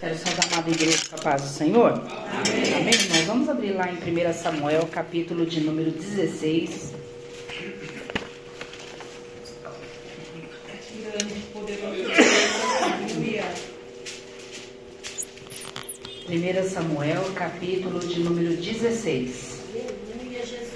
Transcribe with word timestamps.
Quero 0.00 0.16
saudar 0.16 0.44
a 0.44 0.54
amada 0.54 0.70
igreja 0.70 0.98
com 1.10 1.16
a 1.16 1.18
paz 1.18 1.42
do 1.42 1.48
Senhor. 1.48 1.92
Amém. 1.92 2.74
Amém. 2.74 3.08
Nós 3.10 3.24
vamos 3.26 3.50
abrir 3.50 3.72
lá 3.72 3.86
em 3.86 3.96
1 3.96 4.32
Samuel, 4.32 4.88
capítulo 4.90 5.44
de 5.44 5.60
número 5.60 5.90
16. 5.90 6.94
Primeira 16.24 16.66
Samuel, 16.66 17.22
capítulo 17.34 17.98
de 18.00 18.20
número 18.20 18.56
16. 18.56 19.60
Aleluia, 19.68 20.46
Jesus. 20.46 20.70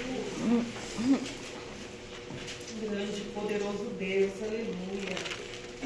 Grande, 2.79 3.21
poderoso 3.33 3.85
Deus, 3.97 4.31
aleluia. 4.43 5.17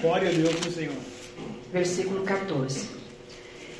Glória 0.02 0.30
a 0.30 0.34
Deus 0.34 0.74
Senhor. 0.74 0.96
Versículo 1.72 2.26
14. 2.26 2.99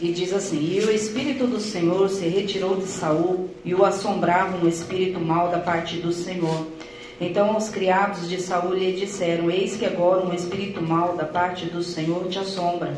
E 0.02 0.12
diz 0.12 0.34
assim: 0.34 0.74
E 0.74 0.80
o 0.80 0.92
espírito 0.92 1.46
do 1.46 1.60
Senhor 1.60 2.10
se 2.10 2.28
retirou 2.28 2.78
de 2.78 2.86
Saul, 2.86 3.50
e 3.66 3.76
o 3.76 3.84
assombrava 3.84 4.64
um 4.64 4.68
espírito 4.68 5.20
mau 5.20 5.50
da 5.50 5.60
parte 5.60 5.98
do 5.98 6.14
Senhor. 6.14 6.68
Então 7.20 7.58
os 7.58 7.68
criados 7.68 8.30
de 8.30 8.42
Saul 8.42 8.74
lhe 8.74 8.94
disseram: 8.94 9.52
Eis 9.52 9.76
que 9.76 9.86
agora 9.86 10.26
um 10.26 10.34
espírito 10.34 10.82
mau 10.82 11.18
da 11.18 11.26
parte 11.26 11.66
do 11.66 11.84
Senhor 11.84 12.28
te 12.30 12.40
assombra. 12.40 12.96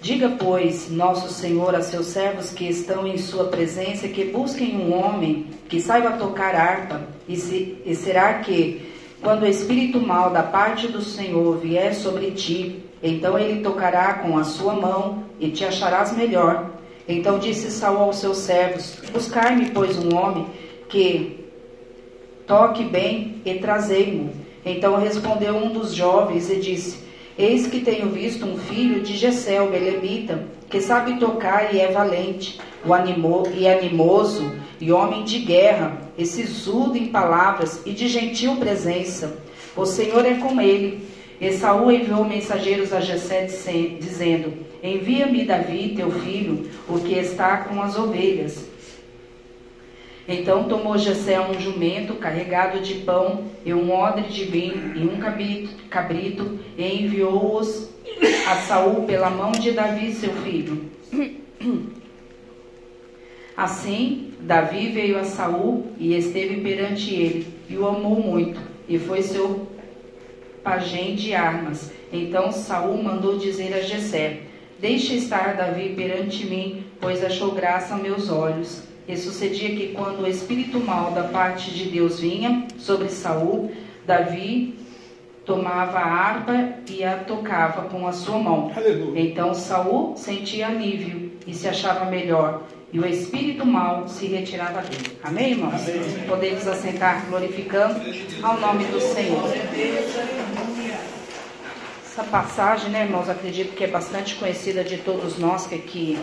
Diga, 0.00 0.36
pois, 0.38 0.90
nosso 0.90 1.32
Senhor 1.32 1.74
a 1.74 1.80
seus 1.80 2.08
servos 2.08 2.50
que 2.50 2.68
estão 2.68 3.06
em 3.06 3.16
sua 3.16 3.44
presença 3.44 4.06
que 4.06 4.24
busquem 4.24 4.76
um 4.76 4.92
homem 4.94 5.46
que 5.66 5.80
saiba 5.80 6.18
tocar 6.18 6.54
harpa, 6.54 7.08
e, 7.26 7.36
se, 7.36 7.78
e 7.86 7.94
será 7.94 8.34
que, 8.34 8.82
quando 9.22 9.44
o 9.44 9.46
espírito 9.46 9.98
mau 9.98 10.30
da 10.30 10.42
parte 10.42 10.88
do 10.88 11.00
Senhor 11.00 11.56
vier 11.56 11.94
sobre 11.94 12.32
ti, 12.32 12.84
então 13.02 13.38
ele 13.38 13.62
tocará 13.62 14.14
com 14.14 14.36
a 14.36 14.44
sua 14.44 14.74
mão 14.74 15.24
e 15.44 15.50
te 15.50 15.64
acharás 15.64 16.16
melhor. 16.16 16.70
Então 17.06 17.38
disse 17.38 17.70
Saul 17.70 17.98
aos 17.98 18.16
seus 18.16 18.38
servos: 18.38 18.96
Buscar-me, 19.12 19.70
pois, 19.70 19.98
um 19.98 20.16
homem 20.16 20.46
que 20.88 21.44
toque 22.46 22.84
bem 22.84 23.42
e 23.44 23.54
trazei-mo. 23.54 24.32
Então 24.64 24.96
respondeu 24.96 25.54
um 25.56 25.70
dos 25.70 25.94
jovens 25.94 26.50
e 26.50 26.56
disse: 26.56 26.98
Eis 27.36 27.66
que 27.66 27.80
tenho 27.80 28.08
visto 28.08 28.46
um 28.46 28.56
filho 28.56 29.02
de 29.02 29.16
Gessel, 29.16 29.70
belemita, 29.70 30.44
que 30.70 30.80
sabe 30.80 31.18
tocar 31.18 31.74
e 31.74 31.78
é 31.78 31.92
valente, 31.92 32.58
o 32.84 32.94
animo, 32.94 33.42
e 33.54 33.68
animoso, 33.68 34.50
e 34.80 34.90
homem 34.90 35.24
de 35.24 35.40
guerra, 35.40 36.00
e 36.16 36.24
sisudo 36.24 36.96
em 36.96 37.08
palavras 37.08 37.82
e 37.84 37.92
de 37.92 38.08
gentil 38.08 38.56
presença. 38.56 39.36
O 39.76 39.84
Senhor 39.84 40.24
é 40.24 40.34
com 40.34 40.58
ele 40.60 41.14
e 41.40 41.52
Saul 41.52 41.90
enviou 41.90 42.24
mensageiros 42.24 42.92
a 42.92 43.00
Jessé 43.00 43.44
dizendo: 44.00 44.52
Envia-me 44.84 45.46
Davi, 45.46 45.94
teu 45.96 46.10
filho, 46.10 46.68
o 46.86 47.00
que 47.00 47.14
está 47.14 47.56
com 47.56 47.80
as 47.80 47.96
ovelhas. 47.96 48.68
Então 50.28 50.64
tomou 50.64 50.98
Jessé 50.98 51.40
um 51.40 51.58
jumento 51.58 52.16
carregado 52.16 52.80
de 52.80 52.96
pão 52.96 53.44
e 53.64 53.72
um 53.72 53.90
odre 53.90 54.24
de 54.24 54.44
vinho 54.44 54.92
e 54.94 55.04
um 55.06 55.18
cabrito 55.88 56.58
e 56.76 57.02
enviou-os 57.02 57.88
a 58.46 58.56
Saul 58.56 59.04
pela 59.04 59.30
mão 59.30 59.52
de 59.52 59.70
Davi, 59.70 60.12
seu 60.12 60.34
filho. 60.34 60.90
Assim, 63.56 64.32
Davi 64.40 64.88
veio 64.88 65.18
a 65.18 65.24
Saul 65.24 65.86
e 65.98 66.14
esteve 66.14 66.60
perante 66.60 67.14
ele 67.14 67.46
e 67.70 67.76
o 67.78 67.86
amou 67.86 68.20
muito 68.20 68.60
e 68.86 68.98
foi 68.98 69.22
seu 69.22 69.66
pajem 70.62 71.14
de 71.14 71.34
armas. 71.34 71.90
Então 72.12 72.52
Saul 72.52 73.02
mandou 73.02 73.38
dizer 73.38 73.72
a 73.72 73.80
Jessé: 73.80 74.43
Deixe 74.80 75.14
estar 75.14 75.56
Davi 75.56 75.94
perante 75.94 76.46
mim, 76.46 76.84
pois 77.00 77.24
achou 77.24 77.52
graça 77.52 77.94
a 77.94 77.98
meus 77.98 78.30
olhos. 78.30 78.82
E 79.06 79.16
sucedia 79.16 79.76
que 79.76 79.88
quando 79.88 80.22
o 80.22 80.26
espírito 80.26 80.80
mau 80.80 81.10
da 81.10 81.24
parte 81.24 81.70
de 81.70 81.84
Deus 81.90 82.18
vinha 82.18 82.66
sobre 82.78 83.08
Saul, 83.08 83.70
Davi 84.06 84.78
tomava 85.44 85.98
a 85.98 86.06
harpa 86.06 86.74
e 86.88 87.04
a 87.04 87.18
tocava 87.18 87.82
com 87.82 88.06
a 88.06 88.12
sua 88.12 88.38
mão. 88.38 88.72
Aleluia. 88.74 89.20
Então 89.20 89.52
Saul 89.54 90.16
sentia 90.16 90.68
alívio 90.68 91.32
e 91.46 91.52
se 91.52 91.68
achava 91.68 92.06
melhor, 92.06 92.62
e 92.92 92.98
o 92.98 93.06
espírito 93.06 93.66
mau 93.66 94.08
se 94.08 94.26
retirava 94.26 94.80
dele. 94.80 95.18
Amém, 95.22 95.50
irmãos? 95.50 95.88
Amém. 95.88 96.26
Podemos 96.26 96.66
assentar 96.66 97.26
glorificando 97.28 98.00
ao 98.42 98.58
nome 98.58 98.84
do 98.84 99.00
Senhor. 99.00 99.42
Essa 102.16 102.22
passagem, 102.22 102.90
né, 102.90 103.02
irmãos, 103.02 103.28
acredito 103.28 103.74
que 103.74 103.82
é 103.82 103.88
bastante 103.88 104.36
conhecida 104.36 104.84
de 104.84 104.98
todos 104.98 105.36
nós 105.36 105.66
que 105.66 105.74
aqui 105.74 106.16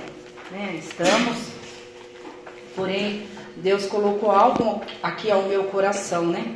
né, 0.50 0.79
estamos. 0.79 1.35
Porém, 2.74 3.28
Deus 3.57 3.88
colocou 3.88 4.31
algo 4.31 4.81
aqui 5.03 5.29
ao 5.29 5.41
meu 5.41 5.66
coração, 5.66 6.28
né? 6.28 6.56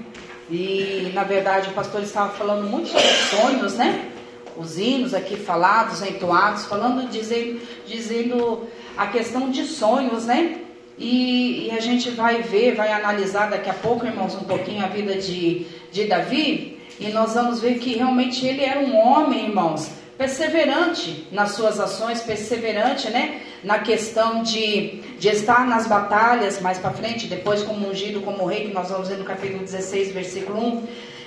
E, 0.50 1.12
na 1.14 1.26
verdade, 1.26 1.68
o 1.70 1.74
pastor 1.74 2.02
estava 2.02 2.30
falando 2.30 2.70
muito 2.70 2.88
sobre 2.88 3.08
sonhos, 3.10 3.74
né? 3.74 4.10
Os 4.56 4.78
hinos 4.78 5.14
aqui 5.14 5.36
falados, 5.36 6.02
entoados, 6.02 6.64
falando, 6.64 7.06
dizendo, 7.10 7.60
dizendo 7.86 8.66
a 8.96 9.08
questão 9.08 9.50
de 9.50 9.66
sonhos, 9.66 10.26
né? 10.26 10.62
E, 10.98 11.68
e, 11.68 11.72
a 11.72 11.82
gente 11.82 12.10
vai 12.12 12.42
ver, 12.42 12.76
vai 12.76 12.90
analisar 12.90 13.50
daqui 13.50 13.70
a 13.70 13.74
pouco, 13.74 14.06
irmãos, 14.06 14.34
um 14.34 14.46
pouquinho 14.46 14.86
a 14.86 14.88
vida 14.88 15.16
de, 15.16 15.68
de 15.92 16.06
Davi. 16.06 16.75
E 17.00 17.10
nós 17.10 17.34
vamos 17.34 17.60
ver 17.60 17.80
que 17.80 17.96
realmente 17.96 18.46
ele 18.46 18.64
era 18.64 18.80
um 18.80 18.96
homem, 18.96 19.48
irmãos, 19.48 19.90
perseverante 20.18 21.28
nas 21.32 21.52
suas 21.52 21.80
ações, 21.80 22.22
perseverante, 22.22 23.10
né? 23.10 23.42
Na 23.64 23.80
questão 23.80 24.42
de, 24.44 25.02
de 25.20 25.28
estar 25.28 25.68
nas 25.68 25.88
batalhas 25.88 26.62
mais 26.62 26.78
para 26.78 26.92
frente, 26.92 27.28
depois 27.28 27.64
como 27.64 27.90
ungido 27.90 28.22
como 28.22 28.46
rei, 28.46 28.68
que 28.68 28.74
nós 28.74 28.90
vamos 28.90 29.10
ver 29.10 29.18
no 29.18 29.26
capítulo 29.26 29.64
16, 29.64 30.12
versículo 30.14 30.60
1. 30.60 30.84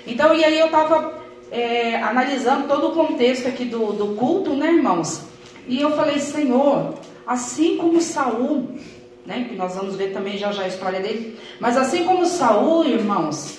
Então, 0.06 0.34
e 0.34 0.43
aí 0.43 0.59
eu 0.59 0.67
estava 0.67 1.19
é, 1.51 1.97
analisando 1.97 2.67
todo 2.67 2.89
o 2.89 2.93
contexto 2.93 3.47
aqui 3.47 3.65
do, 3.65 3.93
do 3.93 4.15
culto, 4.15 4.55
né, 4.55 4.69
irmãos? 4.69 5.23
E 5.67 5.81
eu 5.83 5.95
falei, 5.95 6.19
Senhor, 6.19 6.95
assim 7.27 7.77
como 7.77 8.00
Saul, 8.00 8.69
né? 9.27 9.45
Que 9.47 9.55
nós 9.55 9.75
vamos 9.75 9.97
ver 9.97 10.15
também 10.15 10.39
já 10.39 10.50
já 10.50 10.62
a 10.62 10.69
história 10.69 11.00
dele. 11.00 11.39
Mas 11.61 11.77
assim 11.77 12.05
como 12.05 12.25
Saul, 12.25 12.87
irmãos, 12.87 13.59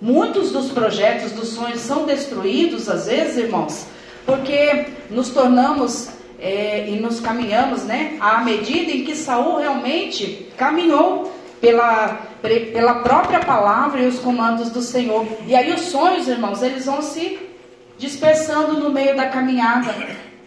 Muitos 0.00 0.52
dos 0.52 0.70
projetos, 0.70 1.32
dos 1.32 1.48
sonhos 1.48 1.80
são 1.80 2.04
destruídos, 2.04 2.88
às 2.88 3.06
vezes, 3.06 3.36
irmãos, 3.38 3.86
porque 4.26 4.86
nos 5.10 5.30
tornamos 5.30 6.08
é, 6.38 6.88
e 6.88 7.00
nos 7.00 7.20
caminhamos, 7.20 7.84
né? 7.84 8.16
À 8.20 8.42
medida 8.42 8.92
em 8.92 9.04
que 9.04 9.16
Saul 9.16 9.58
realmente 9.58 10.48
caminhou 10.56 11.32
pela, 11.60 12.20
pela 12.42 12.96
própria 12.96 13.40
palavra 13.40 14.02
e 14.02 14.06
os 14.06 14.18
comandos 14.18 14.70
do 14.70 14.82
Senhor. 14.82 15.26
E 15.46 15.54
aí 15.54 15.72
os 15.72 15.82
sonhos, 15.82 16.28
irmãos, 16.28 16.62
eles 16.62 16.84
vão 16.84 17.00
se 17.00 17.38
dispersando 17.98 18.74
no 18.74 18.90
meio 18.90 19.16
da 19.16 19.28
caminhada. 19.28 19.94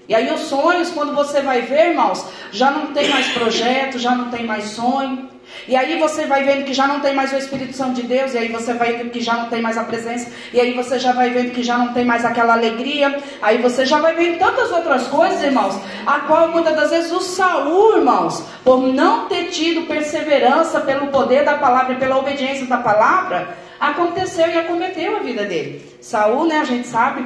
E 0.07 0.13
aí 0.13 0.31
os 0.33 0.41
sonhos, 0.41 0.89
quando 0.89 1.15
você 1.15 1.41
vai 1.41 1.61
ver, 1.61 1.89
irmãos, 1.89 2.25
já 2.51 2.71
não 2.71 2.93
tem 2.93 3.09
mais 3.09 3.27
projeto, 3.29 3.97
já 3.97 4.15
não 4.15 4.29
tem 4.29 4.45
mais 4.45 4.65
sonho. 4.65 5.29
E 5.67 5.75
aí 5.75 5.99
você 5.99 6.25
vai 6.25 6.43
vendo 6.43 6.65
que 6.65 6.73
já 6.73 6.87
não 6.87 6.99
tem 6.99 7.13
mais 7.13 7.31
o 7.31 7.37
Espírito 7.37 7.73
Santo 7.73 7.93
de 7.93 8.03
Deus, 8.03 8.33
e 8.33 8.37
aí 8.37 8.47
você 8.49 8.73
vai 8.73 8.93
vendo 8.93 9.11
que 9.11 9.21
já 9.21 9.33
não 9.33 9.49
tem 9.49 9.61
mais 9.61 9.77
a 9.77 9.83
presença, 9.83 10.31
e 10.53 10.59
aí 10.59 10.73
você 10.73 10.97
já 10.97 11.11
vai 11.11 11.29
vendo 11.29 11.51
que 11.51 11.63
já 11.63 11.77
não 11.77 11.93
tem 11.93 12.05
mais 12.05 12.25
aquela 12.25 12.53
alegria, 12.53 13.19
aí 13.41 13.57
você 13.59 13.85
já 13.85 13.99
vai 13.99 14.15
vendo 14.15 14.39
tantas 14.39 14.71
outras 14.71 15.07
coisas, 15.07 15.43
irmãos, 15.43 15.79
a 16.05 16.19
qual 16.21 16.49
muitas 16.49 16.75
das 16.75 16.89
vezes 16.89 17.11
o 17.11 17.21
Saul, 17.21 17.97
irmãos, 17.97 18.43
por 18.63 18.81
não 18.81 19.27
ter 19.27 19.45
tido 19.49 19.87
perseverança 19.87 20.81
pelo 20.81 21.07
poder 21.07 21.45
da 21.45 21.57
palavra 21.57 21.93
e 21.93 21.97
pela 21.97 22.17
obediência 22.17 22.65
da 22.65 22.77
palavra, 22.77 23.49
aconteceu 23.79 24.47
e 24.49 24.57
acometeu 24.57 25.17
a 25.17 25.19
vida 25.19 25.45
dele. 25.45 25.81
Saul, 26.01 26.45
né, 26.45 26.59
a 26.59 26.65
gente 26.65 26.87
sabe, 26.87 27.25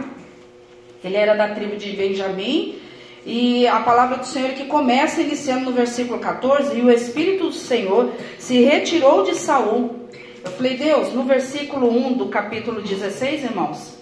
ele 1.04 1.16
era 1.16 1.36
da 1.36 1.50
tribo 1.50 1.76
de 1.76 1.92
Benjamim, 1.92 2.80
e 3.26 3.68
a 3.68 3.80
palavra 3.80 4.18
do 4.18 4.26
Senhor 4.26 4.52
que 4.52 4.66
começa 4.66 5.22
iniciando 5.22 5.66
no 5.66 5.72
versículo 5.72 6.20
14, 6.20 6.78
e 6.78 6.82
o 6.82 6.92
Espírito 6.92 7.46
do 7.46 7.54
Senhor 7.54 8.12
se 8.38 8.62
retirou 8.62 9.24
de 9.24 9.36
Saul. 9.36 10.08
Eu 10.44 10.52
falei, 10.52 10.76
Deus, 10.76 11.14
no 11.14 11.24
versículo 11.24 11.90
1 11.90 12.14
do 12.14 12.28
capítulo 12.28 12.82
16, 12.82 13.44
irmãos, 13.44 13.98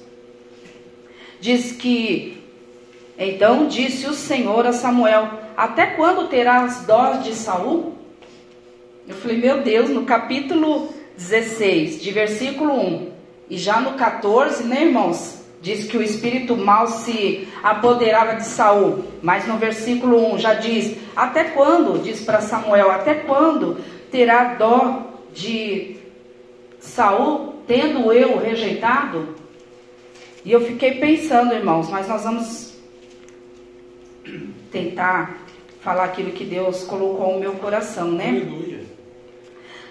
diz 1.40 1.72
que 1.72 2.42
então 3.18 3.68
disse 3.68 4.08
o 4.08 4.14
Senhor 4.14 4.66
a 4.66 4.74
Samuel: 4.74 5.30
Até 5.56 5.86
quando 5.86 6.28
terás 6.28 6.86
dó 6.86 7.14
de 7.18 7.36
Saul? 7.36 7.94
Eu 9.08 9.16
falei, 9.16 9.38
meu 9.38 9.62
Deus, 9.62 9.90
no 9.90 10.06
capítulo 10.06 10.90
16, 11.18 12.02
de 12.02 12.12
versículo 12.12 12.74
1, 12.74 13.12
e 13.50 13.58
já 13.58 13.80
no 13.80 13.94
14, 13.94 14.64
né, 14.64 14.86
irmãos? 14.86 15.41
Diz 15.62 15.86
que 15.86 15.96
o 15.96 16.02
espírito 16.02 16.58
mal 16.58 16.88
se 16.88 17.48
apoderava 17.62 18.36
de 18.36 18.46
Saul, 18.46 19.06
mas 19.22 19.48
no 19.48 19.58
versículo 19.58 20.34
1 20.34 20.40
já 20.40 20.56
diz: 20.56 20.98
Até 21.16 21.46
quando, 21.46 22.02
diz 22.02 22.22
para 22.22 22.42
Samuel, 22.42 22.90
até 22.90 23.14
quando 23.14 23.78
terá 24.12 24.56
dó 24.56 25.04
de 25.34 25.98
Saul, 26.80 27.56
tendo 27.68 28.12
eu 28.12 28.40
rejeitado? 28.40 29.36
E 30.44 30.52
eu 30.52 30.62
fiquei 30.62 30.96
pensando, 30.96 31.54
irmãos, 31.54 31.90
mas 31.90 32.08
nós 32.08 32.24
vamos 32.24 32.74
tentar 34.72 35.38
falar 35.82 36.06
aquilo 36.06 36.32
que 36.32 36.44
Deus 36.44 36.84
colocou 36.84 37.34
no 37.34 37.40
meu 37.40 37.54
coração, 37.54 38.12
né? 38.12 38.30
Aleluia. 38.30 38.82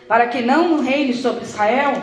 Para 0.08 0.26
que 0.26 0.42
não 0.42 0.80
reine 0.80 1.14
sobre 1.14 1.44
Israel, 1.44 1.94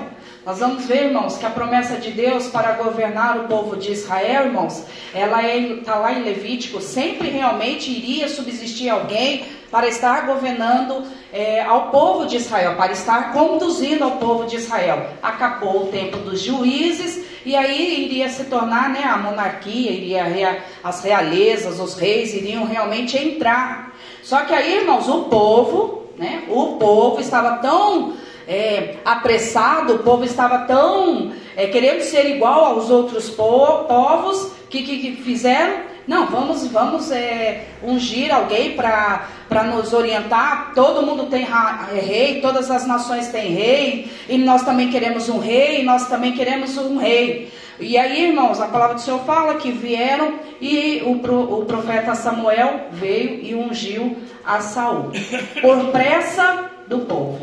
nós 0.47 0.59
vamos 0.59 0.85
ver, 0.85 1.07
irmãos, 1.07 1.35
que 1.35 1.45
a 1.45 1.49
promessa 1.49 1.97
de 1.97 2.09
Deus 2.09 2.47
para 2.47 2.71
governar 2.71 3.37
o 3.37 3.47
povo 3.49 3.75
de 3.75 3.91
Israel, 3.91 4.45
irmãos, 4.45 4.85
ela 5.13 5.45
está 5.45 5.95
lá 5.95 6.13
em 6.13 6.23
Levítico, 6.23 6.79
sempre 6.79 7.27
realmente 7.29 7.91
iria 7.91 8.29
subsistir 8.29 8.87
alguém 8.87 9.43
para 9.69 9.89
estar 9.89 10.25
governando 10.25 11.03
é, 11.33 11.61
ao 11.63 11.91
povo 11.91 12.25
de 12.25 12.37
Israel, 12.37 12.77
para 12.77 12.93
estar 12.93 13.33
conduzindo 13.33 14.05
ao 14.05 14.11
povo 14.11 14.45
de 14.45 14.55
Israel. 14.55 15.09
Acabou 15.21 15.83
o 15.83 15.87
tempo 15.87 16.15
dos 16.19 16.39
juízes 16.39 17.25
e 17.45 17.53
aí 17.53 18.05
iria 18.05 18.29
se 18.29 18.45
tornar 18.45 18.89
né, 18.89 19.03
a 19.03 19.17
monarquia, 19.17 19.91
iria 19.91 20.63
as 20.81 21.03
realezas, 21.03 21.77
os 21.77 21.95
reis 21.95 22.33
iriam 22.33 22.63
realmente 22.63 23.17
entrar. 23.17 23.93
Só 24.23 24.45
que 24.45 24.53
aí, 24.53 24.77
irmãos, 24.77 25.09
o 25.09 25.25
povo, 25.25 26.03
né, 26.17 26.43
o 26.47 26.77
povo 26.77 27.19
estava 27.19 27.57
tão 27.57 28.15
é, 28.47 28.95
apressado, 29.03 29.95
o 29.95 29.99
povo 29.99 30.23
estava 30.23 30.59
tão 30.59 31.31
é, 31.55 31.67
querendo 31.67 32.01
ser 32.01 32.29
igual 32.29 32.65
aos 32.65 32.89
outros 32.89 33.29
povos 33.29 34.53
que, 34.69 34.83
que, 34.83 34.99
que 34.99 35.21
fizeram 35.21 35.97
não, 36.07 36.25
vamos, 36.27 36.65
vamos 36.67 37.11
é, 37.11 37.65
ungir 37.83 38.33
alguém 38.33 38.77
para 38.77 39.63
nos 39.65 39.91
orientar. 39.91 40.71
Todo 40.73 41.05
mundo 41.05 41.25
tem 41.25 41.43
é, 41.43 41.99
rei, 41.99 42.39
todas 42.39 42.71
as 42.71 42.87
nações 42.87 43.27
têm 43.27 43.51
rei, 43.51 44.11
e 44.29 44.37
nós 44.37 44.63
também 44.63 44.89
queremos 44.89 45.27
um 45.27 45.37
rei, 45.37 45.83
nós 45.83 46.07
também 46.07 46.31
queremos 46.31 46.77
um 46.77 46.97
rei. 46.97 47.51
E 47.77 47.97
aí, 47.97 48.29
irmãos, 48.29 48.61
a 48.61 48.67
palavra 48.67 48.95
do 48.95 49.01
Senhor 49.01 49.19
fala 49.25 49.55
que 49.55 49.69
vieram 49.69 50.35
e 50.61 51.03
o, 51.05 51.11
o 51.11 51.65
profeta 51.65 52.15
Samuel 52.15 52.87
veio 52.91 53.41
e 53.43 53.53
ungiu 53.53 54.17
a 54.45 54.61
Saul 54.61 55.11
por 55.61 55.91
pressa 55.91 56.71
do 56.87 56.99
povo. 56.99 57.39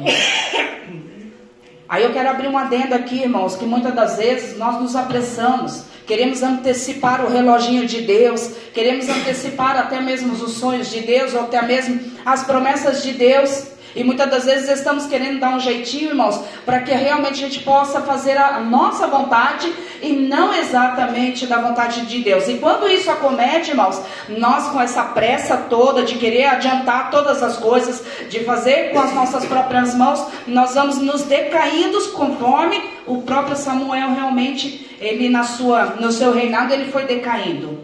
Aí 1.88 2.02
eu 2.02 2.12
quero 2.12 2.30
abrir 2.30 2.48
um 2.48 2.56
adendo 2.56 2.94
aqui, 2.94 3.22
irmãos, 3.22 3.56
que 3.56 3.64
muitas 3.64 3.94
das 3.94 4.16
vezes 4.16 4.58
nós 4.58 4.80
nos 4.80 4.96
apressamos 4.96 5.84
queremos 6.06 6.42
antecipar 6.42 7.24
o 7.24 7.30
reloginho 7.30 7.86
de 7.86 8.02
Deus, 8.02 8.50
queremos 8.72 9.08
antecipar 9.08 9.76
até 9.76 10.00
mesmo 10.00 10.32
os 10.32 10.52
sonhos 10.52 10.90
de 10.90 11.00
Deus, 11.00 11.34
ou 11.34 11.40
até 11.40 11.62
mesmo 11.62 12.00
as 12.24 12.44
promessas 12.44 13.02
de 13.02 13.12
Deus. 13.12 13.73
E 13.94 14.02
muitas 14.02 14.28
das 14.28 14.44
vezes 14.44 14.68
estamos 14.68 15.06
querendo 15.06 15.38
dar 15.38 15.54
um 15.54 15.60
jeitinho, 15.60 16.10
irmãos, 16.10 16.40
para 16.66 16.80
que 16.80 16.92
realmente 16.92 17.34
a 17.34 17.48
gente 17.48 17.60
possa 17.60 18.00
fazer 18.00 18.36
a 18.36 18.58
nossa 18.60 19.06
vontade 19.06 19.72
e 20.02 20.12
não 20.12 20.52
exatamente 20.52 21.46
da 21.46 21.58
vontade 21.58 22.04
de 22.06 22.20
Deus. 22.20 22.48
E 22.48 22.54
quando 22.54 22.88
isso 22.88 23.10
acomete, 23.10 23.70
irmãos, 23.70 24.00
nós 24.28 24.66
com 24.68 24.80
essa 24.80 25.04
pressa 25.04 25.56
toda 25.56 26.02
de 26.02 26.16
querer 26.16 26.46
adiantar 26.46 27.10
todas 27.10 27.42
as 27.42 27.56
coisas, 27.56 28.04
de 28.28 28.40
fazer 28.40 28.90
com 28.90 28.98
as 28.98 29.14
nossas 29.14 29.44
próprias 29.44 29.94
mãos, 29.94 30.26
nós 30.46 30.74
vamos 30.74 30.98
nos 30.98 31.22
decaindo 31.22 31.94
conforme 32.12 32.82
o 33.06 33.22
próprio 33.22 33.56
Samuel 33.56 34.12
realmente, 34.14 34.96
ele 35.00 35.28
na 35.28 35.44
sua, 35.44 35.84
no 36.00 36.10
seu 36.10 36.32
reinado, 36.32 36.72
ele 36.72 36.90
foi 36.90 37.04
decaindo. 37.04 37.78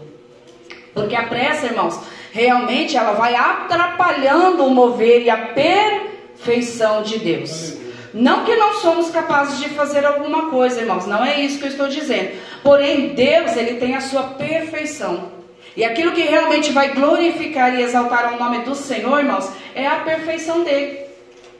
Porque 0.93 1.15
a 1.15 1.23
pressa, 1.23 1.67
irmãos, 1.67 1.99
realmente 2.31 2.97
ela 2.97 3.13
vai 3.13 3.35
atrapalhando 3.35 4.65
o 4.65 4.69
mover 4.69 5.21
e 5.23 5.29
a 5.29 5.37
perfeição 5.37 7.03
de 7.03 7.19
Deus. 7.19 7.77
Não 8.13 8.43
que 8.43 8.55
não 8.55 8.73
somos 8.75 9.09
capazes 9.09 9.59
de 9.59 9.69
fazer 9.69 10.05
alguma 10.05 10.49
coisa, 10.49 10.81
irmãos, 10.81 11.05
não 11.05 11.23
é 11.23 11.39
isso 11.39 11.59
que 11.59 11.65
eu 11.65 11.69
estou 11.69 11.87
dizendo. 11.87 12.31
Porém, 12.61 13.09
Deus, 13.09 13.55
ele 13.55 13.79
tem 13.79 13.95
a 13.95 14.01
sua 14.01 14.23
perfeição. 14.23 15.31
E 15.75 15.85
aquilo 15.85 16.11
que 16.11 16.21
realmente 16.21 16.71
vai 16.73 16.89
glorificar 16.89 17.73
e 17.73 17.81
exaltar 17.81 18.33
o 18.33 18.37
nome 18.37 18.59
do 18.59 18.75
Senhor, 18.75 19.19
irmãos, 19.19 19.49
é 19.73 19.87
a 19.87 20.01
perfeição 20.01 20.63
dele. 20.63 20.99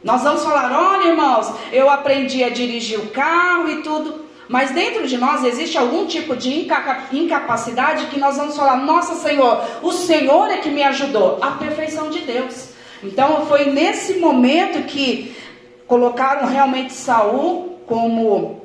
Nós 0.04 0.24
vamos 0.24 0.44
falar, 0.44 0.72
olha, 0.72 1.10
irmãos, 1.10 1.54
eu 1.72 1.90
aprendi 1.90 2.44
a 2.44 2.50
dirigir 2.50 3.00
o 3.00 3.08
carro 3.08 3.70
e 3.70 3.82
tudo. 3.82 4.26
Mas 4.52 4.72
dentro 4.72 5.08
de 5.08 5.18
nós 5.18 5.46
existe 5.46 5.78
algum 5.78 6.06
tipo 6.06 6.36
de 6.36 6.54
incapacidade 7.14 8.08
que 8.08 8.20
nós 8.20 8.36
vamos 8.36 8.58
falar: 8.58 8.76
Nossa 8.76 9.16
Senhor, 9.16 9.64
o 9.82 9.94
Senhor 9.94 10.52
é 10.52 10.58
que 10.58 10.70
me 10.70 10.84
ajudou. 10.84 11.40
A 11.42 11.52
perfeição 11.52 12.10
de 12.10 12.20
Deus. 12.20 12.72
Então 13.02 13.46
foi 13.46 13.72
nesse 13.72 14.16
momento 14.16 14.84
que 14.84 15.34
colocaram 15.88 16.48
realmente 16.48 16.92
Saul 16.92 17.78
como 17.88 18.62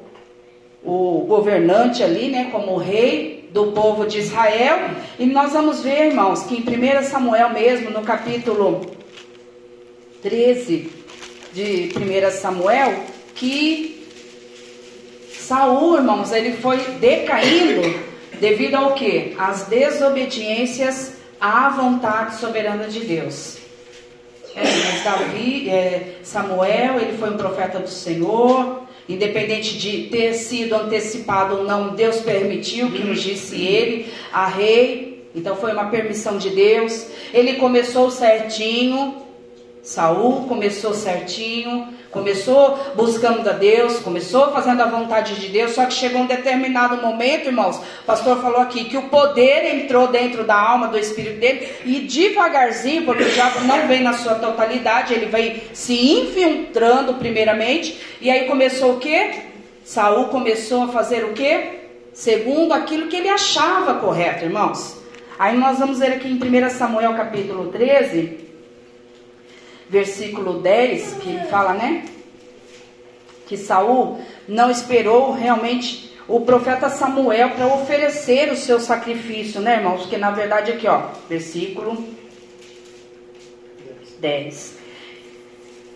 o 0.84 1.24
governante 1.28 2.02
ali, 2.02 2.30
né, 2.30 2.48
como 2.50 2.72
o 2.72 2.78
rei 2.78 3.48
do 3.52 3.68
povo 3.68 4.06
de 4.06 4.18
Israel. 4.18 4.90
E 5.20 5.24
nós 5.24 5.52
vamos 5.52 5.84
ver, 5.84 6.08
irmãos, 6.08 6.42
que 6.42 6.56
em 6.56 7.00
1 7.00 7.04
Samuel 7.04 7.50
mesmo, 7.50 7.90
no 7.90 8.02
capítulo 8.02 8.80
13 10.20 10.90
de 11.52 11.92
1 11.96 12.30
Samuel, 12.32 12.92
que 13.36 13.95
Saul, 15.46 15.98
irmãos, 15.98 16.32
ele 16.32 16.56
foi 16.56 16.76
decaindo 16.98 18.00
devido 18.40 18.74
ao 18.74 18.94
que? 18.94 19.32
As 19.38 19.62
desobediências 19.66 21.18
à 21.40 21.68
vontade 21.68 22.34
soberana 22.34 22.88
de 22.88 22.98
Deus. 22.98 23.56
É, 24.56 24.62
mas 24.62 25.04
Davi, 25.04 25.70
é, 25.70 26.16
Samuel, 26.24 26.98
ele 27.00 27.16
foi 27.16 27.30
um 27.30 27.36
profeta 27.36 27.78
do 27.78 27.88
Senhor, 27.88 28.82
independente 29.08 29.78
de 29.78 30.08
ter 30.08 30.34
sido 30.34 30.74
antecipado 30.74 31.58
ou 31.58 31.64
não, 31.64 31.94
Deus 31.94 32.16
permitiu 32.16 32.90
que 32.90 33.02
ungisse 33.02 33.54
ele 33.54 34.12
a 34.32 34.48
rei. 34.48 35.30
Então 35.32 35.54
foi 35.54 35.72
uma 35.72 35.90
permissão 35.90 36.38
de 36.38 36.50
Deus. 36.50 37.06
Ele 37.32 37.52
começou 37.54 38.10
certinho. 38.10 39.25
Saul 39.86 40.46
começou 40.48 40.92
certinho, 40.92 41.96
Começou 42.16 42.78
buscando 42.94 43.46
a 43.46 43.52
Deus, 43.52 43.98
começou 43.98 44.50
fazendo 44.50 44.80
a 44.80 44.86
vontade 44.86 45.34
de 45.34 45.48
Deus, 45.48 45.72
só 45.72 45.84
que 45.84 45.92
chegou 45.92 46.22
um 46.22 46.26
determinado 46.26 46.96
momento, 46.96 47.48
irmãos, 47.48 47.76
o 47.76 48.04
pastor 48.06 48.40
falou 48.40 48.60
aqui 48.60 48.84
que 48.84 48.96
o 48.96 49.10
poder 49.10 49.74
entrou 49.74 50.08
dentro 50.08 50.42
da 50.42 50.58
alma, 50.58 50.88
do 50.88 50.98
espírito 50.98 51.38
dele, 51.38 51.68
e 51.84 52.00
devagarzinho, 52.00 53.04
porque 53.04 53.22
o 53.22 53.30
diabo 53.30 53.60
não 53.64 53.86
vem 53.86 54.02
na 54.02 54.14
sua 54.14 54.36
totalidade, 54.36 55.12
ele 55.12 55.26
vem 55.26 55.62
se 55.74 56.20
infiltrando 56.20 57.12
primeiramente, 57.14 58.00
e 58.18 58.30
aí 58.30 58.46
começou 58.46 58.94
o 58.94 58.98
que? 58.98 59.32
Saul 59.84 60.28
começou 60.28 60.84
a 60.84 60.88
fazer 60.88 61.22
o 61.22 61.34
que? 61.34 61.80
Segundo 62.14 62.72
aquilo 62.72 63.08
que 63.08 63.16
ele 63.16 63.28
achava 63.28 63.96
correto, 63.96 64.42
irmãos. 64.42 64.96
Aí 65.38 65.54
nós 65.54 65.78
vamos 65.78 65.98
ver 65.98 66.12
aqui 66.12 66.28
em 66.28 66.36
1 66.36 66.70
Samuel 66.70 67.12
capítulo 67.12 67.70
13, 67.70 68.45
versículo 69.88 70.60
10, 70.60 71.14
que 71.14 71.38
fala, 71.48 71.74
né? 71.74 72.04
Que 73.46 73.56
Saul 73.56 74.20
não 74.48 74.70
esperou 74.70 75.32
realmente 75.32 76.14
o 76.28 76.40
profeta 76.40 76.88
Samuel 76.88 77.50
para 77.50 77.66
oferecer 77.68 78.50
o 78.50 78.56
seu 78.56 78.80
sacrifício, 78.80 79.60
né, 79.60 79.76
irmãos? 79.76 80.02
Porque 80.02 80.16
na 80.16 80.30
verdade 80.30 80.72
aqui, 80.72 80.88
ó, 80.88 81.02
versículo 81.28 82.04
10. 84.18 84.76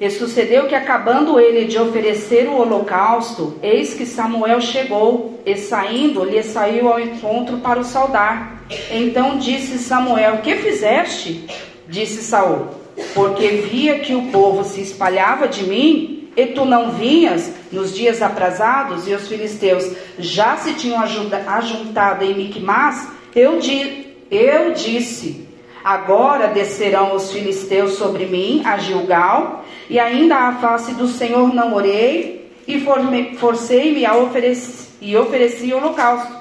E 0.00 0.08
sucedeu 0.08 0.66
que, 0.66 0.74
acabando 0.74 1.38
ele 1.38 1.66
de 1.66 1.78
oferecer 1.78 2.48
o 2.48 2.56
holocausto, 2.56 3.58
eis 3.62 3.92
que 3.92 4.06
Samuel 4.06 4.60
chegou, 4.60 5.38
e 5.44 5.56
saindo, 5.56 6.24
lhe 6.24 6.42
saiu 6.42 6.90
ao 6.90 6.98
encontro 6.98 7.58
para 7.58 7.80
o 7.80 7.84
saudar. 7.84 8.64
Então 8.90 9.36
disse 9.36 9.78
Samuel: 9.78 10.38
Que 10.38 10.56
fizeste? 10.56 11.46
Disse 11.86 12.22
Saul: 12.22 12.79
porque 13.14 13.48
via 13.48 13.98
que 13.98 14.14
o 14.14 14.30
povo 14.30 14.64
se 14.64 14.80
espalhava 14.80 15.48
de 15.48 15.64
mim, 15.64 16.28
e 16.36 16.46
tu 16.46 16.64
não 16.64 16.92
vinhas 16.92 17.52
nos 17.72 17.94
dias 17.94 18.22
aprazados, 18.22 19.06
e 19.08 19.12
os 19.12 19.26
filisteus 19.26 19.90
já 20.18 20.56
se 20.56 20.74
tinham 20.74 21.00
ajuntado 21.00 22.24
em 22.24 22.34
Micmas, 22.34 23.08
eu, 23.34 23.58
di, 23.58 24.06
eu 24.30 24.72
disse, 24.72 25.48
agora 25.84 26.48
descerão 26.48 27.14
os 27.14 27.32
filisteus 27.32 27.94
sobre 27.94 28.26
mim, 28.26 28.62
a 28.64 28.78
Gilgal, 28.78 29.64
e 29.88 29.98
ainda 29.98 30.36
à 30.36 30.52
face 30.56 30.94
do 30.94 31.08
Senhor 31.08 31.52
não 31.52 31.74
orei, 31.74 32.48
e 32.66 32.80
forcei-me 33.38 34.06
a 34.06 34.16
oferecer, 34.16 34.88
e 35.00 35.16
ofereci 35.16 35.72
holocausto. 35.72 36.32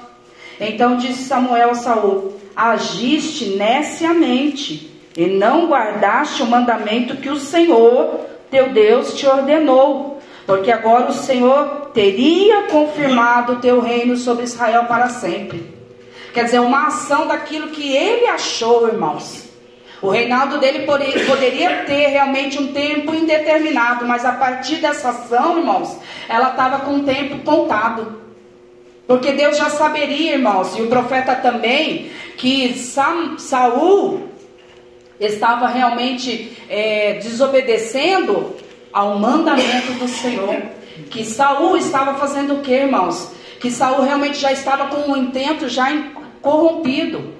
Então 0.60 0.96
disse 0.96 1.24
Samuel 1.24 1.70
a 1.70 1.74
Saul, 1.74 2.34
agiste 2.54 3.56
neciamente, 3.56 4.90
e 5.16 5.26
não 5.26 5.66
guardaste 5.66 6.42
o 6.42 6.46
mandamento 6.46 7.16
que 7.16 7.28
o 7.28 7.36
Senhor, 7.36 8.20
teu 8.50 8.70
Deus, 8.70 9.14
te 9.14 9.26
ordenou, 9.26 10.20
porque 10.46 10.70
agora 10.70 11.10
o 11.10 11.14
Senhor 11.14 11.90
teria 11.92 12.62
confirmado 12.64 13.54
o 13.54 13.60
teu 13.60 13.80
reino 13.80 14.16
sobre 14.16 14.44
Israel 14.44 14.84
para 14.84 15.08
sempre. 15.08 15.78
Quer 16.32 16.44
dizer, 16.44 16.60
uma 16.60 16.86
ação 16.86 17.26
daquilo 17.26 17.68
que 17.68 17.94
ele 17.94 18.26
achou, 18.26 18.86
irmãos. 18.86 19.48
O 20.00 20.08
reinado 20.08 20.58
dele 20.58 20.86
poderia 21.26 21.84
ter 21.84 22.06
realmente 22.06 22.58
um 22.58 22.72
tempo 22.72 23.14
indeterminado, 23.14 24.06
mas 24.06 24.24
a 24.24 24.32
partir 24.32 24.76
dessa 24.76 25.10
ação, 25.10 25.58
irmãos, 25.58 25.98
ela 26.28 26.50
estava 26.50 26.80
com 26.80 26.96
o 26.96 27.02
tempo 27.02 27.40
contado. 27.44 28.20
Porque 29.06 29.32
Deus 29.32 29.58
já 29.58 29.68
saberia, 29.68 30.34
irmãos, 30.34 30.76
e 30.78 30.82
o 30.82 30.86
profeta 30.86 31.34
também, 31.34 32.12
que 32.38 32.74
Saul 32.78 34.29
estava 35.20 35.68
realmente 35.68 36.56
é, 36.68 37.14
desobedecendo 37.14 38.56
ao 38.92 39.18
mandamento 39.18 39.92
do 39.92 40.08
Senhor. 40.08 40.62
Que 41.10 41.24
Saul 41.24 41.76
estava 41.76 42.14
fazendo 42.14 42.54
o 42.54 42.60
que, 42.60 42.72
irmãos? 42.72 43.32
Que 43.60 43.70
Saul 43.70 44.02
realmente 44.02 44.38
já 44.38 44.52
estava 44.52 44.88
com 44.88 45.12
um 45.12 45.16
intento 45.16 45.68
já 45.68 45.86
corrompido. 46.40 47.34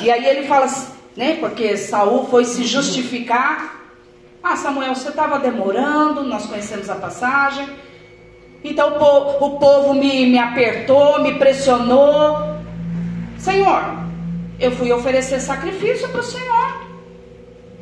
E 0.00 0.10
aí 0.10 0.26
ele 0.26 0.46
fala, 0.46 0.66
né? 1.16 1.36
Porque 1.40 1.76
Saul 1.76 2.26
foi 2.26 2.44
se 2.44 2.64
justificar. 2.64 3.76
Ah, 4.42 4.56
Samuel, 4.56 4.94
você 4.94 5.08
estava 5.08 5.38
demorando, 5.38 6.22
nós 6.22 6.46
conhecemos 6.46 6.88
a 6.88 6.94
passagem. 6.94 7.68
Então 8.62 8.96
o 8.96 8.98
povo, 8.98 9.44
o 9.44 9.58
povo 9.58 9.94
me, 9.94 10.26
me 10.26 10.38
apertou, 10.38 11.22
me 11.22 11.34
pressionou. 11.34 12.58
Senhor, 13.38 13.82
eu 14.58 14.70
fui 14.72 14.92
oferecer 14.92 15.40
sacrifício 15.40 16.08
para 16.08 16.20
o 16.20 16.24
Senhor. 16.24 16.87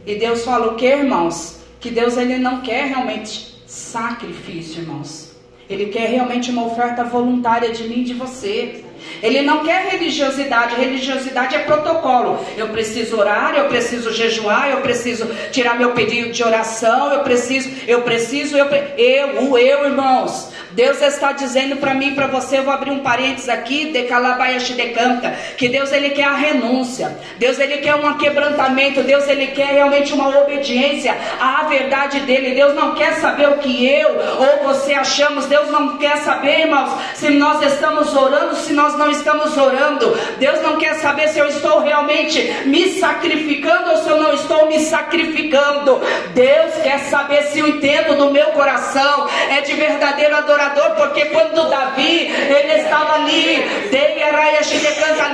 E 0.06 0.14
Deus 0.14 0.44
falou 0.44 0.72
o 0.72 0.74
que, 0.76 0.86
irmãos? 0.86 1.58
Que 1.80 1.90
Deus 1.90 2.16
ele 2.16 2.38
não 2.38 2.60
quer 2.60 2.86
realmente 2.86 3.60
sacrifício, 3.66 4.82
irmãos. 4.82 5.34
Ele 5.68 5.86
quer 5.86 6.08
realmente 6.08 6.48
uma 6.50 6.64
oferta 6.64 7.02
voluntária 7.02 7.70
de 7.72 7.88
mim 7.88 8.02
e 8.02 8.04
de 8.04 8.14
você. 8.14 8.84
Ele 9.20 9.42
não 9.42 9.64
quer 9.64 9.88
religiosidade, 9.90 10.76
religiosidade 10.76 11.56
é 11.56 11.58
protocolo. 11.60 12.38
Eu 12.56 12.68
preciso 12.68 13.18
orar, 13.18 13.56
eu 13.56 13.66
preciso 13.66 14.12
jejuar, 14.12 14.70
eu 14.70 14.80
preciso 14.80 15.26
tirar 15.50 15.76
meu 15.76 15.92
pedido 15.92 16.30
de 16.30 16.44
oração, 16.44 17.12
eu 17.12 17.20
preciso, 17.24 17.68
eu 17.88 18.02
preciso, 18.02 18.56
eu, 18.56 18.66
eu, 18.66 19.50
o 19.50 19.58
eu, 19.58 19.86
irmãos. 19.86 20.52
Deus 20.76 21.00
está 21.00 21.32
dizendo 21.32 21.76
para 21.78 21.94
mim, 21.94 22.14
para 22.14 22.26
você, 22.26 22.58
eu 22.58 22.64
vou 22.64 22.74
abrir 22.74 22.90
um 22.90 22.98
parênteses 22.98 23.48
aqui, 23.48 23.92
de 23.92 24.02
Calabaiashi 24.02 24.74
de 24.74 24.90
canta, 24.90 25.34
que 25.56 25.70
Deus 25.70 25.90
ele 25.90 26.10
quer 26.10 26.24
a 26.24 26.34
renúncia. 26.34 27.16
Deus 27.38 27.58
ele 27.58 27.78
quer 27.78 27.94
um 27.94 28.18
quebrantamento, 28.18 29.02
Deus 29.02 29.26
ele 29.26 29.46
quer 29.46 29.68
realmente 29.68 30.12
uma 30.12 30.28
obediência 30.42 31.16
à 31.40 31.62
verdade 31.62 32.20
dele. 32.20 32.54
Deus 32.54 32.74
não 32.74 32.94
quer 32.94 33.14
saber 33.14 33.48
o 33.48 33.56
que 33.56 33.88
eu 33.88 34.18
ou 34.38 34.64
você 34.64 34.92
achamos. 34.92 35.46
Deus 35.46 35.70
não 35.70 35.96
quer 35.96 36.18
saber, 36.18 36.66
irmãos, 36.66 36.90
se 37.14 37.30
nós 37.30 37.62
estamos 37.62 38.14
orando, 38.14 38.54
se 38.56 38.74
nós 38.74 38.98
não 38.98 39.10
estamos 39.10 39.56
orando. 39.56 40.14
Deus 40.38 40.60
não 40.60 40.76
quer 40.76 40.96
saber 40.96 41.28
se 41.28 41.38
eu 41.38 41.46
estou 41.46 41.80
realmente 41.80 42.38
me 42.66 43.00
sacrificando 43.00 43.92
ou 43.92 43.96
se 43.96 44.10
eu 44.10 44.20
não 44.20 44.34
estou 44.34 44.68
me 44.68 44.78
sacrificando. 44.80 46.02
Deus 46.34 46.74
quer 46.82 46.98
saber 46.98 47.44
se 47.44 47.62
o 47.62 47.66
intento 47.66 48.14
do 48.14 48.30
meu 48.30 48.48
coração 48.48 49.26
é 49.48 49.62
de 49.62 49.72
verdadeiro 49.72 50.36
adoração 50.36 50.65
porque 50.96 51.26
quando 51.26 51.68
Davi, 51.68 52.32
ele 52.32 52.82
estava 52.82 53.14
ali, 53.14 53.64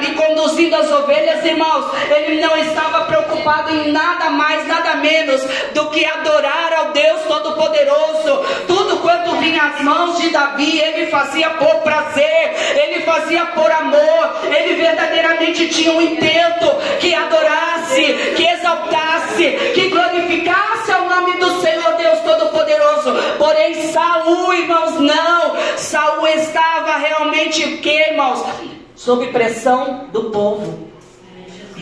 ali 0.02 0.14
conduzindo 0.14 0.74
as 0.74 0.90
ovelhas, 0.90 1.44
irmãos, 1.44 1.86
ele 2.10 2.40
não 2.40 2.56
estava 2.56 3.04
preocupado 3.04 3.70
em 3.70 3.92
nada 3.92 4.30
mais, 4.30 4.66
nada 4.66 4.96
menos 4.96 5.42
do 5.72 5.90
que 5.90 6.04
adorar 6.04 6.72
ao 6.78 6.92
Deus 6.92 7.22
Todo-Poderoso. 7.22 8.44
Tudo 8.66 8.98
quanto 8.98 9.36
vinha 9.36 9.62
às 9.62 9.80
mãos 9.82 10.18
de 10.20 10.30
Davi, 10.30 10.80
ele 10.80 11.06
fazia 11.06 11.50
por 11.50 11.76
prazer, 11.82 12.54
ele 12.76 13.02
fazia 13.02 13.46
por 13.46 13.70
amor, 13.70 14.36
ele 14.44 14.74
verdadeiramente 14.74 15.68
tinha 15.68 15.92
um 15.92 16.02
intento 16.02 16.66
que 17.00 17.14
adorasse, 17.14 18.02
que 18.36 18.44
exaltasse, 18.44 19.50
que 19.74 19.88
glorificasse 19.88 20.92
o 20.92 21.08
nome 21.08 21.32
do 21.34 21.60
Senhor 21.60 21.94
Deus 21.96 22.20
Todo-Poderoso. 22.20 23.14
Porém, 23.38 23.90
Saul, 23.92 24.54
irmãos, 24.54 24.98
não. 25.00 25.11
Saul 25.76 26.26
estava 26.28 26.96
realmente 26.96 27.64
o 27.64 27.78
que, 27.78 28.10
irmãos? 28.10 28.44
Sob 28.94 29.26
pressão 29.28 30.08
do 30.12 30.30
povo. 30.30 30.92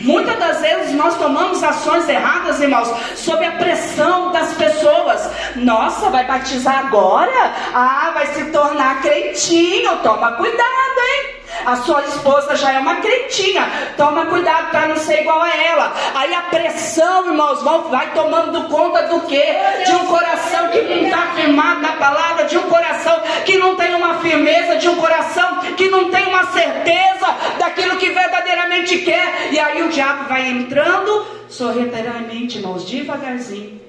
Muitas 0.03 0.37
das 0.39 0.61
vezes 0.61 0.93
nós 0.95 1.15
tomamos 1.17 1.63
ações 1.63 2.09
erradas, 2.09 2.59
irmãos, 2.59 2.89
sob 3.15 3.45
a 3.45 3.51
pressão 3.51 4.31
das 4.31 4.53
pessoas. 4.53 5.29
Nossa, 5.55 6.09
vai 6.09 6.25
batizar 6.25 6.87
agora? 6.87 7.53
Ah, 7.73 8.11
vai 8.13 8.25
se 8.27 8.45
tornar 8.45 9.01
crentinho. 9.01 9.97
Toma 9.97 10.31
cuidado, 10.33 10.99
hein? 10.99 11.40
A 11.65 11.75
sua 11.77 12.01
esposa 12.03 12.55
já 12.55 12.73
é 12.73 12.79
uma 12.79 12.95
crentinha. 12.95 13.69
Toma 13.97 14.25
cuidado 14.25 14.71
para 14.71 14.87
não 14.87 14.97
ser 14.97 15.21
igual 15.21 15.41
a 15.41 15.55
ela. 15.55 15.93
Aí 16.15 16.33
a 16.33 16.41
pressão, 16.43 17.27
irmãos, 17.27 17.61
vai 17.89 18.13
tomando 18.13 18.67
conta 18.67 19.03
do 19.07 19.21
quê? 19.21 19.43
De 19.85 19.91
um 19.91 20.05
coração 20.05 20.69
que 20.69 20.81
não 20.81 21.03
está 21.03 21.33
firmado 21.35 21.81
na 21.81 21.93
palavra, 21.93 22.45
de 22.45 22.57
um 22.57 22.63
coração 22.63 23.21
que 23.45 23.57
não 23.57 23.75
tem 23.75 23.93
uma 23.93 24.19
firmeza, 24.19 24.77
de 24.77 24.89
um 24.89 24.95
coração 24.95 25.59
que 25.77 25.89
não 25.89 26.09
tem 26.09 26.25
uma 26.25 26.45
certeza 26.51 27.27
daquilo 27.59 27.97
que 27.97 28.09
verdadeiramente 28.09 28.99
quer. 28.99 29.49
E 29.51 29.59
aí 29.59 29.83
o 29.83 29.89
diabo 29.89 30.27
vai 30.27 30.49
entrando 30.49 31.25
sorrateiramente, 31.49 32.57
irmãos, 32.57 32.85
devagarzinho. 32.85 33.79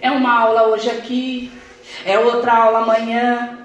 É 0.00 0.10
uma 0.10 0.40
aula 0.40 0.68
hoje 0.68 0.88
aqui, 0.88 1.52
é 2.06 2.18
outra 2.18 2.54
aula 2.54 2.78
amanhã, 2.78 3.58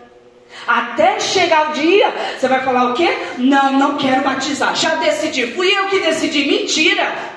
até 0.68 1.20
chegar 1.20 1.70
o 1.70 1.74
dia, 1.74 2.14
você 2.38 2.48
vai 2.48 2.64
falar 2.64 2.92
o 2.92 2.94
quê? 2.94 3.10
Não, 3.38 3.74
não 3.74 3.98
quero 3.98 4.22
batizar. 4.22 4.76
Já 4.76 4.96
decidi. 4.96 5.48
Fui 5.54 5.68
eu 5.68 5.88
que 5.88 6.00
decidi. 6.00 6.46
Mentira. 6.46 7.36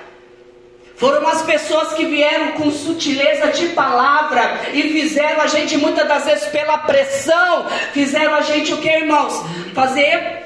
Foram 0.97 1.29
as 1.29 1.43
pessoas 1.43 1.93
que 1.93 2.07
vieram 2.07 2.53
com 2.53 2.73
sutileza 2.73 3.53
de 3.53 3.69
palavra 3.69 4.61
e 4.73 4.83
fizeram 4.83 5.41
a 5.41 5.47
gente, 5.47 5.77
muitas 5.77 6.09
das 6.09 6.25
vezes, 6.25 6.47
pela 6.49 6.79
pressão, 6.79 7.67
fizeram 7.93 8.35
a 8.35 8.41
gente 8.41 8.75
o 8.75 8.79
que, 8.79 8.89
irmãos? 8.89 9.41
Fazer, 9.75 10.45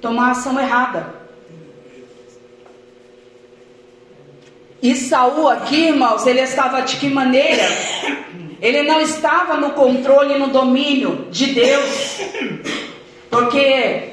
tomar 0.00 0.30
ação 0.30 0.58
errada. 0.58 1.22
E 4.82 4.94
Saul 4.94 5.48
aqui, 5.48 5.88
irmãos, 5.88 6.26
ele 6.26 6.40
estava 6.40 6.80
de 6.80 6.96
que 6.96 7.08
maneira? 7.08 7.62
Ele 8.64 8.80
não 8.80 8.98
estava 8.98 9.58
no 9.58 9.72
controle 9.72 10.36
e 10.36 10.38
no 10.38 10.46
domínio 10.46 11.28
de 11.30 11.48
Deus. 11.48 12.18
Porque 13.28 14.12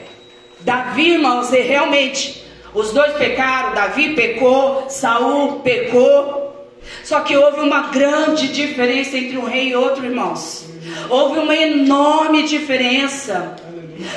Davi, 0.59 1.11
irmãos, 1.11 1.51
realmente, 1.51 2.43
os 2.73 2.91
dois 2.91 3.13
pecaram, 3.13 3.73
Davi 3.73 4.13
pecou, 4.13 4.89
Saul 4.89 5.61
pecou. 5.61 6.67
Só 7.01 7.21
que 7.21 7.37
houve 7.37 7.61
uma 7.61 7.91
grande 7.91 8.49
diferença 8.49 9.17
entre 9.17 9.37
um 9.37 9.45
rei 9.45 9.69
e 9.69 9.75
outro, 9.75 10.03
irmãos. 10.03 10.65
Houve 11.09 11.39
uma 11.39 11.55
enorme 11.55 12.43
diferença. 12.43 13.55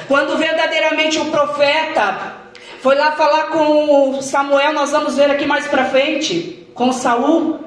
Quando 0.09 0.37
verdadeiramente 0.37 1.17
o 1.17 1.27
profeta 1.27 2.39
foi 2.81 2.97
lá 2.97 3.13
falar 3.13 3.51
com 3.51 4.21
Samuel, 4.21 4.73
nós 4.73 4.91
vamos 4.91 5.15
ver 5.15 5.31
aqui 5.31 5.47
mais 5.47 5.69
para 5.69 5.85
frente, 5.85 6.67
com 6.75 6.93
Saul. 6.93 7.64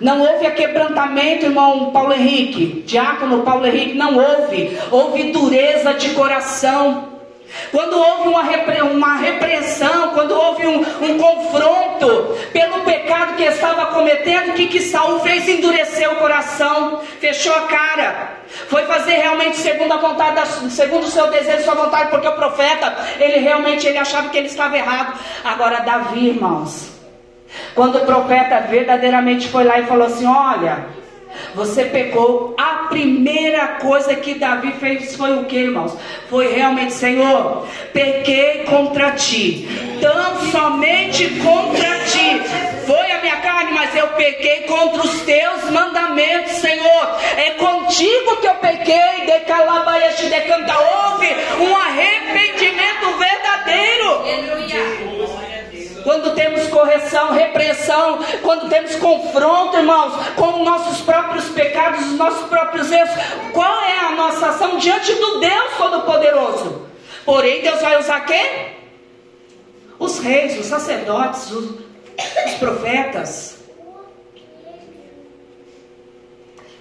Não 0.00 0.20
houve 0.20 0.46
aquebrantamento, 0.46 1.46
irmão 1.46 1.90
Paulo 1.90 2.12
Henrique, 2.12 2.82
diácono 2.86 3.42
Paulo 3.42 3.66
Henrique, 3.66 3.94
não 3.94 4.16
houve. 4.16 4.78
Houve 4.90 5.32
dureza 5.32 5.94
de 5.94 6.10
coração. 6.10 7.18
Quando 7.70 7.98
houve 7.98 8.28
uma, 8.28 8.42
repre, 8.42 8.82
uma 8.82 9.16
repreensão, 9.16 10.10
quando 10.10 10.32
houve 10.32 10.66
um, 10.66 10.80
um, 10.80 11.18
confronto 11.18 12.36
pelo 12.52 12.80
pecado 12.80 13.36
que 13.36 13.42
estava 13.42 13.86
cometendo, 13.86 14.50
o 14.50 14.54
que, 14.54 14.66
que 14.68 14.80
Saul 14.80 15.20
fez? 15.20 15.48
Endureceu 15.48 16.12
o 16.12 16.16
coração, 16.16 17.00
fechou 17.20 17.54
a 17.54 17.62
cara, 17.62 18.36
foi 18.68 18.84
fazer 18.84 19.14
realmente 19.14 19.56
segundo 19.56 19.92
a 19.92 19.96
vontade, 19.96 20.46
segundo 20.70 21.04
o 21.04 21.10
seu 21.10 21.28
desejo, 21.28 21.64
sua 21.64 21.74
vontade, 21.74 22.10
porque 22.10 22.28
o 22.28 22.36
profeta, 22.36 22.96
ele 23.18 23.38
realmente 23.38 23.86
ele 23.86 23.98
achava 23.98 24.28
que 24.28 24.36
ele 24.36 24.48
estava 24.48 24.76
errado. 24.76 25.18
Agora, 25.42 25.80
Davi, 25.80 26.28
irmãos, 26.28 26.97
quando 27.74 27.96
o 27.96 28.06
profeta 28.06 28.60
verdadeiramente 28.60 29.48
foi 29.48 29.64
lá 29.64 29.78
e 29.78 29.86
falou 29.86 30.06
assim: 30.06 30.26
Olha, 30.26 30.86
você 31.54 31.84
pecou. 31.84 32.54
A 32.58 32.88
primeira 32.88 33.68
coisa 33.80 34.14
que 34.16 34.34
Davi 34.34 34.72
fez 34.72 35.14
foi 35.16 35.38
o 35.38 35.44
que, 35.44 35.56
irmãos? 35.56 35.96
Foi 36.28 36.52
realmente, 36.52 36.94
Senhor, 36.94 37.66
pequei 37.92 38.64
contra 38.64 39.12
ti, 39.12 39.68
tão 40.00 40.50
somente 40.50 41.28
contra 41.40 41.98
ti. 42.00 42.40
Foi 42.86 43.10
a 43.12 43.20
minha 43.20 43.36
carne, 43.36 43.72
mas 43.72 43.94
eu 43.94 44.08
pequei 44.08 44.62
contra 44.62 45.02
os 45.02 45.20
teus 45.22 45.70
mandamentos, 45.70 46.52
Senhor. 46.52 47.18
É 47.36 47.50
contigo 47.52 48.36
que 48.40 48.46
eu 48.46 48.54
pequei, 48.56 49.26
de 49.26 49.40
calabaias 49.40 50.16
de 50.16 50.28
canta. 50.28 50.74
Houve 50.78 51.28
um 51.60 51.76
arrependimento 51.76 53.16
verdadeiro. 53.18 54.12
Aleluia 54.14 55.17
quando 56.08 56.34
temos 56.34 56.66
correção, 56.68 57.32
repreensão, 57.34 58.18
quando 58.40 58.66
temos 58.70 58.96
confronto, 58.96 59.76
irmãos, 59.76 60.14
com 60.36 60.60
os 60.60 60.64
nossos 60.64 61.02
próprios 61.02 61.50
pecados, 61.50 62.00
os 62.00 62.16
nossos 62.16 62.48
próprios 62.48 62.90
erros, 62.90 63.10
qual 63.52 63.82
é 63.82 64.06
a 64.06 64.12
nossa 64.12 64.46
ação 64.46 64.78
diante 64.78 65.12
do 65.12 65.38
Deus 65.38 65.76
Todo-Poderoso? 65.76 66.86
Porém, 67.26 67.60
Deus 67.60 67.82
vai 67.82 67.98
usar 67.98 68.20
quem? 68.20 68.72
Os 69.98 70.18
reis, 70.18 70.58
os 70.58 70.64
sacerdotes, 70.64 71.50
os, 71.50 71.72
os 72.46 72.54
profetas. 72.58 73.58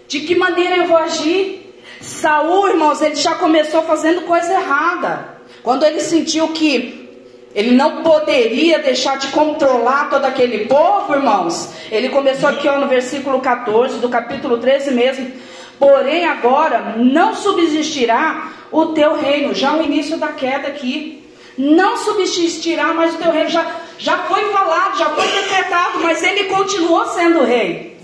De 0.07 0.21
que 0.21 0.35
maneira 0.35 0.77
eu 0.77 0.87
vou 0.87 0.95
agir? 0.95 1.75
Saul, 1.99 2.69
irmãos, 2.69 3.01
ele 3.01 3.17
já 3.17 3.35
começou 3.35 3.83
fazendo 3.83 4.21
coisa 4.21 4.53
errada. 4.53 5.37
Quando 5.63 5.83
ele 5.83 5.99
sentiu 5.99 6.47
que 6.53 7.06
Ele 7.57 7.71
não 7.71 8.03
poderia 8.03 8.77
deixar 8.77 9.17
de 9.17 9.29
controlar 9.29 10.11
todo 10.11 10.25
aquele 10.25 10.65
povo, 10.65 11.15
irmãos. 11.15 11.71
Ele 11.91 12.07
começou 12.09 12.47
aqui 12.49 12.67
ó, 12.67 12.77
no 12.77 12.87
versículo 12.87 13.39
14 13.41 13.97
do 13.97 14.07
capítulo 14.09 14.59
13 14.59 14.91
mesmo. 14.91 15.31
Porém, 15.79 16.23
agora 16.25 16.93
não 16.97 17.33
subsistirá 17.33 18.51
o 18.71 18.85
teu 18.93 19.19
reino. 19.19 19.55
Já 19.55 19.73
o 19.73 19.81
início 19.81 20.17
da 20.17 20.27
queda 20.27 20.67
aqui. 20.67 21.27
Não 21.57 21.97
subsistirá 21.97 22.93
mais 22.93 23.15
o 23.15 23.17
teu 23.17 23.31
reino. 23.31 23.49
Já, 23.49 23.65
já 23.97 24.19
foi 24.19 24.51
falado, 24.51 24.99
já 24.99 25.09
foi 25.09 25.27
decretado, 25.27 25.99
mas 26.03 26.21
ele 26.21 26.43
continuou 26.43 27.07
sendo 27.07 27.43
rei. 27.43 27.97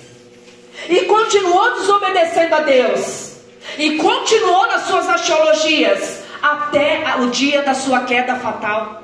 E 0.89 1.01
continuou 1.01 1.75
desobedecendo 1.75 2.55
a 2.55 2.59
Deus. 2.61 3.35
E 3.77 3.97
continuou 3.97 4.65
nas 4.65 4.87
suas 4.87 5.07
astrologias 5.07 6.23
até 6.41 7.03
o 7.19 7.27
dia 7.27 7.61
da 7.61 7.75
sua 7.75 7.99
queda 7.99 8.33
fatal. 8.37 9.02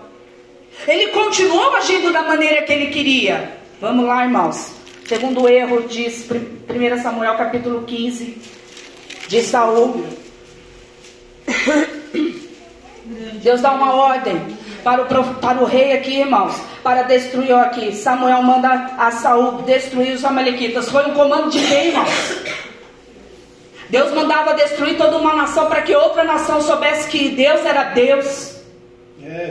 Ele 0.88 1.08
continuou 1.08 1.76
agindo 1.76 2.12
da 2.12 2.24
maneira 2.24 2.62
que 2.64 2.74
ele 2.74 2.88
queria. 2.88 3.58
Vamos 3.82 4.06
lá, 4.06 4.24
irmãos. 4.24 4.72
Segundo 5.06 5.48
erro, 5.48 5.88
diz 5.88 6.26
1 6.30 7.02
Samuel 7.02 7.36
capítulo 7.36 7.84
15, 7.84 8.42
de 9.28 9.42
Saul. 9.42 10.06
Deus 13.42 13.62
dá 13.62 13.72
uma 13.72 13.94
ordem 13.94 14.40
para 14.84 15.02
o, 15.02 15.36
para 15.36 15.62
o 15.62 15.66
rei 15.66 15.94
aqui, 15.94 16.20
irmãos, 16.20 16.56
para 16.84 17.04
destruir 17.04 17.54
aqui. 17.56 17.96
Samuel 17.96 18.44
manda 18.44 18.70
a 18.98 19.12
Saul 19.12 19.64
destruir 19.64 20.14
os 20.14 20.24
amalequitas. 20.24 20.90
Foi 20.90 21.06
um 21.08 21.14
comando 21.14 21.50
de 21.50 21.60
quem, 21.66 21.88
irmãos? 21.88 22.10
Deus 23.90 24.12
mandava 24.14 24.54
destruir 24.54 24.98
toda 24.98 25.18
uma 25.18 25.34
nação 25.34 25.68
para 25.68 25.82
que 25.82 25.96
outra 25.96 26.24
nação 26.24 26.62
soubesse 26.62 27.10
que 27.10 27.30
Deus 27.30 27.66
era 27.66 27.86
Deus. 27.86 28.59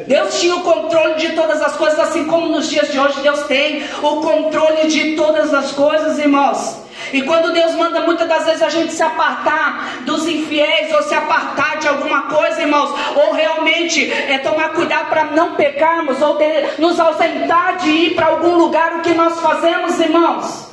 Deus 0.07 0.41
tinha 0.41 0.57
o 0.57 0.63
controle 0.63 1.17
de 1.17 1.33
todas 1.33 1.61
as 1.61 1.77
coisas, 1.77 1.99
assim 1.99 2.25
como 2.25 2.49
nos 2.49 2.71
dias 2.71 2.91
de 2.91 2.99
hoje 2.99 3.21
Deus 3.21 3.43
tem 3.43 3.85
o 4.03 4.17
controle 4.23 4.89
de 4.89 5.15
todas 5.15 5.53
as 5.53 5.73
coisas, 5.73 6.19
irmãos. 6.19 6.89
E 7.13 7.23
quando 7.23 7.53
Deus 7.53 7.75
manda 7.75 8.01
muitas 8.01 8.27
das 8.29 8.45
vezes 8.47 8.63
a 8.63 8.71
gente 8.71 8.93
se 8.93 9.03
apartar 9.03 10.03
dos 10.05 10.27
infiéis 10.27 10.93
ou 10.93 11.03
se 11.03 11.15
apartar 11.15 11.79
de 11.79 11.89
alguma 11.89 12.23
coisa, 12.23 12.63
irmãos, 12.63 12.91
ou 13.15 13.33
realmente 13.33 14.11
é 14.11 14.39
tomar 14.39 14.71
cuidado 14.71 15.09
para 15.09 15.25
não 15.25 15.55
pecarmos 15.55 16.21
ou 16.21 16.39
nos 16.79 16.99
ausentar 16.99 17.77
de 17.79 17.91
ir 17.91 18.15
para 18.15 18.27
algum 18.27 18.57
lugar, 18.57 18.97
o 18.97 19.03
que 19.03 19.13
nós 19.15 19.39
fazemos, 19.41 20.01
irmãos? 20.01 20.69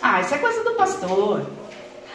Ah, 0.00 0.20
isso 0.20 0.34
é 0.34 0.38
coisa 0.38 0.64
do 0.64 0.74
pastor. 0.74 1.42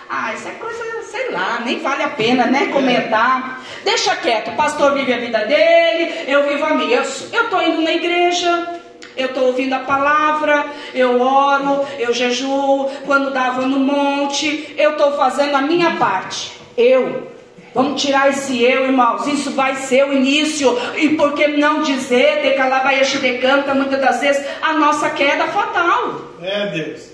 Ah, 0.09 0.33
isso 0.33 0.47
é 0.47 0.51
coisa, 0.51 0.83
sei 1.03 1.31
lá, 1.31 1.61
nem 1.63 1.79
vale 1.79 2.03
a 2.03 2.09
pena, 2.09 2.45
né, 2.45 2.67
comentar. 2.67 3.61
Deixa 3.83 4.15
quieto, 4.15 4.51
o 4.51 4.55
pastor 4.55 4.93
vive 4.93 5.13
a 5.13 5.17
vida 5.17 5.39
dele, 5.45 6.25
eu 6.27 6.47
vivo 6.47 6.65
a 6.65 6.73
minha. 6.75 6.97
Eu 6.97 7.43
estou 7.43 7.61
indo 7.61 7.81
na 7.81 7.91
igreja, 7.91 8.81
eu 9.17 9.27
estou 9.27 9.45
ouvindo 9.45 9.73
a 9.73 9.79
palavra, 9.79 10.65
eu 10.93 11.21
oro, 11.21 11.85
eu 11.97 12.13
jejuo, 12.13 12.89
quando 13.05 13.31
dava 13.31 13.61
no 13.61 13.79
monte, 13.79 14.73
eu 14.77 14.91
estou 14.91 15.13
fazendo 15.13 15.55
a 15.55 15.61
minha 15.61 15.95
parte. 15.95 16.53
Eu. 16.77 17.33
Vamos 17.73 18.01
tirar 18.01 18.29
esse 18.29 18.63
eu, 18.63 18.85
irmãos. 18.85 19.27
Isso 19.27 19.51
vai 19.51 19.75
ser 19.75 20.05
o 20.05 20.13
início. 20.13 20.77
E 20.95 21.09
por 21.09 21.33
que 21.33 21.47
não 21.47 21.81
dizer, 21.81 22.41
decalabaixo 22.41 23.17
decanta, 23.17 23.73
muitas 23.73 23.99
das 23.99 24.21
vezes, 24.21 24.45
a 24.61 24.73
nossa 24.73 25.09
queda 25.09 25.47
fatal. 25.47 26.21
É, 26.41 26.67
Deus. 26.67 27.11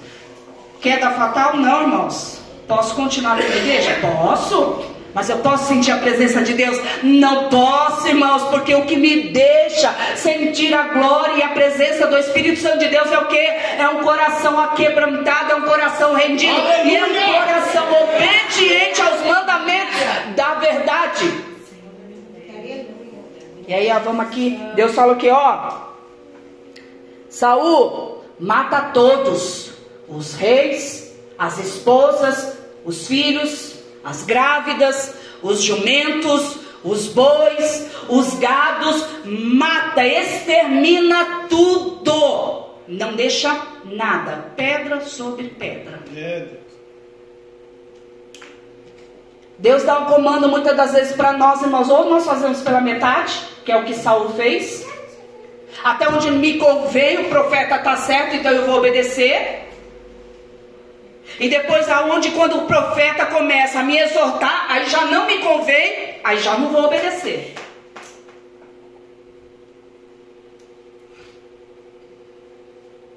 Queda 0.79 1.09
fatal, 1.11 1.57
não, 1.57 1.81
irmãos. 1.81 2.40
Posso 2.71 2.95
continuar 2.95 3.35
na 3.35 3.43
igreja? 3.43 3.97
Posso. 3.99 4.85
Mas 5.13 5.29
eu 5.29 5.39
posso 5.39 5.67
sentir 5.67 5.91
a 5.91 5.97
presença 5.97 6.41
de 6.41 6.53
Deus? 6.53 6.79
Não 7.03 7.49
posso, 7.49 8.07
irmãos, 8.07 8.43
porque 8.43 8.73
o 8.73 8.85
que 8.85 8.95
me 8.95 9.23
deixa 9.23 9.93
sentir 10.15 10.73
a 10.73 10.83
glória 10.83 11.33
e 11.33 11.43
a 11.43 11.49
presença 11.49 12.07
do 12.07 12.17
Espírito 12.17 12.61
Santo 12.61 12.79
de 12.79 12.87
Deus 12.87 13.11
é 13.11 13.17
o 13.19 13.25
que? 13.25 13.37
É 13.37 13.89
um 13.89 14.01
coração 14.01 14.57
aquebrantado, 14.57 15.51
é 15.51 15.55
um 15.55 15.63
coração 15.63 16.13
rendido 16.13 16.57
Aleluia. 16.57 16.85
e 16.85 16.95
é 16.95 17.05
um 17.05 17.33
coração 17.33 17.87
obediente 18.03 19.01
aos 19.01 19.21
mandamentos 19.25 19.99
da 20.37 20.53
verdade. 20.53 21.43
E 23.67 23.73
aí, 23.73 23.91
ó, 23.91 23.99
vamos 23.99 24.25
aqui. 24.25 24.57
Deus 24.75 24.95
falou 24.95 25.17
que, 25.17 25.29
ó, 25.29 25.73
Saul 27.27 28.23
mata 28.39 28.79
todos, 28.93 29.73
os 30.07 30.35
reis, 30.35 31.13
as 31.37 31.57
esposas, 31.57 32.60
os 32.85 33.07
filhos, 33.07 33.75
as 34.03 34.23
grávidas, 34.23 35.13
os 35.41 35.61
jumentos, 35.61 36.57
os 36.83 37.07
bois, 37.07 37.87
os 38.09 38.33
gados, 38.39 39.05
mata, 39.25 40.05
extermina 40.05 41.47
tudo. 41.49 42.71
Não 42.87 43.13
deixa 43.13 43.61
nada, 43.85 44.51
pedra 44.55 45.01
sobre 45.01 45.49
pedra. 45.49 45.99
É, 46.15 46.45
Deus 49.61 49.83
dá 49.83 49.99
um 49.99 50.05
comando 50.05 50.49
muitas 50.49 50.75
das 50.75 50.91
vezes 50.91 51.15
para 51.15 51.33
nós, 51.33 51.61
irmãos, 51.61 51.87
ou 51.87 52.09
nós 52.09 52.25
fazemos 52.25 52.61
pela 52.61 52.81
metade, 52.81 53.39
que 53.63 53.71
é 53.71 53.77
o 53.77 53.85
que 53.85 53.93
Saul 53.93 54.29
fez. 54.29 54.83
Até 55.83 56.09
onde 56.09 56.31
me 56.31 56.57
convém, 56.57 57.21
o 57.21 57.29
profeta 57.29 57.75
está 57.75 57.95
certo, 57.95 58.35
então 58.35 58.51
eu 58.51 58.65
vou 58.65 58.77
obedecer. 58.79 59.70
E 61.39 61.49
depois 61.49 61.89
aonde 61.89 62.31
quando 62.31 62.57
o 62.57 62.65
profeta 62.65 63.25
começa 63.25 63.79
a 63.79 63.83
me 63.83 63.97
exortar, 63.97 64.65
aí 64.69 64.85
já 64.87 65.05
não 65.05 65.25
me 65.25 65.39
convém, 65.39 66.19
aí 66.23 66.39
já 66.39 66.57
não 66.57 66.69
vou 66.69 66.85
obedecer. 66.85 67.55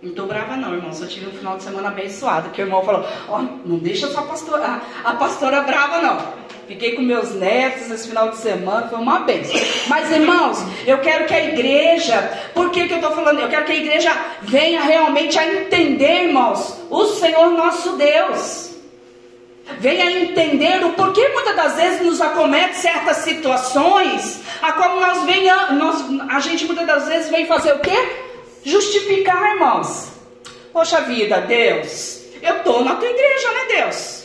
Não 0.04 0.10
estou 0.10 0.26
brava 0.26 0.54
não, 0.54 0.74
irmão. 0.74 0.92
Só 0.92 1.06
tive 1.06 1.28
um 1.28 1.32
final 1.32 1.56
de 1.56 1.62
semana 1.62 1.88
abençoado. 1.88 2.50
Que 2.50 2.60
o 2.60 2.66
irmão 2.66 2.84
falou, 2.84 3.08
ó, 3.26 3.38
oh, 3.38 3.42
não 3.66 3.78
deixa 3.78 4.06
sua 4.08 4.22
pastora, 4.22 4.82
a, 5.02 5.10
a 5.10 5.14
pastora 5.14 5.62
brava 5.62 6.02
não. 6.02 6.43
Fiquei 6.66 6.92
com 6.92 7.02
meus 7.02 7.34
netos 7.34 7.90
esse 7.90 8.08
final 8.08 8.30
de 8.30 8.38
semana, 8.38 8.88
foi 8.88 8.98
uma 8.98 9.20
benção. 9.20 9.60
Mas 9.86 10.10
irmãos, 10.10 10.58
eu 10.86 10.98
quero 10.98 11.26
que 11.26 11.34
a 11.34 11.44
igreja, 11.44 12.16
por 12.54 12.70
que, 12.70 12.86
que 12.86 12.94
eu 12.94 12.98
estou 12.98 13.12
falando? 13.12 13.40
Eu 13.40 13.48
quero 13.48 13.66
que 13.66 13.72
a 13.72 13.76
igreja 13.76 14.10
venha 14.42 14.80
realmente 14.80 15.38
a 15.38 15.46
entender, 15.46 16.24
irmãos, 16.24 16.78
o 16.88 17.04
Senhor 17.06 17.50
nosso 17.50 17.96
Deus. 17.96 18.70
Venha 19.78 20.10
entender 20.22 20.84
o 20.84 20.92
porquê 20.92 21.26
muitas 21.28 21.56
das 21.56 21.76
vezes 21.76 22.00
nos 22.02 22.20
acomete 22.20 22.76
certas 22.76 23.18
situações, 23.18 24.40
a 24.60 24.72
como 24.72 25.00
nós 25.00 25.24
venha, 25.24 25.72
nós, 25.72 26.04
a 26.28 26.40
gente 26.40 26.64
muitas 26.66 26.86
das 26.86 27.08
vezes 27.08 27.30
vem 27.30 27.46
fazer 27.46 27.72
o 27.72 27.78
quê? 27.78 27.96
Justificar, 28.62 29.54
irmãos. 29.54 30.08
Poxa 30.72 31.02
vida, 31.02 31.40
Deus, 31.42 32.22
eu 32.42 32.56
estou 32.56 32.84
na 32.84 32.96
tua 32.96 33.08
igreja, 33.08 33.52
né, 33.52 33.82
Deus? 33.82 34.23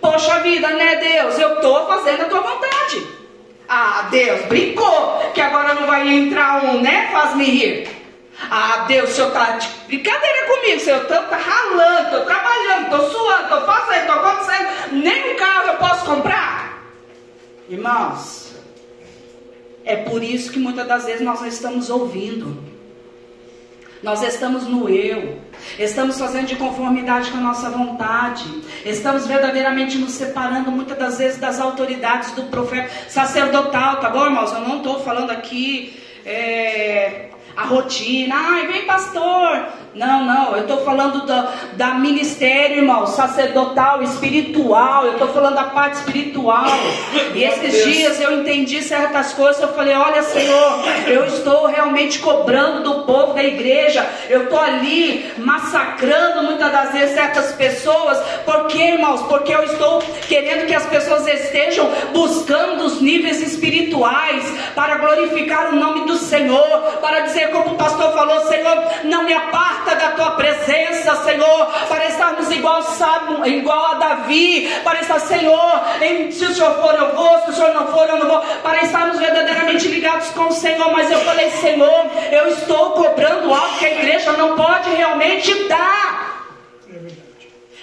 Poxa 0.00 0.40
vida, 0.40 0.68
né, 0.68 0.96
Deus? 0.96 1.38
Eu 1.38 1.54
estou 1.54 1.86
fazendo 1.86 2.22
a 2.22 2.24
tua 2.26 2.40
vontade. 2.40 3.06
Ah, 3.68 4.06
Deus, 4.10 4.42
brincou, 4.46 5.32
que 5.34 5.40
agora 5.40 5.74
não 5.74 5.86
vai 5.86 6.08
entrar 6.08 6.64
um, 6.64 6.80
né? 6.80 7.08
Faz-me 7.10 7.44
rir. 7.44 7.88
Ah, 8.50 8.84
Deus, 8.86 9.10
o 9.10 9.14
senhor 9.14 9.28
está 9.28 9.52
de 9.52 9.68
brincadeira 9.86 10.46
comigo, 10.46 10.80
senhor 10.80 11.02
está 11.02 11.22
tá 11.22 11.36
ralando, 11.36 12.04
estou 12.04 12.24
trabalhando, 12.26 12.84
estou 12.84 13.10
suando, 13.10 13.42
estou 13.44 13.60
fazendo, 13.62 14.00
estou 14.00 14.14
acontecendo, 14.14 14.68
nem 14.92 15.34
um 15.34 15.36
carro 15.36 15.68
eu 15.68 15.76
posso 15.76 16.04
comprar. 16.04 16.82
Irmãos, 17.68 18.54
é 19.84 19.96
por 19.96 20.22
isso 20.22 20.52
que 20.52 20.58
muitas 20.58 20.86
das 20.86 21.04
vezes 21.06 21.22
nós 21.22 21.40
não 21.40 21.48
estamos 21.48 21.88
ouvindo. 21.90 22.62
Nós 24.06 24.22
estamos 24.22 24.68
no 24.68 24.88
eu. 24.88 25.36
Estamos 25.76 26.16
fazendo 26.16 26.46
de 26.46 26.54
conformidade 26.54 27.28
com 27.32 27.38
a 27.38 27.40
nossa 27.40 27.68
vontade. 27.68 28.44
Estamos 28.84 29.26
verdadeiramente 29.26 29.98
nos 29.98 30.12
separando 30.12 30.70
muitas 30.70 30.96
das 30.96 31.18
vezes 31.18 31.38
das 31.38 31.60
autoridades 31.60 32.30
do 32.30 32.44
profeta 32.44 32.88
sacerdotal, 33.08 33.96
tá 33.96 34.08
bom, 34.08 34.24
irmãos? 34.24 34.52
Eu 34.52 34.60
não 34.60 34.76
estou 34.76 35.00
falando 35.00 35.32
aqui 35.32 36.00
é, 36.24 37.30
a 37.56 37.64
rotina. 37.64 38.34
Ai, 38.36 38.66
vem 38.66 38.84
pastor. 38.84 39.66
Não, 39.96 40.26
não, 40.26 40.54
eu 40.54 40.62
estou 40.62 40.84
falando 40.84 41.24
da, 41.24 41.50
da 41.72 41.94
ministério, 41.94 42.76
irmão, 42.76 43.06
sacerdotal, 43.06 44.02
espiritual. 44.02 45.06
Eu 45.06 45.12
estou 45.12 45.28
falando 45.28 45.54
da 45.54 45.64
parte 45.64 45.94
espiritual. 45.94 46.66
E 47.34 47.42
esses 47.42 47.82
dias 47.82 48.20
eu 48.20 48.40
entendi 48.40 48.82
certas 48.82 49.32
coisas. 49.32 49.62
Eu 49.62 49.72
falei: 49.72 49.94
Olha, 49.94 50.22
Senhor, 50.22 50.84
eu 51.06 51.24
estou 51.24 51.64
realmente 51.66 52.18
cobrando 52.18 52.82
do 52.82 53.04
povo 53.04 53.32
da 53.32 53.42
igreja. 53.42 54.06
Eu 54.28 54.44
estou 54.44 54.60
ali 54.60 55.32
massacrando 55.38 56.42
muitas 56.66 56.72
das 56.72 56.92
vezes 56.92 57.14
certas 57.14 57.52
pessoas. 57.52 58.18
Por 58.44 58.66
quê, 58.66 58.92
irmãos? 58.92 59.22
Porque 59.22 59.54
eu 59.54 59.62
estou 59.64 60.00
querendo 60.28 60.66
que 60.66 60.74
as 60.74 60.86
pessoas 60.86 61.26
estejam 61.26 61.88
buscando 62.12 62.84
os 62.84 63.00
níveis 63.00 63.40
espirituais 63.40 64.44
para 64.74 64.96
glorificar 64.96 65.72
o 65.72 65.76
nome 65.76 66.06
do 66.06 66.16
Senhor, 66.16 66.80
para 67.00 67.20
dizer, 67.20 67.50
como 67.50 67.74
o 67.74 67.76
pastor 67.76 68.12
falou: 68.12 68.46
Senhor, 68.46 68.84
não 69.04 69.24
me 69.24 69.32
aparta 69.32 69.94
da 69.94 70.10
tua 70.12 70.32
presença, 70.32 71.14
Senhor, 71.24 71.66
para 71.88 72.06
estar 72.06 72.26
estarmos 72.26 72.50
igual, 72.50 72.82
Samu, 72.82 73.46
igual 73.46 73.86
a 73.86 73.94
Davi, 73.94 74.68
para 74.82 75.00
estar, 75.00 75.20
Senhor, 75.20 75.80
em, 76.00 76.30
se 76.30 76.44
o 76.44 76.54
Senhor 76.54 76.74
for 76.80 76.94
eu 76.94 77.14
vou, 77.14 77.38
se 77.40 77.50
o 77.50 77.52
Senhor 77.52 77.74
não 77.74 77.86
for 77.88 78.08
eu 78.08 78.16
não 78.16 78.28
vou, 78.28 78.40
para 78.62 78.82
estarmos 78.82 79.18
verdadeiramente 79.18 79.88
ligados 79.88 80.28
com 80.30 80.44
o 80.44 80.52
Senhor. 80.52 80.90
Mas 80.92 81.10
eu 81.10 81.20
falei, 81.20 81.50
Senhor, 81.50 82.06
eu 82.32 82.48
estou 82.48 82.90
cobrando 82.92 83.52
algo 83.52 83.78
que 83.78 83.86
a 83.86 83.92
igreja 83.92 84.32
não 84.32 84.56
pode 84.56 84.90
realmente 84.90 85.68
dar. 85.68 86.25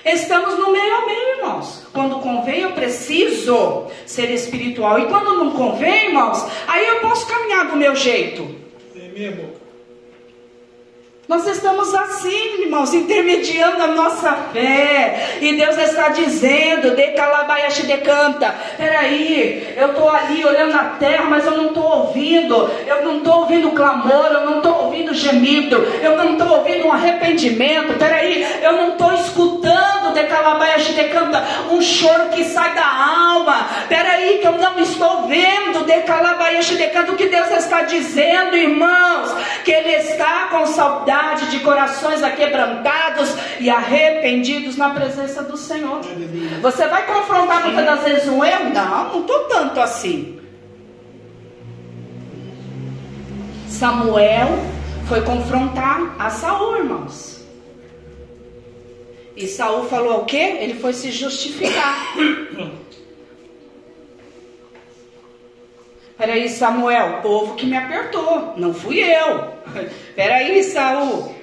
Estamos 0.06 0.60
no 0.60 0.72
meio 0.72 0.96
a 0.96 1.06
meio, 1.06 1.38
irmãos. 1.38 1.88
Quando 1.94 2.20
convém, 2.20 2.62
eu 2.62 2.72
preciso 2.72 3.88
ser 4.06 4.30
espiritual. 4.32 5.00
E 5.00 5.06
quando 5.06 5.38
não 5.38 5.52
convém, 5.52 6.08
irmãos, 6.08 6.46
aí 6.68 6.86
eu 6.88 7.00
posso 7.00 7.26
caminhar 7.26 7.70
do 7.70 7.78
meu 7.78 7.96
jeito. 7.96 8.56
É 8.96 9.32
boca. 9.32 9.63
Nós 11.26 11.48
estamos 11.48 11.94
assim, 11.94 12.64
irmãos, 12.64 12.94
intermediando 12.94 13.82
a 13.82 13.88
nossa 13.88 14.34
fé. 14.52 15.38
E 15.40 15.54
Deus 15.54 15.78
está 15.78 16.10
dizendo, 16.10 16.94
de 16.98 17.08
calabaiashi 17.12 17.88
de 17.88 17.98
canta. 18.00 18.54
Peraí, 18.76 19.74
eu 19.78 19.92
estou 19.92 20.10
ali 20.10 20.44
olhando 20.44 20.76
a 20.76 20.84
terra, 21.00 21.24
mas 21.24 21.46
eu 21.46 21.56
não 21.56 21.68
estou 21.68 21.84
ouvindo. 21.84 22.70
Eu 22.86 23.06
não 23.06 23.20
estou 23.20 23.40
ouvindo 23.40 23.72
clamor, 23.72 24.32
eu 24.34 24.46
não 24.46 24.58
estou 24.58 24.84
ouvindo 24.84 25.14
gemido. 25.14 25.78
Eu 26.02 26.18
não 26.18 26.34
estou 26.34 26.58
ouvindo 26.58 26.88
um 26.88 26.92
arrependimento. 26.92 27.98
Peraí, 27.98 28.46
eu 28.62 28.74
não 28.74 28.90
estou 28.90 29.14
escutando 29.14 30.14
de 30.14 30.24
calabaiashi 30.26 30.92
de 30.94 31.06
canta 31.06 31.42
um 31.72 31.82
choro 31.82 32.30
que 32.30 32.44
sai 32.44 32.74
da 32.74 32.86
alma. 32.86 33.70
Peraí, 33.88 34.40
que 34.40 34.48
eu 34.48 34.58
não 34.58 34.78
estou 34.78 35.26
vendo 35.26 35.86
de 35.86 36.02
calabaiashi 36.02 36.76
de 36.76 36.88
canta 36.88 37.14
o 37.14 37.16
que 37.16 37.30
Deus 37.30 37.50
está 37.50 37.84
dizendo, 37.84 38.58
irmãos. 38.58 39.34
Que 39.64 39.72
Ele 39.72 39.94
está 39.94 40.48
com 40.52 40.66
saudade 40.66 41.13
de 41.50 41.60
corações 41.60 42.24
aquebrantados 42.24 43.34
e 43.60 43.70
arrependidos 43.70 44.76
na 44.78 44.90
presença 44.90 45.44
do 45.44 45.58
Senhor. 45.58 46.02
Você 46.62 46.88
vai 46.88 47.06
confrontar 47.06 47.64
muitas 47.64 47.86
das 47.86 48.04
vezes 48.04 48.28
um 48.28 48.44
erro? 48.44 48.74
Não, 48.74 49.14
não 49.14 49.22
estou 49.22 49.40
tanto 49.42 49.80
assim. 49.80 50.40
Samuel 53.68 54.50
foi 55.08 55.22
confrontar 55.22 56.16
a 56.18 56.30
Saul, 56.30 56.78
irmãos. 56.78 57.44
E 59.36 59.48
Saul 59.48 59.86
falou 59.86 60.22
o 60.22 60.26
quê? 60.26 60.58
Ele 60.60 60.76
foi 60.76 60.94
se 60.94 61.12
justificar. 61.12 62.14
Peraí, 66.18 66.48
Samuel, 66.48 67.18
o 67.18 67.22
povo 67.22 67.56
que 67.56 67.66
me 67.66 67.76
apertou, 67.76 68.54
não 68.56 68.74
fui 68.74 69.00
eu. 69.00 69.52
Peraí, 70.16 70.64
Saul. 70.64 71.34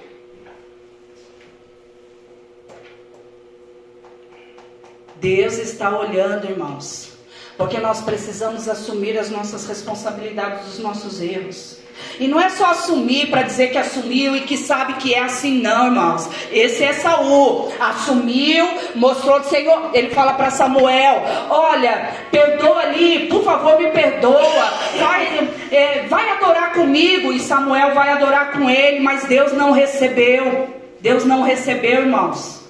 Deus 5.17 5.59
está 5.59 5.99
olhando, 5.99 6.49
irmãos, 6.49 7.13
porque 7.59 7.79
nós 7.79 8.01
precisamos 8.01 8.69
assumir 8.69 9.19
as 9.19 9.29
nossas 9.29 9.67
responsabilidades 9.67 10.65
dos 10.65 10.79
nossos 10.79 11.21
erros. 11.21 11.80
E 12.19 12.29
não 12.29 12.41
é 12.41 12.51
só 12.51 12.67
assumir 12.67 13.31
para 13.31 13.43
dizer 13.43 13.69
que 13.69 13.79
assumiu 13.79 14.37
e 14.37 14.43
que 14.43 14.57
sabe 14.57 14.95
que 14.95 15.15
é 15.15 15.21
assim, 15.21 15.61
não, 15.61 15.87
irmãos. 15.87 16.29
Esse 16.53 16.85
é 16.85 16.93
Saul. 16.93 17.73
Assumiu, 17.81 18.69
mostrou 18.95 19.41
o 19.41 19.45
Senhor. 19.45 19.91
Ele 19.95 20.11
fala 20.11 20.35
para 20.35 20.51
Samuel: 20.51 21.23
Olha, 21.49 22.11
perdoa 22.31 22.81
ali, 22.81 23.27
por 23.29 23.43
favor, 23.43 23.79
me 23.79 23.91
perdoa. 23.91 24.71
Vai, 24.99 25.49
é, 25.71 26.07
vai 26.09 26.31
adorar 26.31 26.73
comigo. 26.75 27.33
E 27.33 27.41
Samuel 27.41 27.95
vai 27.95 28.11
adorar 28.11 28.53
com 28.53 28.69
ele, 28.69 29.01
mas 29.01 29.25
Deus 29.25 29.53
não 29.53 29.73
recebeu. 29.73 30.69
Deus 31.01 31.25
não 31.25 31.43
recebeu, 31.43 32.03
irmãos. 32.03 32.61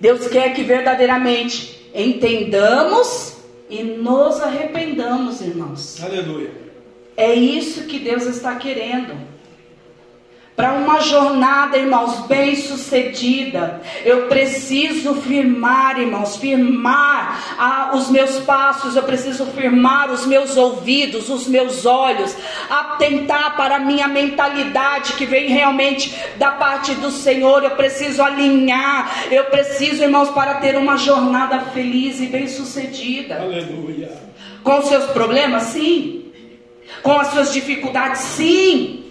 Deus 0.00 0.26
quer 0.26 0.52
que 0.52 0.64
verdadeiramente 0.64 1.90
entendamos 1.94 3.36
e 3.72 3.82
nos 3.82 4.38
arrependamos, 4.40 5.40
irmãos. 5.40 6.02
Aleluia. 6.02 6.50
É 7.16 7.34
isso 7.34 7.84
que 7.84 7.98
Deus 7.98 8.24
está 8.24 8.56
querendo. 8.56 9.14
Para 10.54 10.74
uma 10.74 11.00
jornada, 11.00 11.78
irmãos, 11.78 12.26
bem 12.26 12.54
sucedida, 12.54 13.80
eu 14.04 14.26
preciso 14.28 15.14
firmar, 15.14 15.98
irmãos, 15.98 16.36
firmar 16.36 17.56
ah, 17.58 17.92
os 17.94 18.10
meus 18.10 18.38
passos, 18.40 18.94
eu 18.94 19.02
preciso 19.02 19.46
firmar 19.46 20.10
os 20.10 20.26
meus 20.26 20.54
ouvidos, 20.58 21.30
os 21.30 21.48
meus 21.48 21.86
olhos, 21.86 22.36
atentar 22.68 23.56
para 23.56 23.76
a 23.76 23.78
minha 23.78 24.06
mentalidade 24.08 25.14
que 25.14 25.24
vem 25.24 25.48
realmente 25.48 26.14
da 26.36 26.50
parte 26.50 26.94
do 26.96 27.10
Senhor. 27.10 27.64
Eu 27.64 27.70
preciso 27.70 28.22
alinhar, 28.22 29.24
eu 29.30 29.44
preciso, 29.44 30.02
irmãos, 30.02 30.28
para 30.28 30.56
ter 30.56 30.76
uma 30.76 30.98
jornada 30.98 31.60
feliz 31.72 32.20
e 32.20 32.26
bem 32.26 32.46
sucedida. 32.46 33.40
Aleluia. 33.40 34.10
Com 34.62 34.80
os 34.80 34.88
seus 34.88 35.06
problemas, 35.12 35.62
sim. 35.62 36.30
Com 37.02 37.18
as 37.18 37.28
suas 37.28 37.54
dificuldades, 37.54 38.20
sim. 38.20 39.01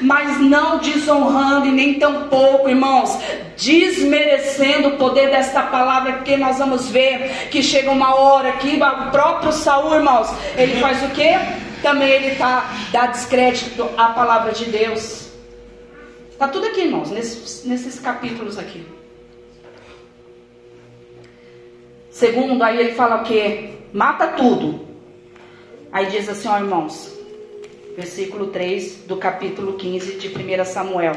Mas 0.00 0.40
não 0.40 0.78
desonrando 0.78 1.66
e 1.66 1.70
nem 1.70 1.98
tampouco, 1.98 2.68
irmãos, 2.68 3.18
desmerecendo 3.56 4.88
o 4.88 4.96
poder 4.96 5.30
desta 5.30 5.62
palavra, 5.62 6.14
porque 6.14 6.36
nós 6.36 6.58
vamos 6.58 6.88
ver 6.88 7.48
que 7.50 7.62
chega 7.62 7.90
uma 7.90 8.14
hora 8.14 8.52
que 8.52 8.76
o 8.76 9.10
próprio 9.10 9.52
Saul, 9.52 9.94
irmãos, 9.94 10.28
ele 10.56 10.80
faz 10.80 11.02
o 11.02 11.08
quê? 11.10 11.34
Também 11.82 12.10
ele 12.10 12.34
tá 12.36 12.70
dá 12.92 13.06
descrédito 13.06 13.88
à 13.96 14.08
palavra 14.10 14.52
de 14.52 14.66
Deus. 14.66 15.28
Tá 16.38 16.46
tudo 16.48 16.66
aqui, 16.66 16.82
irmãos, 16.82 17.10
nesses, 17.10 17.64
nesses 17.64 17.98
capítulos 17.98 18.58
aqui. 18.58 18.86
Segundo, 22.10 22.62
aí 22.62 22.78
ele 22.78 22.94
fala 22.94 23.22
o 23.22 23.24
quê? 23.24 23.70
Mata 23.92 24.28
tudo. 24.28 24.86
Aí 25.90 26.06
diz 26.06 26.28
assim, 26.28 26.48
ó 26.48 26.58
irmãos, 26.58 27.17
versículo 27.98 28.46
3 28.46 29.06
do 29.08 29.16
capítulo 29.16 29.72
15 29.72 30.18
de 30.18 30.28
1 30.28 30.64
Samuel. 30.64 31.16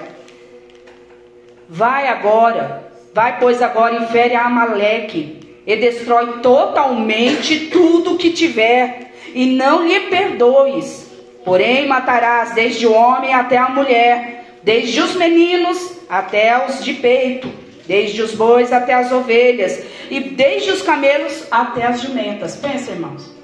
Vai 1.69 2.07
agora, 2.07 2.91
vai 3.13 3.39
pois 3.39 3.61
agora 3.61 4.03
e 4.03 4.07
fere 4.07 4.33
a 4.33 4.47
Amaleque 4.47 5.61
e 5.67 5.75
destrói 5.75 6.39
totalmente 6.39 7.67
tudo 7.67 8.17
que 8.17 8.31
tiver 8.31 9.11
e 9.31 9.45
não 9.45 9.87
lhe 9.87 9.99
perdoes. 10.07 11.07
Porém 11.45 11.87
matarás 11.87 12.55
desde 12.55 12.87
o 12.87 12.93
homem 12.93 13.31
até 13.31 13.57
a 13.57 13.69
mulher, 13.69 14.57
desde 14.63 15.01
os 15.01 15.15
meninos 15.15 15.99
até 16.09 16.65
os 16.65 16.83
de 16.83 16.95
peito, 16.95 17.47
desde 17.85 18.23
os 18.23 18.33
bois 18.33 18.73
até 18.73 18.95
as 18.95 19.11
ovelhas 19.11 19.83
e 20.09 20.19
desde 20.19 20.71
os 20.71 20.81
camelos 20.81 21.45
até 21.51 21.85
as 21.85 22.01
jumentas. 22.01 22.55
Pensa, 22.55 22.89
irmãos. 22.89 23.39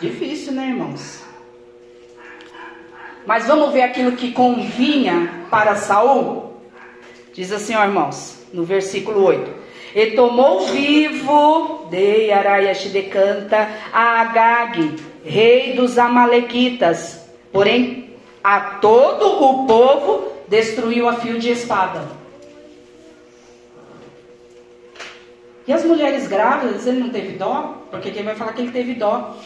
Difícil, 0.00 0.33
né, 0.54 0.68
irmãos? 0.68 1.22
Mas 3.26 3.46
vamos 3.46 3.72
ver 3.72 3.82
aquilo 3.82 4.12
que 4.12 4.32
convinha 4.32 5.44
para 5.50 5.76
Saul. 5.76 6.54
Diz 7.32 7.50
assim, 7.52 7.74
ó, 7.74 7.84
irmãos, 7.84 8.38
no 8.52 8.64
versículo 8.64 9.24
8. 9.24 9.64
E 9.94 10.06
tomou 10.12 10.66
vivo 10.66 11.86
de 11.90 12.30
Araias 12.32 12.78
de 12.78 13.02
Canta 13.02 13.68
a 13.92 14.20
Agag, 14.20 14.96
rei 15.24 15.74
dos 15.74 15.98
Amalequitas. 15.98 17.28
Porém, 17.52 18.10
a 18.42 18.60
todo 18.60 19.42
o 19.44 19.66
povo 19.66 20.32
destruiu 20.48 21.08
a 21.08 21.14
fio 21.14 21.38
de 21.38 21.50
espada. 21.50 22.06
E 25.66 25.72
as 25.72 25.84
mulheres 25.84 26.28
grávidas, 26.28 26.86
ele 26.86 26.98
não 26.98 27.08
teve 27.08 27.38
dó? 27.38 27.86
Porque 27.90 28.10
quem 28.10 28.22
vai 28.22 28.34
falar 28.34 28.52
que 28.52 28.60
ele 28.60 28.72
teve 28.72 28.94
dó? 28.94 29.36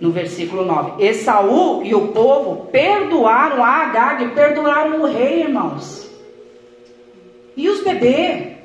No 0.00 0.10
versículo 0.10 0.64
9. 0.64 1.02
E 1.02 1.14
Saul 1.14 1.82
e 1.84 1.94
o 1.94 2.08
povo 2.08 2.66
perdoaram 2.66 3.64
a 3.64 3.68
Agag, 3.68 4.28
perdoaram 4.34 5.00
o 5.00 5.06
rei, 5.06 5.40
irmãos. 5.40 6.10
E 7.56 7.68
os 7.68 7.82
bebês? 7.82 8.56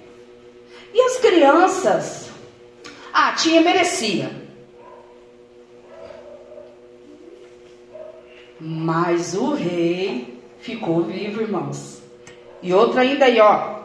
E 0.93 1.01
as 1.01 1.17
crianças? 1.17 2.29
Ah, 3.13 3.31
tinha, 3.33 3.61
merecia. 3.61 4.29
Mas 8.59 9.33
o 9.33 9.53
rei 9.53 10.37
ficou 10.59 11.03
vivo, 11.03 11.41
irmãos. 11.41 12.01
E 12.61 12.73
outra 12.73 13.01
ainda 13.01 13.25
aí, 13.25 13.39
ó. 13.39 13.79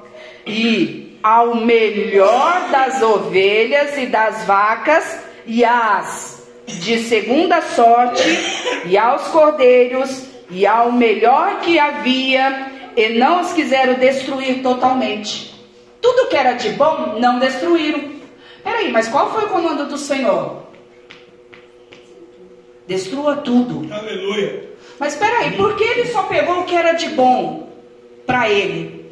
E 0.44 1.18
ao 1.22 1.54
melhor 1.56 2.70
das 2.70 3.00
ovelhas 3.02 3.96
e 3.96 4.06
das 4.06 4.44
vacas 4.44 5.18
e 5.46 5.64
as 5.64 6.35
de 6.66 6.98
segunda 7.04 7.62
sorte, 7.62 8.22
e 8.86 8.98
aos 8.98 9.28
cordeiros, 9.28 10.26
e 10.50 10.66
ao 10.66 10.92
melhor 10.92 11.60
que 11.60 11.78
havia, 11.78 12.72
e 12.96 13.10
não 13.10 13.40
os 13.40 13.52
quiseram 13.52 13.94
destruir 13.94 14.62
totalmente. 14.62 15.54
Tudo 16.00 16.28
que 16.28 16.36
era 16.36 16.52
de 16.52 16.70
bom, 16.70 17.18
não 17.18 17.38
destruíram. 17.38 18.16
Peraí, 18.62 18.90
mas 18.90 19.08
qual 19.08 19.32
foi 19.32 19.44
o 19.44 19.48
comando 19.48 19.86
do 19.86 19.98
Senhor? 19.98 20.62
Destrua 22.86 23.36
tudo. 23.36 23.92
Aleluia. 23.92 24.70
Mas 24.98 25.12
espera 25.14 25.38
aí, 25.38 25.56
por 25.56 25.76
que 25.76 25.84
ele 25.84 26.06
só 26.06 26.22
pegou 26.24 26.60
o 26.60 26.64
que 26.64 26.74
era 26.74 26.92
de 26.92 27.08
bom 27.10 27.68
para 28.26 28.48
ele? 28.48 29.06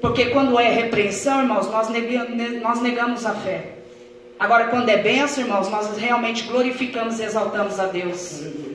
Porque 0.00 0.26
quando 0.26 0.58
é 0.58 0.68
repreensão, 0.68 1.40
irmãos, 1.40 1.70
nós 1.70 1.88
negamos, 1.88 2.60
nós 2.60 2.82
negamos 2.82 3.24
a 3.24 3.34
fé. 3.34 3.73
Agora, 4.38 4.66
quando 4.66 4.88
é 4.88 4.96
benção, 4.96 5.44
irmãos, 5.44 5.68
nós 5.70 5.96
realmente 5.96 6.44
glorificamos 6.44 7.20
e 7.20 7.24
exaltamos 7.24 7.78
a 7.78 7.86
Deus. 7.86 8.40
Aleluia. 8.40 8.74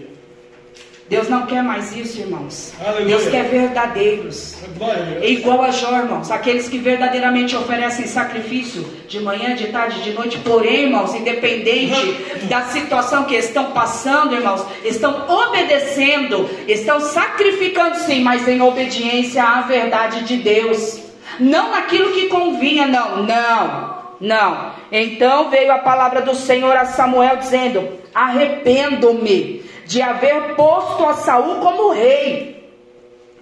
Deus 1.10 1.28
não 1.28 1.48
quer 1.48 1.64
mais 1.64 1.96
isso, 1.96 2.20
irmãos. 2.20 2.72
Aleluia. 2.80 3.18
Deus 3.18 3.28
quer 3.30 3.50
verdadeiros. 3.50 4.56
Glória 4.78 5.02
a 5.02 5.06
Deus. 5.06 5.24
É 5.24 5.30
igual 5.30 5.64
a 5.64 5.72
Jó, 5.72 5.98
irmãos, 5.98 6.30
aqueles 6.30 6.70
que 6.70 6.78
verdadeiramente 6.78 7.56
oferecem 7.56 8.06
sacrifício 8.06 8.84
de 9.08 9.20
manhã, 9.20 9.56
de 9.56 9.70
tarde, 9.70 10.04
de 10.04 10.12
noite, 10.12 10.38
porém, 10.38 10.84
irmãos, 10.84 11.16
independente 11.16 11.96
da 12.48 12.62
situação 12.66 13.24
que 13.24 13.34
estão 13.34 13.72
passando, 13.72 14.36
irmãos, 14.36 14.64
estão 14.86 15.26
obedecendo, 15.28 16.48
estão 16.68 17.00
sacrificando 17.00 17.96
sim, 18.02 18.22
mas 18.22 18.48
em 18.48 18.62
obediência 18.62 19.44
à 19.44 19.62
verdade 19.62 20.26
de 20.26 20.38
Deus, 20.38 21.00
não 21.40 21.72
naquilo 21.72 22.12
que 22.12 22.28
convinha, 22.28 22.86
não, 22.86 23.24
não. 23.24 23.99
Não. 24.20 24.74
Então 24.92 25.50
veio 25.50 25.72
a 25.72 25.80
palavra 25.80 26.22
do 26.22 26.36
Senhor 26.36 26.76
a 26.76 26.86
Samuel 26.86 27.38
dizendo: 27.38 28.00
Arrependo-me 28.14 29.64
de 29.86 30.02
haver 30.02 30.56
posto 30.56 31.06
a 31.06 31.14
Saul 31.14 31.56
como 31.62 31.92
rei, 31.92 32.70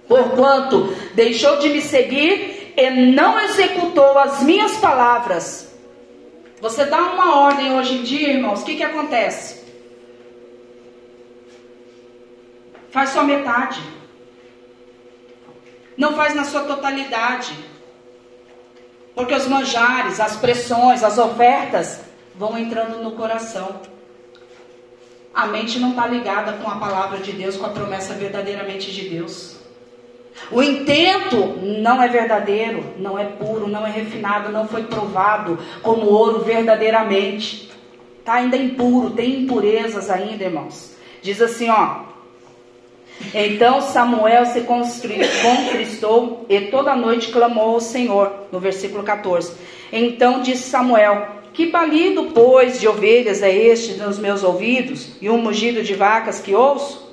porquanto 0.06 0.94
deixou 1.14 1.58
de 1.58 1.68
me 1.68 1.80
seguir 1.80 2.74
e 2.76 2.90
não 2.90 3.40
executou 3.40 4.18
as 4.18 4.42
minhas 4.42 4.76
palavras. 4.76 5.76
Você 6.60 6.84
dá 6.84 7.02
uma 7.02 7.40
ordem 7.40 7.76
hoje 7.76 7.98
em 7.98 8.02
dia, 8.02 8.30
irmãos, 8.30 8.62
o 8.62 8.64
que, 8.64 8.76
que 8.76 8.82
acontece? 8.82 9.64
Faz 12.90 13.10
só 13.10 13.22
metade. 13.22 13.80
Não 15.96 16.14
faz 16.14 16.34
na 16.34 16.44
sua 16.44 16.62
totalidade. 16.62 17.52
Porque 19.18 19.34
os 19.34 19.48
manjares, 19.48 20.20
as 20.20 20.36
pressões, 20.36 21.02
as 21.02 21.18
ofertas 21.18 22.02
vão 22.36 22.56
entrando 22.56 23.02
no 23.02 23.16
coração. 23.16 23.80
A 25.34 25.44
mente 25.48 25.80
não 25.80 25.90
está 25.90 26.06
ligada 26.06 26.52
com 26.52 26.70
a 26.70 26.76
palavra 26.76 27.18
de 27.18 27.32
Deus, 27.32 27.56
com 27.56 27.66
a 27.66 27.70
promessa 27.70 28.14
verdadeiramente 28.14 28.92
de 28.92 29.08
Deus. 29.08 29.56
O 30.52 30.62
intento 30.62 31.36
não 31.80 32.00
é 32.00 32.06
verdadeiro, 32.06 32.94
não 32.96 33.18
é 33.18 33.24
puro, 33.24 33.66
não 33.66 33.84
é 33.84 33.90
refinado, 33.90 34.52
não 34.52 34.68
foi 34.68 34.84
provado 34.84 35.58
como 35.82 36.06
ouro 36.06 36.44
verdadeiramente. 36.44 37.72
Está 38.20 38.34
ainda 38.34 38.56
impuro, 38.56 39.10
tem 39.10 39.40
impurezas 39.40 40.10
ainda, 40.10 40.44
irmãos. 40.44 40.94
Diz 41.20 41.42
assim, 41.42 41.68
ó. 41.68 42.07
Então 43.34 43.80
Samuel 43.80 44.46
se 44.46 44.62
contristou 44.62 46.46
e 46.48 46.60
toda 46.62 46.94
noite 46.94 47.30
clamou 47.30 47.74
ao 47.74 47.80
Senhor, 47.80 48.32
no 48.50 48.60
versículo 48.60 49.02
14. 49.02 49.52
Então 49.92 50.40
disse 50.40 50.70
Samuel: 50.70 51.26
Que 51.52 51.66
balido, 51.66 52.30
pois, 52.32 52.80
de 52.80 52.88
ovelhas 52.88 53.42
é 53.42 53.52
este 53.52 53.94
nos 53.94 54.18
meus 54.18 54.42
ouvidos, 54.42 55.16
e 55.20 55.28
um 55.28 55.38
mugido 55.38 55.82
de 55.82 55.94
vacas 55.94 56.40
que 56.40 56.54
ouço? 56.54 57.12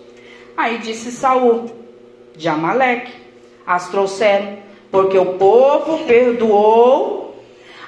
Aí 0.56 0.78
disse 0.78 1.12
Saul: 1.12 1.72
De 2.36 2.48
Amaleque 2.48 3.12
as 3.66 3.90
trouxeram, 3.90 4.60
porque 4.92 5.18
o 5.18 5.34
povo 5.34 6.06
perdoou 6.06 7.26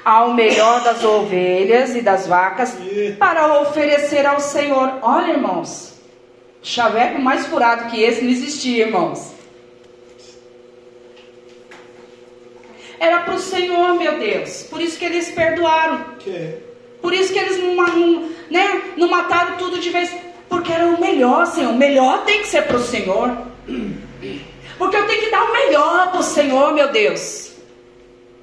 ao 0.04 0.34
melhor 0.34 0.84
das 0.84 1.04
ovelhas 1.04 1.96
e 1.96 2.02
das 2.02 2.28
vacas 2.28 2.78
para 3.20 3.62
oferecer 3.62 4.26
ao 4.26 4.40
Senhor. 4.40 5.00
Olha, 5.02 5.34
irmãos, 5.34 5.97
chaveco 6.62 7.22
mais 7.22 7.46
furado 7.48 7.90
que 7.90 8.02
esse 8.02 8.22
não 8.22 8.30
existia, 8.30 8.86
irmãos. 8.86 9.34
Era 13.00 13.20
para 13.22 13.36
o 13.36 13.40
Senhor, 13.40 13.94
meu 13.96 14.18
Deus. 14.18 14.64
Por 14.64 14.82
isso 14.82 14.98
que 14.98 15.06
eles 15.06 15.30
perdoaram. 15.32 16.16
Que 16.20 16.58
Por 17.02 17.14
isso 17.14 17.32
que 17.32 17.40
eles 17.40 17.58
não, 17.64 17.76
não, 17.76 18.30
né, 18.50 18.82
não 18.98 19.08
mataram 19.08 19.58
tudo 19.58 19.80
de 19.80 19.90
vez. 19.90 20.14
Porque 20.50 20.72
era 20.72 20.88
o 20.88 21.00
melhor, 21.00 21.46
Senhor. 21.46 21.72
O 21.72 21.78
melhor 21.78 22.26
tem 22.26 22.40
que 22.40 22.48
ser 22.48 22.64
para 22.64 22.78
o 22.78 22.84
Senhor. 22.84 23.38
Porque 24.78 24.96
eu 24.96 25.08
tenho 25.08 25.22
que 25.22 25.32
dar 25.32 25.44
o 25.44 25.54
melhor 25.54 26.12
para 26.12 26.20
o 26.20 26.24
Senhor, 26.24 26.74
meu 26.74 26.92
Deus. 26.92 27.52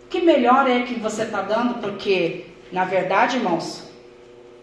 Que 0.09 0.21
melhor 0.21 0.69
é 0.69 0.83
que 0.83 0.95
você 0.95 1.23
está 1.23 1.43
dando? 1.43 1.81
Porque, 1.81 2.47
na 2.71 2.85
verdade, 2.85 3.37
irmãos, 3.37 3.83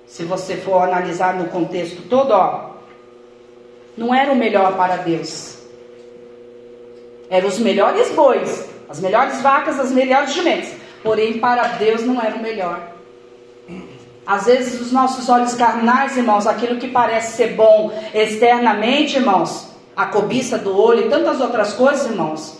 se 0.06 0.24
você 0.24 0.56
for 0.58 0.82
analisar 0.84 1.36
no 1.36 1.50
contexto 1.50 2.04
todo, 2.04 2.32
ó, 2.32 2.72
não 3.97 4.13
era 4.13 4.32
o 4.32 4.36
melhor 4.36 4.75
para 4.75 4.97
Deus. 4.97 5.58
Eram 7.30 7.47
os 7.47 7.60
melhores 7.60 8.12
bois, 8.12 8.69
as 8.89 8.99
melhores 8.99 9.41
vacas, 9.41 9.80
as 9.80 9.91
melhores 9.91 10.34
jumentos. 10.34 10.69
Porém, 11.04 11.39
para 11.39 11.63
Deus 11.63 12.04
não 12.04 12.21
era 12.21 12.36
o 12.36 12.41
melhor. 12.41 12.91
Às 14.25 14.45
vezes, 14.45 14.80
os 14.80 14.91
nossos 14.91 15.27
olhos 15.30 15.56
carnais, 15.56 16.15
irmãos, 16.15 16.45
aquilo 16.45 16.77
que 16.77 16.88
parece 16.88 17.38
ser 17.38 17.54
bom 17.54 17.91
externamente, 18.13 19.17
irmãos, 19.17 19.67
a 19.95 20.06
cobiça 20.06 20.58
do 20.58 20.77
olho 20.77 21.08
e 21.08 21.10
tantas 21.10 21.41
outras 21.41 21.73
coisas, 21.73 22.06
irmãos. 22.06 22.60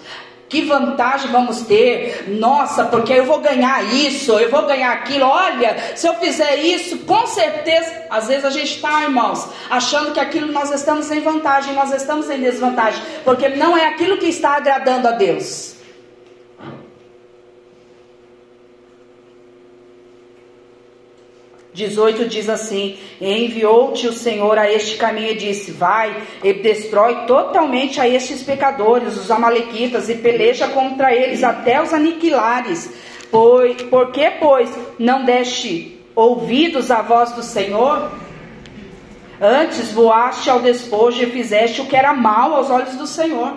Que 0.52 0.64
vantagem 0.64 1.32
vamos 1.32 1.62
ter? 1.62 2.26
Nossa, 2.28 2.84
porque 2.84 3.14
eu 3.14 3.24
vou 3.24 3.40
ganhar 3.40 3.82
isso, 3.94 4.38
eu 4.38 4.52
vou 4.52 4.66
ganhar 4.66 4.92
aquilo. 4.92 5.26
Olha, 5.26 5.96
se 5.96 6.06
eu 6.06 6.14
fizer 6.16 6.58
isso, 6.58 7.00
com 7.00 7.26
certeza. 7.26 8.04
Às 8.10 8.28
vezes 8.28 8.44
a 8.44 8.50
gente 8.50 8.76
está, 8.76 9.02
irmãos, 9.02 9.48
achando 9.70 10.12
que 10.12 10.20
aquilo 10.20 10.52
nós 10.52 10.70
estamos 10.70 11.10
em 11.10 11.22
vantagem, 11.22 11.74
nós 11.74 11.94
estamos 11.94 12.30
em 12.30 12.42
desvantagem, 12.42 13.02
porque 13.24 13.48
não 13.48 13.78
é 13.78 13.88
aquilo 13.88 14.18
que 14.18 14.26
está 14.26 14.58
agradando 14.58 15.08
a 15.08 15.12
Deus. 15.12 15.71
Dezoito 21.74 22.28
diz 22.28 22.50
assim: 22.50 22.98
Enviou-te 23.20 24.08
o 24.08 24.14
Senhor 24.14 24.58
a 24.58 24.70
este 24.70 24.98
caminho 24.98 25.32
e 25.32 25.36
disse: 25.36 25.72
Vai 25.72 26.22
e 26.44 26.54
destrói 26.54 27.26
totalmente 27.26 28.00
a 28.02 28.08
estes 28.08 28.44
pecadores, 28.44 29.18
os 29.18 29.32
amalequitas, 29.32 30.10
e 30.10 30.16
peleja 30.16 30.68
contra 30.68 31.16
eles 31.16 31.44
até 31.44 31.82
os 31.82 31.94
aniquilares. 31.94 32.92
Pois, 33.32 33.82
por 33.84 34.12
que, 34.12 34.30
pois, 34.32 34.70
não 35.00 35.24
deste 35.24 35.98
ouvidos 36.14 36.92
à 36.92 37.02
voz 37.02 37.32
do 37.32 37.42
Senhor? 37.42 38.12
Antes 39.40 39.94
voaste 39.94 40.50
ao 40.50 40.60
despojo 40.60 41.24
e 41.24 41.32
fizeste 41.32 41.82
o 41.82 41.86
que 41.86 41.96
era 41.96 42.14
mal 42.14 42.54
aos 42.54 42.70
olhos 42.70 42.96
do 42.96 43.08
Senhor. 43.08 43.56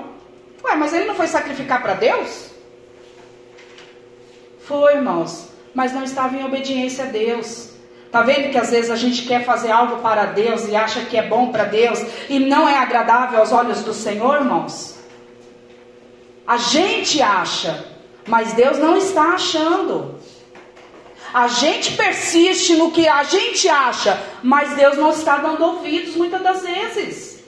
Ué, 0.65 0.77
mas 0.77 0.95
ele 0.95 1.05
não 1.05 1.17
foi 1.17 1.27
sacrificar 1.27 1.83
para 1.83 1.95
Deus? 1.95 2.51
Foi, 4.61 4.95
irmãos, 4.95 5.49
mas 5.75 5.93
não 5.93 6.05
estava 6.05 6.37
em 6.37 6.45
obediência 6.45 7.05
a 7.05 7.09
Deus. 7.09 7.74
Tá 8.15 8.23
vendo 8.23 8.53
que 8.53 8.59
às 8.59 8.71
vezes 8.71 8.93
a 8.93 8.95
gente 8.95 9.23
quer 9.23 9.45
fazer 9.45 9.73
algo 9.73 9.97
para 9.97 10.27
Deus 10.27 10.69
e 10.69 10.77
acha 10.77 11.05
que 11.05 11.17
é 11.17 11.23
bom 11.27 11.51
para 11.51 11.65
Deus 11.65 11.99
e 12.29 12.39
não 12.39 12.69
é 12.69 12.79
agradável 12.79 13.41
aos 13.41 13.51
olhos 13.51 13.83
do 13.83 13.93
Senhor, 13.93 14.37
irmãos? 14.37 15.01
A 16.47 16.57
gente 16.57 17.21
acha, 17.21 17.85
mas 18.29 18.53
Deus 18.53 18.79
não 18.79 18.97
está 18.97 19.35
achando. 19.35 20.15
A 21.35 21.49
gente 21.49 21.97
persiste 21.97 22.77
no 22.77 22.93
que 22.93 23.09
a 23.09 23.25
gente 23.25 23.69
acha, 23.69 24.17
mas 24.45 24.77
Deus 24.77 24.97
não 24.97 25.11
está 25.11 25.39
dando 25.39 25.65
ouvidos 25.65 26.15
muitas 26.15 26.41
das 26.41 26.63
vezes. 26.63 27.43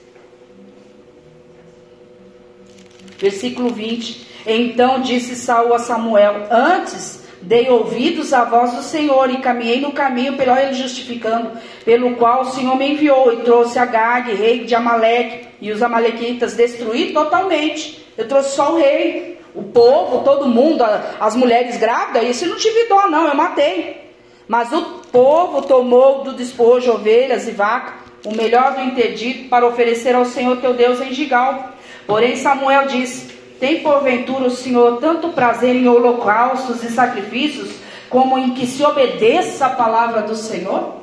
Versículo 3.18 3.70
20. 3.70 4.26
Então 4.44 5.00
disse 5.00 5.37
Saul 5.37 5.72
a 5.74 5.79
Samuel: 5.79 6.48
Antes 6.50 7.24
dei 7.46 7.70
ouvidos 7.70 8.32
à 8.32 8.44
voz 8.44 8.72
do 8.72 8.82
Senhor 8.82 9.30
e 9.30 9.38
caminhei 9.38 9.80
no 9.80 9.92
caminho 9.92 10.37
pelo 10.37 10.56
ele 10.59 10.74
justificando, 10.74 11.52
pelo 11.85 12.16
qual 12.16 12.42
o 12.42 12.46
Senhor 12.46 12.76
me 12.76 12.92
enviou 12.92 13.32
e 13.32 13.37
trouxe 13.38 13.78
Agag, 13.78 14.35
rei 14.35 14.64
de 14.64 14.74
Amaleque, 14.74 15.46
e 15.61 15.70
os 15.70 15.80
amalequitas 15.80 16.54
destruí 16.54 17.12
totalmente. 17.12 18.04
Eu 18.18 18.26
trouxe 18.26 18.56
só 18.56 18.72
o 18.72 18.78
rei, 18.78 19.38
o 19.54 19.62
povo, 19.62 20.24
todo 20.24 20.48
mundo, 20.48 20.85
as 21.20 21.37
mulheres 21.37 21.76
grávidas, 21.76 22.24
esse 22.24 22.46
não 22.46 22.56
tive 22.56 22.88
dó 22.88 23.09
não, 23.09 23.28
eu 23.28 23.35
matei. 23.37 24.04
Mas 24.48 24.72
o 24.72 24.82
povo 25.12 25.62
tomou 25.62 26.24
do 26.24 26.32
despojo 26.32 26.90
ovelhas 26.92 27.46
e 27.46 27.52
vaca, 27.52 27.94
o 28.24 28.35
melhor 28.35 28.74
do 28.74 28.80
interdito, 28.80 29.48
para 29.48 29.66
oferecer 29.66 30.16
ao 30.16 30.24
Senhor 30.24 30.56
teu 30.56 30.74
Deus 30.74 31.00
em 31.00 31.12
Gigal. 31.12 31.74
Porém 32.09 32.35
Samuel 32.35 32.88
disse: 32.88 33.36
tem 33.58 33.82
porventura 33.82 34.46
o 34.46 34.50
Senhor 34.50 34.98
tanto 34.98 35.30
prazer 35.30 35.74
em 35.74 35.88
holocaustos 35.88 36.82
e 36.82 36.90
sacrifícios, 36.90 37.70
como 38.10 38.38
em 38.38 38.54
que 38.54 38.66
se 38.66 38.84
obedeça 38.84 39.66
a 39.66 39.70
palavra 39.70 40.22
do 40.22 40.36
Senhor? 40.36 40.94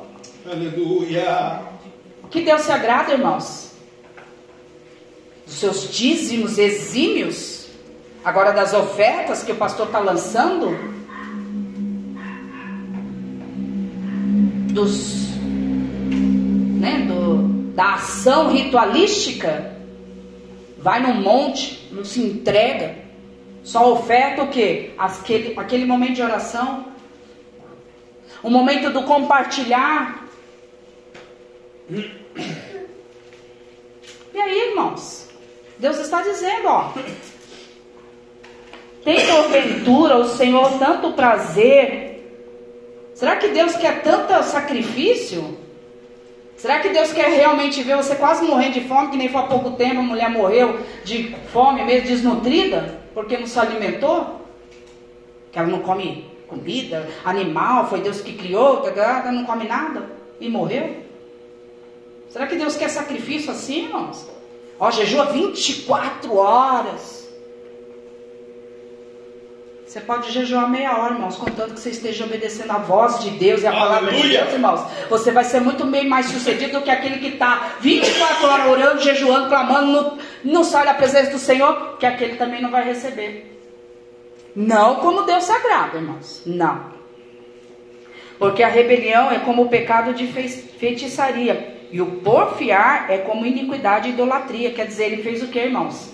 Aleluia. 0.50 1.62
Que 2.30 2.42
Deus 2.42 2.62
se 2.62 2.72
agrada, 2.72 3.12
irmãos? 3.12 3.72
Dos 5.44 5.54
seus 5.54 5.90
dízimos 5.90 6.58
exímios? 6.58 7.66
Agora 8.24 8.52
das 8.52 8.72
ofertas 8.72 9.42
que 9.42 9.52
o 9.52 9.56
pastor 9.56 9.86
está 9.86 9.98
lançando? 9.98 10.76
Dos. 14.72 15.24
Né, 16.80 17.06
do, 17.06 17.72
da 17.74 17.94
ação 17.94 18.50
ritualística, 18.52 19.73
vai 20.84 21.00
no 21.00 21.14
monte, 21.14 21.88
não 21.90 22.04
se 22.04 22.20
entrega, 22.20 22.96
só 23.62 23.90
oferta 23.90 24.42
o 24.42 24.48
quê? 24.48 24.90
Aquele, 24.98 25.58
aquele 25.58 25.86
momento 25.86 26.16
de 26.16 26.22
oração, 26.22 26.84
o 28.42 28.50
momento 28.50 28.90
do 28.90 29.04
compartilhar. 29.04 30.28
E 31.88 32.10
aí, 34.38 34.68
irmãos? 34.68 35.30
Deus 35.78 35.98
está 35.98 36.20
dizendo, 36.20 36.68
ó. 36.68 36.92
Tem 39.02 39.26
porventura 39.26 40.18
o 40.18 40.28
Senhor 40.28 40.78
tanto 40.78 41.12
prazer? 41.12 42.12
Será 43.14 43.36
que 43.36 43.48
Deus 43.48 43.74
quer 43.76 44.02
tanto 44.02 44.42
sacrifício? 44.42 45.63
Será 46.64 46.80
que 46.80 46.88
Deus 46.88 47.12
quer 47.12 47.28
realmente 47.28 47.82
ver 47.82 47.94
você 47.94 48.14
quase 48.14 48.42
morrendo 48.42 48.72
de 48.72 48.88
fome, 48.88 49.10
que 49.10 49.18
nem 49.18 49.28
foi 49.28 49.42
há 49.42 49.46
pouco 49.48 49.72
tempo 49.72 50.00
a 50.00 50.02
mulher 50.02 50.30
morreu 50.30 50.80
de 51.04 51.36
fome, 51.52 51.84
mesmo 51.84 52.08
desnutrida, 52.08 53.02
porque 53.12 53.36
não 53.36 53.46
se 53.46 53.58
alimentou? 53.58 54.40
Que 55.52 55.58
ela 55.58 55.68
não 55.68 55.80
come 55.80 56.24
comida, 56.48 57.06
animal, 57.22 57.86
foi 57.90 58.00
Deus 58.00 58.22
que 58.22 58.32
criou, 58.32 58.78
tá, 58.78 59.30
não 59.30 59.44
come 59.44 59.68
nada 59.68 60.10
e 60.40 60.48
morreu? 60.48 61.02
Será 62.30 62.46
que 62.46 62.56
Deus 62.56 62.76
quer 62.76 62.88
sacrifício 62.88 63.50
assim, 63.50 63.84
irmãos? 63.84 64.26
Ó, 64.80 64.90
jejua 64.90 65.26
24 65.26 66.34
horas. 66.34 67.23
Você 69.94 70.00
pode 70.00 70.32
jejuar 70.32 70.68
meia 70.68 70.98
hora, 70.98 71.14
irmãos, 71.14 71.36
contanto 71.36 71.74
que 71.74 71.78
você 71.78 71.90
esteja 71.90 72.24
obedecendo 72.24 72.72
a 72.72 72.78
voz 72.78 73.20
de 73.20 73.30
Deus 73.30 73.62
e 73.62 73.66
a 73.68 73.70
palavra 73.70 74.10
de 74.10 74.28
Deus, 74.28 74.52
irmãos. 74.52 74.80
Você 75.08 75.30
vai 75.30 75.44
ser 75.44 75.60
muito 75.60 75.86
bem 75.86 76.08
mais 76.08 76.26
sucedido 76.26 76.80
do 76.80 76.84
que 76.84 76.90
aquele 76.90 77.20
que 77.20 77.34
está 77.34 77.76
24 77.80 78.44
horas 78.44 78.66
orando, 78.66 79.00
jejuando, 79.00 79.48
clamando, 79.48 79.92
não, 79.92 80.18
não 80.42 80.64
sai 80.64 80.84
da 80.84 80.94
presença 80.94 81.30
do 81.30 81.38
Senhor, 81.38 81.96
que 81.96 82.04
aquele 82.04 82.34
também 82.34 82.60
não 82.60 82.72
vai 82.72 82.82
receber. 82.82 83.56
Não 84.56 84.96
como 84.96 85.22
Deus 85.22 85.44
sagrado, 85.44 85.98
irmãos. 85.98 86.42
Não. 86.44 86.86
Porque 88.36 88.64
a 88.64 88.68
rebelião 88.68 89.30
é 89.30 89.38
como 89.38 89.62
o 89.62 89.68
pecado 89.68 90.12
de 90.12 90.26
feitiçaria. 90.26 91.72
E 91.92 92.02
o 92.02 92.06
porfiar 92.16 93.12
é 93.12 93.18
como 93.18 93.46
iniquidade 93.46 94.08
e 94.08 94.10
idolatria. 94.12 94.72
Quer 94.72 94.88
dizer, 94.88 95.04
ele 95.04 95.22
fez 95.22 95.40
o 95.40 95.46
que, 95.46 95.60
irmãos? 95.60 96.12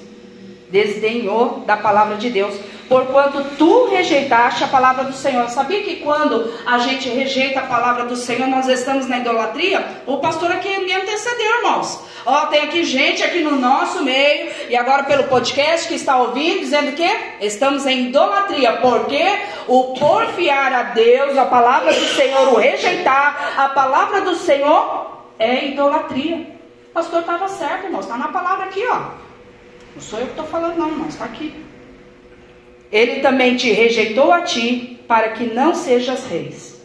Desdenhou 0.70 1.64
da 1.66 1.76
palavra 1.76 2.16
de 2.16 2.30
Deus. 2.30 2.54
Porquanto 2.88 3.44
tu 3.56 3.86
rejeitaste 3.86 4.64
a 4.64 4.66
palavra 4.66 5.04
do 5.04 5.12
Senhor. 5.12 5.48
Sabia 5.48 5.80
que 5.82 5.96
quando 5.96 6.52
a 6.66 6.78
gente 6.78 7.08
rejeita 7.08 7.60
a 7.60 7.66
palavra 7.66 8.04
do 8.04 8.16
Senhor, 8.16 8.48
nós 8.48 8.66
estamos 8.66 9.06
na 9.06 9.18
idolatria? 9.18 10.02
O 10.06 10.18
pastor 10.18 10.50
aqui 10.50 10.76
me 10.80 10.92
antecedeu, 10.92 11.58
irmãos. 11.58 12.00
Ó, 12.26 12.46
tem 12.46 12.62
aqui 12.62 12.82
gente 12.82 13.22
aqui 13.22 13.42
no 13.42 13.52
nosso 13.52 14.02
meio, 14.02 14.50
e 14.68 14.76
agora 14.76 15.04
pelo 15.04 15.24
podcast 15.24 15.86
que 15.86 15.94
está 15.94 16.18
ouvindo, 16.18 16.60
dizendo 16.60 16.92
que 16.92 17.08
estamos 17.40 17.86
em 17.86 18.08
idolatria. 18.08 18.72
Porque 18.78 19.22
o 19.68 19.94
porfiar 19.94 20.72
a 20.72 20.82
Deus, 20.82 21.38
a 21.38 21.44
palavra 21.46 21.92
do 21.92 22.06
Senhor, 22.16 22.48
o 22.48 22.56
rejeitar 22.56 23.52
a 23.56 23.68
palavra 23.68 24.22
do 24.22 24.34
Senhor, 24.34 25.06
é 25.38 25.66
idolatria. 25.66 26.58
O 26.90 26.92
pastor 26.92 27.20
estava 27.20 27.46
certo, 27.46 27.84
irmãos. 27.84 28.04
Está 28.04 28.16
na 28.16 28.28
palavra 28.28 28.64
aqui, 28.64 28.84
ó. 28.88 29.29
Não 29.94 30.02
sou 30.02 30.18
eu 30.18 30.26
que 30.26 30.32
estou 30.32 30.46
falando, 30.46 30.76
não, 30.76 30.88
irmãos. 30.88 31.14
Está 31.14 31.24
aqui. 31.24 31.54
Ele 32.90 33.20
também 33.20 33.56
te 33.56 33.70
rejeitou 33.70 34.32
a 34.32 34.42
ti, 34.42 35.00
para 35.06 35.30
que 35.30 35.44
não 35.44 35.74
sejas 35.74 36.26
reis. 36.26 36.80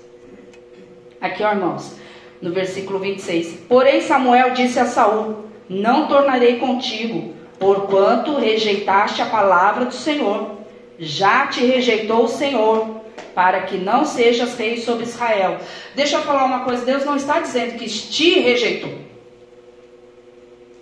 Aqui, 1.19 1.43
ó, 1.43 1.51
irmãos, 1.51 1.95
no 2.41 2.51
versículo 2.51 2.99
26. 2.99 3.61
Porém, 3.67 4.01
Samuel 4.01 4.51
disse 4.51 4.79
a 4.79 4.85
Saul: 4.85 5.45
Não 5.67 6.07
tornarei 6.07 6.57
contigo, 6.57 7.33
porquanto 7.59 8.37
rejeitaste 8.37 9.21
a 9.21 9.27
palavra 9.27 9.85
do 9.85 9.93
Senhor. 9.93 10.55
Já 10.97 11.47
te 11.47 11.65
rejeitou 11.65 12.23
o 12.23 12.27
Senhor, 12.27 13.01
para 13.33 13.61
que 13.61 13.77
não 13.77 14.05
sejas 14.05 14.57
rei 14.57 14.77
sobre 14.77 15.03
Israel. 15.03 15.57
Deixa 15.95 16.17
eu 16.17 16.21
falar 16.21 16.45
uma 16.45 16.61
coisa: 16.61 16.85
Deus 16.85 17.03
não 17.05 17.15
está 17.15 17.39
dizendo 17.39 17.77
que 17.77 17.85
te 17.87 18.39
rejeitou. 18.39 19.04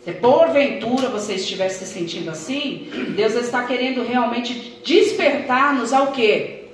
Se 0.03 0.11
porventura 0.11 1.07
você 1.07 1.35
estiver 1.35 1.69
se 1.69 1.85
sentindo 1.85 2.29
assim, 2.29 2.89
Deus 3.15 3.35
está 3.35 3.63
querendo 3.63 4.03
realmente 4.03 4.81
despertar-nos 4.83 5.93
ao 5.93 6.07
quê? 6.07 6.65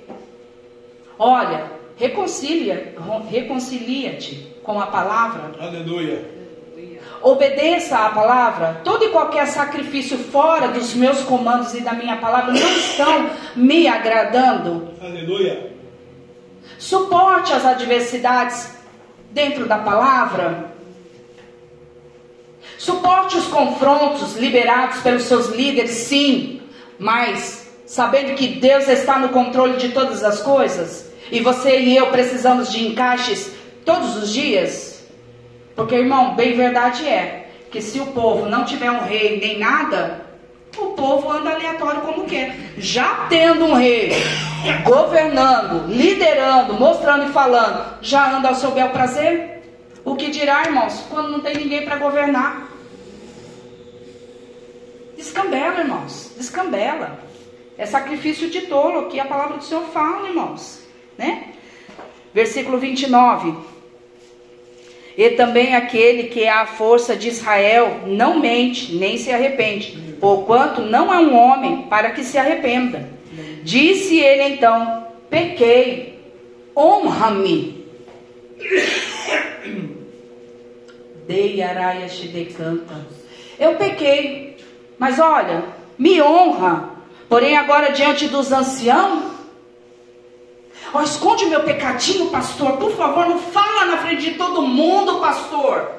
Olha, 1.16 1.70
reconcilia, 1.96 2.94
reconcilia-te 3.30 4.48
com 4.64 4.80
a 4.80 4.86
palavra. 4.88 5.52
Aleluia. 5.64 6.40
Obedeça 7.22 7.98
à 7.98 8.10
palavra. 8.10 8.80
Todo 8.82 9.04
e 9.04 9.10
qualquer 9.10 9.46
sacrifício 9.46 10.18
fora 10.18 10.68
dos 10.68 10.94
meus 10.94 11.20
comandos 11.22 11.74
e 11.74 11.82
da 11.82 11.92
minha 11.92 12.16
palavra 12.16 12.52
não 12.52 12.70
estão 12.76 13.30
me 13.54 13.86
agradando. 13.86 14.88
Aleluia. 15.00 15.70
Suporte 16.78 17.52
as 17.52 17.64
adversidades 17.64 18.74
dentro 19.30 19.68
da 19.68 19.78
palavra. 19.78 20.69
Suporte 22.80 23.36
os 23.36 23.46
confrontos 23.46 24.36
liberados 24.36 25.02
pelos 25.02 25.24
seus 25.24 25.48
líderes, 25.48 25.90
sim, 25.90 26.62
mas 26.98 27.70
sabendo 27.84 28.34
que 28.34 28.46
Deus 28.46 28.88
está 28.88 29.18
no 29.18 29.28
controle 29.28 29.76
de 29.76 29.90
todas 29.90 30.24
as 30.24 30.40
coisas 30.40 31.12
e 31.30 31.40
você 31.40 31.78
e 31.78 31.94
eu 31.94 32.06
precisamos 32.06 32.72
de 32.72 32.86
encaixes 32.86 33.52
todos 33.84 34.16
os 34.16 34.32
dias. 34.32 35.04
Porque, 35.76 35.94
irmão, 35.94 36.34
bem 36.34 36.56
verdade 36.56 37.06
é 37.06 37.50
que 37.70 37.82
se 37.82 38.00
o 38.00 38.06
povo 38.06 38.46
não 38.46 38.64
tiver 38.64 38.90
um 38.90 39.04
rei 39.04 39.38
nem 39.38 39.58
nada, 39.58 40.22
o 40.78 40.86
povo 40.92 41.30
anda 41.30 41.50
aleatório 41.50 42.00
como 42.00 42.24
quer. 42.24 42.56
Já 42.78 43.26
tendo 43.28 43.66
um 43.66 43.74
rei 43.74 44.10
governando, 44.84 45.86
liderando, 45.86 46.72
mostrando 46.80 47.26
e 47.28 47.32
falando, 47.32 47.98
já 48.00 48.38
anda 48.38 48.48
ao 48.48 48.54
seu 48.54 48.70
bel 48.70 48.88
prazer? 48.88 49.60
O 50.02 50.16
que 50.16 50.30
dirá, 50.30 50.62
irmãos, 50.64 51.04
quando 51.10 51.28
não 51.28 51.40
tem 51.40 51.58
ninguém 51.58 51.84
para 51.84 51.96
governar? 51.96 52.69
Descambela, 55.20 55.80
irmãos, 55.80 56.32
descambela. 56.34 57.18
É 57.76 57.84
sacrifício 57.84 58.48
de 58.48 58.62
tolo 58.62 59.10
que 59.10 59.20
a 59.20 59.26
palavra 59.26 59.58
do 59.58 59.64
Senhor 59.64 59.84
fala, 59.92 60.28
irmãos, 60.28 60.80
né? 61.18 61.48
Versículo 62.32 62.78
29. 62.78 63.54
E 65.18 65.30
também 65.32 65.74
aquele 65.74 66.24
que 66.24 66.44
é 66.44 66.50
a 66.50 66.64
força 66.64 67.14
de 67.14 67.28
Israel 67.28 68.00
não 68.06 68.40
mente, 68.40 68.94
nem 68.94 69.18
se 69.18 69.30
arrepende, 69.30 70.16
porquanto 70.18 70.80
não 70.80 71.12
é 71.12 71.18
um 71.18 71.36
homem 71.36 71.82
para 71.82 72.12
que 72.12 72.24
se 72.24 72.38
arrependa. 72.38 73.06
Disse 73.62 74.18
ele 74.18 74.54
então: 74.54 75.06
Pequei, 75.28 76.18
honra-me. 76.74 77.84
Dei 81.28 81.60
araia 81.60 82.06
decanta. 82.32 83.06
Eu 83.58 83.74
pequei, 83.74 84.56
mas 85.00 85.18
olha, 85.18 85.64
me 85.98 86.20
honra. 86.20 86.90
Porém, 87.26 87.56
agora 87.56 87.90
diante 87.90 88.28
dos 88.28 88.52
anciãos, 88.52 89.22
oh, 90.92 91.00
esconde 91.00 91.46
meu 91.46 91.62
pecadinho, 91.62 92.28
pastor. 92.28 92.76
Por 92.76 92.94
favor, 92.94 93.26
não 93.26 93.38
fala 93.38 93.86
na 93.86 93.98
frente 93.98 94.30
de 94.30 94.32
todo 94.32 94.60
mundo, 94.60 95.18
pastor. 95.18 95.90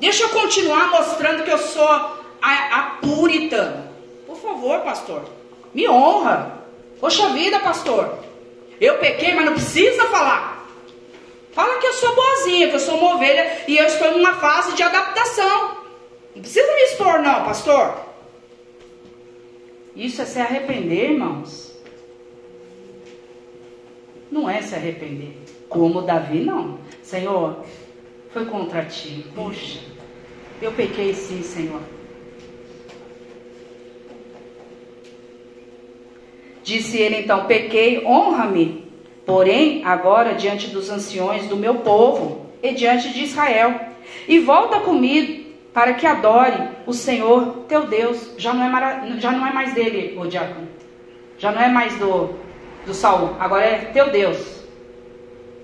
Deixa 0.00 0.24
eu 0.24 0.30
continuar 0.30 0.90
mostrando 0.90 1.44
que 1.44 1.50
eu 1.52 1.58
sou 1.58 1.86
a, 1.86 2.18
a. 2.42 2.98
Por 4.26 4.36
favor, 4.36 4.80
pastor. 4.80 5.22
Me 5.72 5.88
honra. 5.88 6.58
Poxa 6.98 7.28
vida, 7.28 7.60
pastor. 7.60 8.18
Eu 8.80 8.98
pequei, 8.98 9.32
mas 9.32 9.44
não 9.44 9.52
precisa 9.52 10.06
falar. 10.06 10.66
Fala 11.52 11.78
que 11.78 11.86
eu 11.86 11.92
sou 11.92 12.16
boazinha, 12.16 12.68
que 12.68 12.74
eu 12.74 12.80
sou 12.80 12.96
uma 12.96 13.14
ovelha 13.14 13.62
e 13.68 13.78
eu 13.78 13.86
estou 13.86 14.08
em 14.08 14.18
uma 14.18 14.34
fase 14.34 14.72
de 14.72 14.82
adaptação. 14.82 15.81
Não 16.34 16.42
precisa 16.42 16.74
me 16.74 16.82
expor, 16.82 17.20
não, 17.20 17.44
pastor. 17.44 18.12
Isso 19.94 20.22
é 20.22 20.24
se 20.24 20.40
arrepender, 20.40 21.10
irmãos. 21.10 21.72
Não 24.30 24.48
é 24.48 24.62
se 24.62 24.74
arrepender. 24.74 25.36
Como 25.68 26.02
Davi, 26.02 26.40
não. 26.40 26.78
Senhor, 27.02 27.64
foi 28.32 28.46
contra 28.46 28.84
ti. 28.86 29.26
Poxa, 29.34 29.80
eu 30.62 30.72
pequei 30.72 31.12
sim, 31.12 31.42
Senhor. 31.42 31.82
Disse 36.62 36.96
ele 36.96 37.16
então: 37.16 37.44
Pequei, 37.44 38.06
honra-me, 38.06 38.90
porém, 39.26 39.84
agora 39.84 40.34
diante 40.34 40.68
dos 40.68 40.88
anciões 40.88 41.46
do 41.46 41.56
meu 41.56 41.76
povo 41.76 42.46
e 42.62 42.72
diante 42.72 43.12
de 43.12 43.24
Israel, 43.24 43.78
e 44.26 44.38
volta 44.38 44.80
comigo 44.80 45.41
para 45.72 45.94
que 45.94 46.06
adore 46.06 46.68
o 46.86 46.92
Senhor 46.92 47.64
teu 47.68 47.86
Deus. 47.86 48.30
Já 48.36 48.52
não 48.52 48.64
é, 48.64 49.20
já 49.20 49.30
não 49.32 49.46
é 49.46 49.52
mais 49.52 49.72
dele, 49.74 50.18
o 50.18 50.26
diácono. 50.26 50.68
Já 51.38 51.50
não 51.50 51.62
é 51.62 51.68
mais 51.68 51.96
do, 51.98 52.34
do 52.86 52.94
Saul. 52.94 53.36
Agora 53.40 53.64
é 53.64 53.78
teu 53.92 54.10
Deus. 54.10 54.62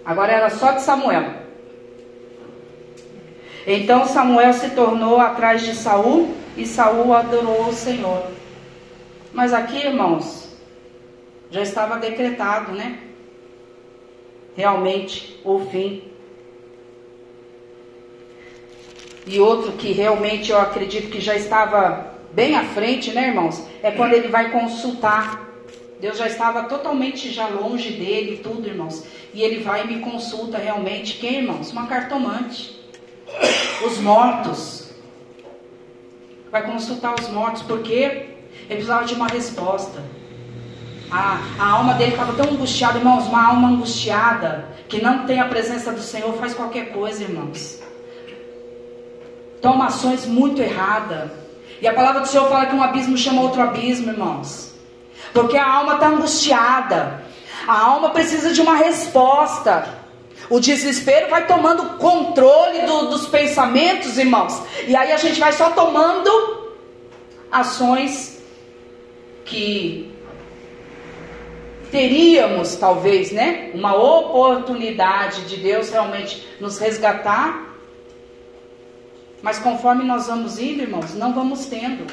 Agora 0.05 0.33
era 0.33 0.51
só 0.51 0.73
de 0.73 0.83
Samuel. 0.83 1.25
Então 3.67 4.07
Samuel 4.07 4.55
se 4.55 4.71
tornou 4.71 5.21
atrás 5.21 5.63
de 5.63 5.75
Saul 5.75 6.35
e 6.57 6.65
Saul 6.65 7.13
adorou 7.13 7.69
o 7.69 7.73
Senhor. 7.73 8.25
Mas 9.33 9.53
aqui, 9.53 9.77
irmãos, 9.77 10.57
já 11.51 11.61
estava 11.61 11.99
decretado, 11.99 12.73
né? 12.73 12.99
Realmente 14.57 15.39
o 15.45 15.59
fim. 15.61 16.08
E 19.27 19.39
outro 19.41 19.73
que 19.73 19.93
realmente 19.93 20.51
eu 20.51 20.59
acredito 20.59 21.11
que 21.11 21.21
já 21.21 21.35
estava 21.35 22.15
bem 22.33 22.57
à 22.57 22.65
frente, 22.65 23.13
né, 23.13 23.29
irmãos? 23.29 23.63
É 23.83 23.91
quando 23.91 24.13
ele 24.13 24.29
vai 24.29 24.51
consultar. 24.51 25.47
Deus 26.01 26.17
já 26.17 26.27
estava 26.27 26.65
totalmente 26.65 27.31
já 27.31 27.49
longe 27.49 27.91
dele 27.91 28.35
e 28.35 28.37
tudo, 28.39 28.67
irmãos. 28.67 29.05
E 29.35 29.43
ele 29.43 29.63
vai 29.63 29.85
e 29.85 29.87
me 29.87 30.01
consulta 30.01 30.57
realmente. 30.57 31.15
Quem, 31.15 31.39
irmãos? 31.39 31.73
Uma 31.73 31.87
cartomante. 31.87 32.79
Os 33.85 33.99
mortos. 33.99 34.91
Vai 36.51 36.63
consultar 36.63 37.15
os 37.21 37.29
mortos, 37.29 37.63
porque 37.63 37.93
ele 37.93 38.37
precisava 38.69 39.05
de 39.05 39.15
uma 39.15 39.27
resposta. 39.27 40.03
A, 41.11 41.41
a 41.59 41.71
alma 41.71 41.95
dele 41.95 42.13
estava 42.13 42.33
tão 42.35 42.53
angustiada, 42.53 42.99
irmãos. 42.99 43.27
Uma 43.27 43.49
alma 43.49 43.69
angustiada 43.69 44.69
que 44.89 45.03
não 45.03 45.27
tem 45.27 45.41
a 45.41 45.49
presença 45.49 45.93
do 45.93 46.01
Senhor 46.01 46.33
faz 46.39 46.55
qualquer 46.55 46.93
coisa, 46.93 47.23
irmãos. 47.23 47.81
Toma 49.61 49.87
ações 49.87 50.27
muito 50.27 50.63
erradas. 50.63 51.31
E 51.81 51.87
a 51.87 51.93
palavra 51.93 52.21
do 52.21 52.29
Senhor 52.29 52.49
fala 52.49 52.67
que 52.67 52.75
um 52.75 52.83
abismo 52.83 53.17
chama 53.17 53.43
outro 53.43 53.63
abismo, 53.63 54.11
irmãos. 54.11 54.75
Porque 55.33 55.57
a 55.57 55.67
alma 55.67 55.95
está 55.95 56.09
angustiada. 56.09 57.23
A 57.67 57.81
alma 57.81 58.11
precisa 58.11 58.53
de 58.53 58.61
uma 58.61 58.75
resposta. 58.77 59.89
O 60.51 60.59
desespero 60.59 61.29
vai 61.29 61.47
tomando 61.47 61.99
controle 61.99 62.81
do, 62.83 63.11
dos 63.11 63.27
pensamentos, 63.27 64.17
irmãos. 64.17 64.61
E 64.87 64.97
aí 64.97 65.13
a 65.13 65.17
gente 65.17 65.39
vai 65.39 65.53
só 65.53 65.71
tomando 65.71 66.73
ações 67.51 68.43
que 69.45 70.13
teríamos, 71.91 72.77
talvez, 72.77 73.33
né? 73.33 73.71
Uma 73.75 73.95
oportunidade 73.95 75.43
de 75.43 75.57
Deus 75.57 75.91
realmente 75.91 76.47
nos 76.61 76.79
resgatar 76.79 77.68
mas 79.43 79.59
conforme 79.59 80.05
nós 80.05 80.27
vamos 80.27 80.59
indo, 80.59 80.83
irmãos, 80.83 81.15
não 81.15 81.33
vamos 81.33 81.67
tendo. 81.67 82.07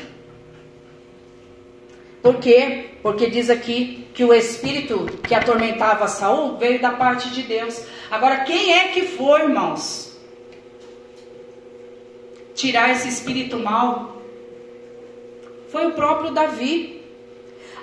Por 2.21 2.37
quê? 2.37 2.91
Porque 3.01 3.29
diz 3.29 3.49
aqui 3.49 4.07
que 4.13 4.23
o 4.23 4.33
espírito 4.33 5.05
que 5.27 5.35
atormentava 5.35 6.07
Saul 6.07 6.57
veio 6.57 6.81
da 6.81 6.91
parte 6.91 7.29
de 7.29 7.43
Deus. 7.43 7.83
Agora, 8.09 8.39
quem 8.39 8.73
é 8.73 8.87
que 8.89 9.03
foi, 9.03 9.43
irmãos? 9.43 10.17
Tirar 12.55 12.91
esse 12.91 13.07
espírito 13.07 13.59
mal? 13.59 14.21
Foi 15.69 15.85
o 15.85 15.91
próprio 15.91 16.31
Davi. 16.31 17.03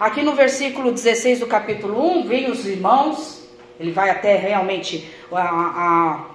Aqui 0.01 0.23
no 0.23 0.35
versículo 0.35 0.91
16 0.91 1.41
do 1.41 1.47
capítulo 1.47 2.19
1, 2.19 2.27
vem 2.27 2.51
os 2.51 2.67
irmãos, 2.67 3.47
ele 3.79 3.93
vai 3.93 4.11
até 4.11 4.35
realmente 4.35 5.09
a, 5.31 5.41
a, 5.41 6.27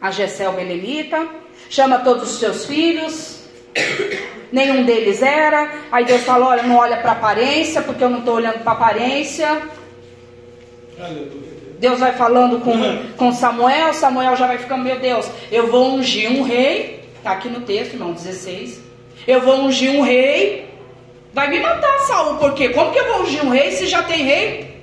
a 0.00 0.10
Gessel 0.12 0.52
Belemita, 0.52 1.28
chama 1.68 1.98
todos 1.98 2.30
os 2.30 2.38
seus 2.38 2.64
filhos, 2.64 3.38
nenhum 4.50 4.84
deles 4.84 5.22
era. 5.22 5.70
Aí 5.90 6.04
Deus 6.04 6.22
fala: 6.22 6.46
Olha, 6.48 6.62
não 6.62 6.76
olha 6.76 6.96
para 6.98 7.12
aparência, 7.12 7.82
porque 7.82 8.02
eu 8.02 8.10
não 8.10 8.20
estou 8.20 8.34
olhando 8.34 8.62
para 8.62 8.72
aparência. 8.72 9.62
Deus 11.78 12.00
vai 12.00 12.12
falando 12.12 12.60
com, 12.60 12.74
com 13.16 13.32
Samuel, 13.32 13.94
Samuel 13.94 14.36
já 14.36 14.46
vai 14.46 14.58
ficando: 14.58 14.84
Meu 14.84 14.98
Deus, 14.98 15.30
eu 15.50 15.68
vou 15.68 15.94
ungir 15.94 16.30
um 16.30 16.42
rei. 16.42 16.98
Está 17.16 17.32
aqui 17.32 17.48
no 17.48 17.60
texto, 17.62 17.94
irmão 17.94 18.12
16. 18.12 18.80
Eu 19.26 19.40
vou 19.42 19.60
ungir 19.60 19.90
um 19.90 20.02
rei. 20.02 20.68
Vai 21.32 21.48
me 21.48 21.60
matar, 21.60 21.98
Saul, 22.00 22.36
porque 22.36 22.70
como 22.70 22.90
que 22.90 22.98
eu 22.98 23.06
vou 23.12 23.22
ungir 23.22 23.44
um 23.44 23.50
rei 23.50 23.70
se 23.72 23.86
já 23.86 24.02
tem 24.02 24.22
rei? 24.22 24.78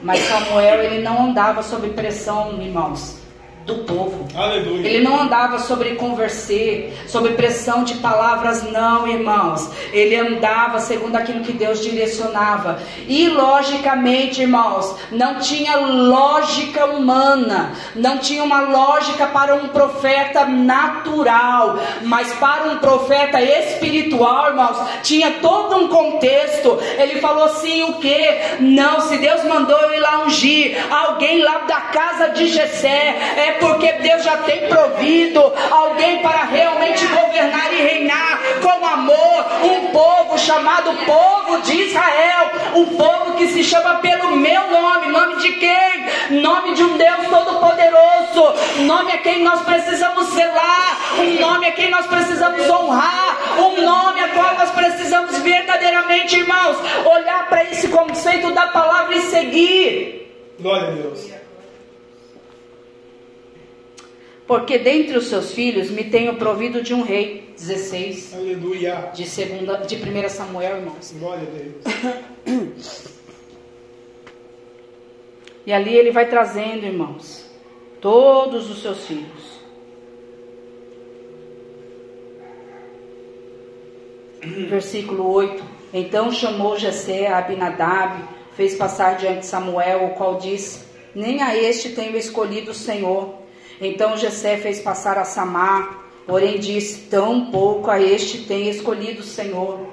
Mas 0.00 0.18
Samuel 0.20 0.82
ele 0.82 1.02
não 1.02 1.26
andava 1.26 1.62
sob 1.62 1.88
pressão, 1.90 2.60
irmãos 2.60 3.21
do 3.64 3.76
povo. 3.84 4.26
Aleluia. 4.34 4.88
Ele 4.88 5.04
não 5.04 5.20
andava 5.20 5.58
sobre 5.58 5.94
converser, 5.94 6.92
sobre 7.06 7.32
pressão 7.32 7.84
de 7.84 7.94
palavras, 7.94 8.62
não, 8.70 9.06
irmãos. 9.06 9.70
Ele 9.92 10.16
andava 10.16 10.80
segundo 10.80 11.16
aquilo 11.16 11.44
que 11.44 11.52
Deus 11.52 11.80
direcionava. 11.80 12.80
E 13.06 13.28
logicamente, 13.28 14.42
irmãos, 14.42 14.96
não 15.10 15.38
tinha 15.38 15.76
lógica 15.76 16.86
humana, 16.86 17.72
não 17.94 18.18
tinha 18.18 18.42
uma 18.42 18.62
lógica 18.62 19.26
para 19.26 19.54
um 19.54 19.68
profeta 19.68 20.44
natural, 20.44 21.78
mas 22.02 22.32
para 22.34 22.64
um 22.64 22.78
profeta 22.78 23.40
espiritual, 23.40 24.48
irmãos, 24.48 24.78
tinha 25.02 25.32
todo 25.40 25.76
um 25.76 25.88
contexto. 25.88 26.78
Ele 26.98 27.20
falou 27.20 27.44
assim: 27.44 27.84
o 27.84 27.94
que? 27.94 28.18
Não, 28.60 29.00
se 29.02 29.18
Deus 29.18 29.44
mandou 29.44 29.78
eu 29.78 29.94
ir 29.94 30.00
lá 30.00 30.24
ungir 30.24 30.76
alguém 30.92 31.42
lá 31.42 31.58
da 31.58 31.80
casa 31.80 32.28
de 32.28 32.48
Jessé, 32.48 33.34
é 33.36 33.51
porque 33.58 33.92
Deus 33.92 34.22
já 34.24 34.38
tem 34.38 34.68
provido 34.68 35.52
alguém 35.70 36.22
para 36.22 36.44
realmente 36.44 37.06
governar 37.06 37.72
e 37.72 37.82
reinar 37.82 38.40
com 38.62 38.86
amor. 38.86 39.46
Um 39.62 39.86
povo 39.88 40.38
chamado 40.38 40.92
povo 41.04 41.60
de 41.62 41.82
Israel. 41.82 42.50
Um 42.74 42.86
povo 42.96 43.36
que 43.36 43.48
se 43.48 43.64
chama 43.64 43.96
pelo 43.96 44.36
meu 44.36 44.70
nome. 44.70 45.08
Nome 45.08 45.36
de 45.36 45.52
quem? 45.52 46.40
Nome 46.40 46.74
de 46.74 46.82
um 46.82 46.96
Deus 46.96 47.28
Todo-Poderoso. 47.28 48.82
Nome 48.86 49.12
a 49.12 49.18
quem 49.18 49.42
nós 49.42 49.62
precisamos 49.62 50.28
selar. 50.28 50.98
Um 51.18 51.40
nome 51.40 51.66
a 51.66 51.72
quem 51.72 51.90
nós 51.90 52.06
precisamos 52.06 52.68
honrar. 52.68 53.58
Um 53.58 53.82
nome 53.82 54.20
a 54.20 54.28
qual 54.28 54.54
nós 54.54 54.70
precisamos 54.70 55.38
verdadeiramente, 55.38 56.36
irmãos, 56.36 56.76
olhar 57.04 57.48
para 57.48 57.64
esse 57.64 57.88
conceito 57.88 58.50
da 58.52 58.68
palavra 58.68 59.16
e 59.16 59.20
seguir. 59.22 60.54
Glória 60.58 60.88
a 60.88 60.90
Deus. 60.92 61.41
Porque 64.52 64.76
dentre 64.78 65.16
os 65.16 65.28
seus 65.28 65.54
filhos 65.54 65.90
me 65.90 66.04
tenho 66.04 66.36
provido 66.36 66.82
de 66.82 66.92
um 66.92 67.00
rei. 67.00 67.54
16. 67.56 68.34
Aleluia. 68.34 69.10
De, 69.14 69.26
segunda, 69.26 69.78
de 69.78 69.96
1 69.96 70.28
Samuel, 70.28 70.76
irmãos. 70.76 71.14
Glória 71.18 71.48
a 71.48 72.44
Deus. 72.44 73.08
E 75.64 75.72
ali 75.72 75.96
ele 75.96 76.10
vai 76.10 76.28
trazendo, 76.28 76.84
irmãos, 76.84 77.48
todos 78.00 78.68
os 78.68 78.82
seus 78.82 79.06
filhos. 79.06 79.62
Versículo 84.68 85.32
8. 85.32 85.64
Então 85.94 86.30
chamou 86.30 86.76
Jessé 86.76 87.28
a 87.28 87.38
Abinadab, 87.38 88.22
fez 88.54 88.74
passar 88.74 89.16
diante 89.16 89.38
de 89.38 89.46
Samuel, 89.46 90.06
o 90.06 90.10
qual 90.10 90.36
disse: 90.36 90.84
Nem 91.14 91.40
a 91.40 91.56
este 91.56 91.90
tenho 91.90 92.18
escolhido 92.18 92.72
o 92.72 92.74
Senhor. 92.74 93.41
Então 93.84 94.16
Jessé 94.16 94.58
fez 94.58 94.78
passar 94.78 95.18
a 95.18 95.24
Samar, 95.24 96.04
porém 96.24 96.60
disse: 96.60 97.00
Tão 97.08 97.46
pouco 97.46 97.90
a 97.90 98.00
este 98.00 98.44
tem 98.44 98.68
escolhido 98.68 99.22
o 99.22 99.24
Senhor. 99.24 99.88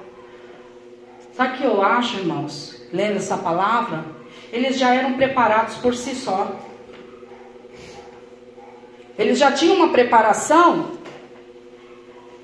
Sabe 1.34 1.54
o 1.54 1.58
que 1.58 1.64
eu 1.64 1.82
acho, 1.82 2.18
irmãos? 2.18 2.80
Lendo 2.92 3.16
essa 3.16 3.36
palavra, 3.36 4.04
eles 4.52 4.78
já 4.78 4.94
eram 4.94 5.14
preparados 5.14 5.74
por 5.76 5.92
si 5.92 6.14
só. 6.14 6.54
Eles 9.18 9.38
já 9.38 9.50
tinham 9.50 9.76
uma 9.76 9.88
preparação 9.88 10.92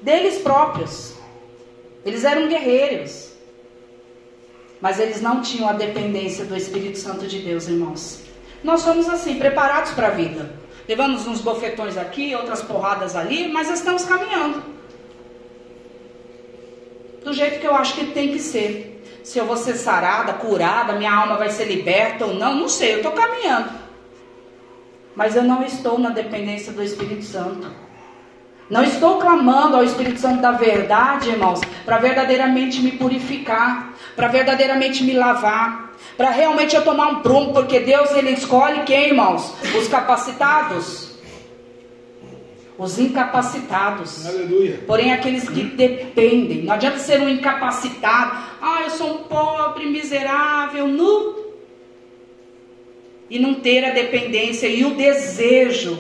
deles 0.03 0.39
próprios. 0.39 1.15
Eles 2.05 2.25
eram 2.25 2.49
guerreiros. 2.49 3.33
Mas 4.81 4.99
eles 4.99 5.23
não 5.23 5.41
tinham 5.43 5.69
a 5.69 5.73
dependência 5.73 6.45
do 6.45 6.57
Espírito 6.57 6.99
Santo 6.99 7.27
de 7.29 7.39
Deus, 7.39 7.69
irmãos. 7.69 8.23
Nós 8.65 8.81
somos 8.81 9.09
assim, 9.09 9.39
preparados 9.39 9.93
para 9.93 10.09
a 10.09 10.11
vida. 10.11 10.66
Levamos 10.89 11.27
uns 11.27 11.41
bofetões 11.41 11.97
aqui, 11.97 12.35
outras 12.35 12.63
porradas 12.63 13.17
ali, 13.17 13.49
mas 13.49 13.71
estamos 13.71 14.05
caminhando. 14.05 14.63
Do 17.25 17.33
jeito 17.33 17.59
que 17.59 17.67
eu 17.67 17.75
acho 17.75 17.95
que 17.95 18.07
tem 18.07 18.33
que 18.33 18.39
ser. 18.39 19.03
Se 19.25 19.39
eu 19.39 19.47
vou 19.47 19.57
ser 19.57 19.75
sarada, 19.75 20.35
curada, 20.35 20.93
minha 20.93 21.13
alma 21.13 21.37
vai 21.37 21.51
ser 21.51 21.65
liberta 21.65 22.25
ou 22.25 22.35
não, 22.35 22.55
não 22.55 22.69
sei, 22.69 22.93
eu 22.93 22.97
estou 22.99 23.11
caminhando. 23.11 23.71
Mas 25.17 25.35
eu 25.35 25.43
não 25.43 25.65
estou 25.65 25.99
na 25.99 26.11
dependência 26.11 26.73
do 26.73 26.83
Espírito 26.83 27.25
Santo. 27.25 27.69
Não 28.71 28.85
estou 28.85 29.19
clamando 29.19 29.77
ao 29.77 29.85
Espírito 29.85 30.21
Santo 30.21 30.41
da 30.41 30.53
verdade, 30.53 31.31
irmãos, 31.31 31.61
para 31.85 31.99
verdadeiramente 31.99 32.81
me 32.81 32.93
purificar, 32.93 33.93
para 34.15 34.29
verdadeiramente 34.29 35.03
me 35.03 35.15
lavar, 35.15 35.86
para 36.17 36.31
realmente 36.31 36.75
eu 36.75 36.83
tomar 36.83 37.09
um 37.09 37.23
prumo, 37.23 37.53
porque 37.53 37.81
Deus 37.81 38.11
ele 38.13 38.31
escolhe 38.31 38.83
quem, 38.85 39.09
irmãos? 39.09 39.53
Os 39.79 39.89
capacitados. 39.89 41.17
Os 42.79 42.99
incapacitados. 42.99 44.27
Aleluia. 44.27 44.81
Porém, 44.87 45.13
aqueles 45.13 45.49
que 45.49 45.63
dependem. 45.65 46.63
Não 46.63 46.75
adianta 46.75 46.99
ser 46.99 47.21
um 47.21 47.29
incapacitado. 47.29 48.45
Ah, 48.61 48.83
eu 48.85 48.91
sou 48.91 49.15
um 49.15 49.19
pobre, 49.25 49.87
miserável, 49.87 50.87
nu. 50.87 51.47
e 53.29 53.39
não 53.39 53.55
ter 53.55 53.85
a 53.85 53.91
dependência 53.91 54.69
e 54.69 54.85
o 54.85 54.95
desejo 54.95 55.99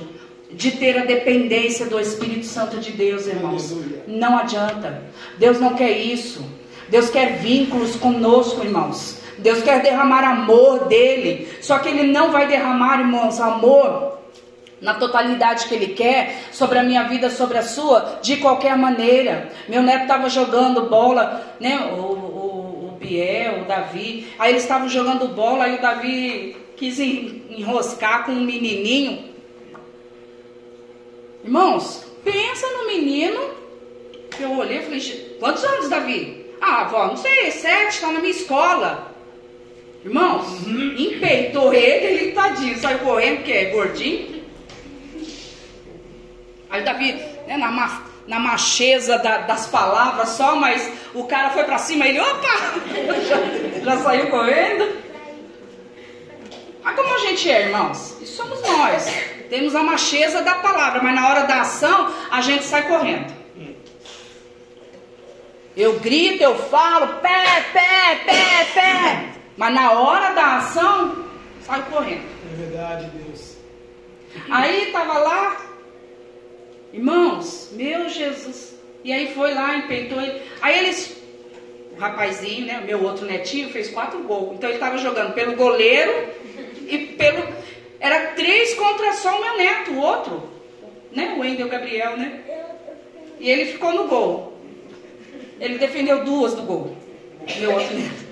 de 0.51 0.71
ter 0.73 0.97
a 0.99 1.05
dependência 1.05 1.87
do 1.87 1.99
Espírito 1.99 2.47
Santo 2.47 2.79
de 2.79 2.93
Deus, 2.93 3.27
irmãos. 3.27 3.73
Aleluia. 3.73 4.05
Não 4.07 4.39
adianta. 4.39 5.03
Deus 5.39 5.59
não 5.59 5.75
quer 5.75 5.91
isso. 5.99 6.45
Deus 6.89 7.11
quer 7.11 7.39
vínculos 7.39 7.97
conosco, 7.97 8.63
irmãos. 8.65 9.16
Deus 9.39 9.63
quer 9.63 9.83
derramar 9.83 10.25
amor 10.25 10.87
dele. 10.87 11.49
Só 11.61 11.79
que 11.79 11.89
ele 11.89 12.05
não 12.05 12.31
vai 12.31 12.47
derramar, 12.47 13.01
irmãos, 13.01 13.41
amor 13.41 14.17
na 14.81 14.95
totalidade 14.95 15.67
que 15.69 15.75
ele 15.75 15.89
quer 15.95 16.43
sobre 16.53 16.79
a 16.79 16.83
minha 16.83 17.05
vida, 17.05 17.31
sobre 17.31 17.57
a 17.59 17.63
sua, 17.63 18.19
de 18.23 18.37
qualquer 18.37 18.77
maneira. 18.77 19.51
Meu 19.69 19.83
neto 19.83 20.03
estava 20.03 20.29
jogando 20.29 20.83
bola, 20.89 21.55
né? 21.59 21.79
O, 21.97 22.01
o, 22.03 22.89
o 22.95 22.97
Biel, 23.01 23.63
o 23.63 23.65
Davi. 23.65 24.27
Aí 24.39 24.53
eles 24.53 24.63
estavam 24.63 24.89
jogando 24.89 25.29
bola, 25.29 25.65
aí 25.65 25.77
o 25.77 25.81
Davi 25.83 26.57
quis 26.77 27.01
en- 27.01 27.43
enroscar 27.51 28.25
com 28.27 28.33
um 28.33 28.43
menininho. 28.43 29.25
Irmãos, 31.45 32.05
pensa 32.25 32.67
no 32.69 32.87
menino. 32.87 33.41
Eu 34.39 34.53
olhei 34.59 34.79
e 34.79 34.83
falei, 34.83 35.01
"Gente, 35.01 35.37
quantos 35.41 35.65
anos, 35.65 35.89
Davi? 35.89 36.45
Ah, 36.61 36.83
avó, 36.83 37.07
não 37.07 37.17
sei, 37.17 37.51
sete, 37.51 37.95
está 37.95 38.09
na 38.09 38.19
minha 38.21 38.31
escola. 38.31 39.15
Irmãos, 40.07 40.65
empeitou 40.97 41.75
ele, 41.75 42.07
ele 42.07 42.33
tadinho, 42.33 42.79
saiu 42.79 43.01
correndo, 43.01 43.39
porque 43.39 43.51
é 43.53 43.65
gordinho. 43.67 44.45
Aí 46.71 46.83
Davi, 46.83 47.13
né, 47.49 47.57
na, 47.57 47.73
ma- 47.73 48.03
na 48.29 48.39
macheza 48.39 49.19
da- 49.19 49.39
das 49.39 49.67
palavras 49.67 50.29
só, 50.31 50.55
mas 50.55 50.89
o 51.13 51.25
cara 51.25 51.51
foi 51.51 51.65
pra 51.65 51.79
cima, 51.79 52.07
ele, 52.07 52.21
opa! 52.21 52.49
Já, 53.29 53.81
já 53.97 53.97
saiu 54.03 54.29
correndo. 54.29 54.97
Mas 56.85 56.95
como 56.95 57.13
a 57.13 57.19
gente 57.19 57.51
é, 57.51 57.63
irmãos? 57.63 58.17
Isso 58.23 58.37
somos 58.37 58.63
nós. 58.63 59.13
Temos 59.51 59.75
a 59.75 59.83
macheza 59.83 60.41
da 60.43 60.55
palavra, 60.57 61.03
mas 61.03 61.15
na 61.17 61.29
hora 61.29 61.41
da 61.43 61.63
ação, 61.63 62.13
a 62.31 62.41
gente 62.41 62.63
sai 62.63 62.87
correndo. 62.87 63.35
Eu 65.77 65.99
grito, 65.99 66.43
eu 66.43 66.57
falo, 66.69 67.09
pé, 67.21 67.65
pé, 67.73 68.21
pé, 68.25 68.67
pé. 68.73 69.36
Mas 69.57 69.75
na 69.75 69.93
hora 69.93 70.35
da 70.35 70.59
ação, 70.59 71.25
saio 71.63 71.85
correndo. 71.85 72.25
É 72.53 72.57
verdade, 72.57 73.11
Deus. 73.11 73.57
Aí 74.51 74.93
tava 74.93 75.19
lá, 75.19 75.67
irmãos, 76.93 77.71
meu 77.73 78.09
Jesus. 78.09 78.75
E 79.03 79.13
aí 79.13 79.33
foi 79.35 79.55
lá, 79.55 79.77
empeitou 79.77 80.21
ele. 80.21 80.43
Aí 80.61 80.79
eles, 80.79 81.17
o 81.97 82.01
rapazinho, 82.01 82.67
né, 82.67 82.83
meu 82.85 83.03
outro 83.03 83.25
netinho, 83.25 83.71
fez 83.71 83.89
quatro 83.91 84.19
gols. 84.25 84.55
Então 84.55 84.69
ele 84.69 84.79
tava 84.79 84.99
jogando 84.99 85.33
pelo 85.33 85.57
goleiro 85.57 86.29
e 86.87 86.99
pelo. 87.17 87.43
Era 87.99 88.33
três 88.33 88.75
contra 88.75 89.13
só 89.15 89.39
o 89.39 89.41
meu 89.41 89.57
neto, 89.57 89.93
o 89.93 89.99
outro, 89.99 90.51
né, 91.13 91.35
o 91.37 91.41
Wendel 91.41 91.69
Gabriel, 91.69 92.17
né? 92.17 92.43
E 93.41 93.49
ele 93.49 93.67
ficou 93.73 93.95
no 93.95 94.07
gol. 94.07 94.55
Ele 95.59 95.79
defendeu 95.79 96.25
duas 96.25 96.55
do 96.55 96.63
gol, 96.63 96.95
meu 97.59 97.73
outro 97.73 97.95
neto. 97.95 98.26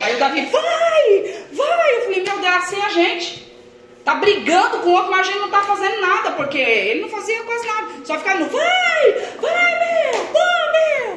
Aí 0.00 0.14
o 0.14 0.18
Davi, 0.18 0.46
vai, 0.46 1.44
vai. 1.52 1.96
Eu 1.96 2.02
falei, 2.02 2.22
meu 2.22 2.38
Deus, 2.38 2.56
assim 2.56 2.80
é 2.80 2.84
a 2.84 2.88
gente. 2.88 3.48
Tá 4.04 4.14
brigando 4.14 4.78
com 4.78 4.88
o 4.88 4.92
outro, 4.92 5.10
mas 5.10 5.20
a 5.20 5.30
gente 5.30 5.38
não 5.38 5.50
tá 5.50 5.62
fazendo 5.62 6.00
nada, 6.00 6.30
porque 6.32 6.58
ele 6.58 7.02
não 7.02 7.08
fazia 7.08 7.42
quase 7.42 7.66
nada. 7.66 7.88
Só 8.04 8.18
ficava 8.18 8.38
no 8.38 8.46
vai, 8.46 9.12
vai, 9.40 9.78
meu, 9.78 10.24
vai, 10.32 10.72
meu. 10.72 11.16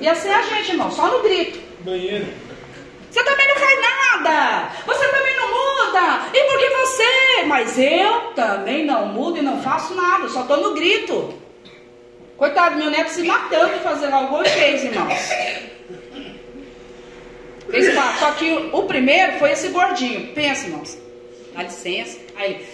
E 0.00 0.08
assim 0.08 0.28
é 0.28 0.34
a 0.34 0.42
gente, 0.42 0.70
irmão, 0.70 0.90
só 0.90 1.08
no 1.08 1.22
grito. 1.22 1.60
Banheiro. 1.80 2.26
Você 3.10 3.22
também 3.24 3.46
não 3.46 3.56
faz 3.56 3.80
nada. 3.80 4.72
Você 4.86 5.08
também 5.08 5.36
não 5.36 5.48
muda. 5.48 6.28
E 6.32 6.44
por 6.44 6.58
que 6.58 6.70
você? 6.70 7.42
Mas 7.46 7.78
eu 7.78 8.32
também 8.34 8.86
não 8.86 9.06
mudo 9.06 9.38
e 9.38 9.42
não 9.42 9.62
faço 9.62 9.94
nada. 9.94 10.28
Só 10.30 10.44
tô 10.44 10.56
no 10.56 10.72
grito. 10.72 11.34
Coitado, 12.38 12.76
meu 12.76 12.90
neto 12.90 13.10
se 13.10 13.22
matando 13.22 13.74
de 13.74 13.80
fazer 13.80 14.08
lá 14.08 14.22
o 14.22 14.28
gol 14.28 14.42
e 14.42 14.48
fez, 14.48 14.82
irmãos. 14.84 15.71
Quatro. 17.94 18.18
Só 18.18 18.32
que 18.32 18.70
o, 18.72 18.82
primeiro 18.84 19.38
foi 19.38 19.52
esse 19.52 19.68
gordinho. 19.68 20.28
Pensa, 20.34 20.66
irmãos. 20.66 20.98
Dá 21.54 21.62
licença. 21.62 22.18
Aí 22.36 22.52
ele. 22.52 22.66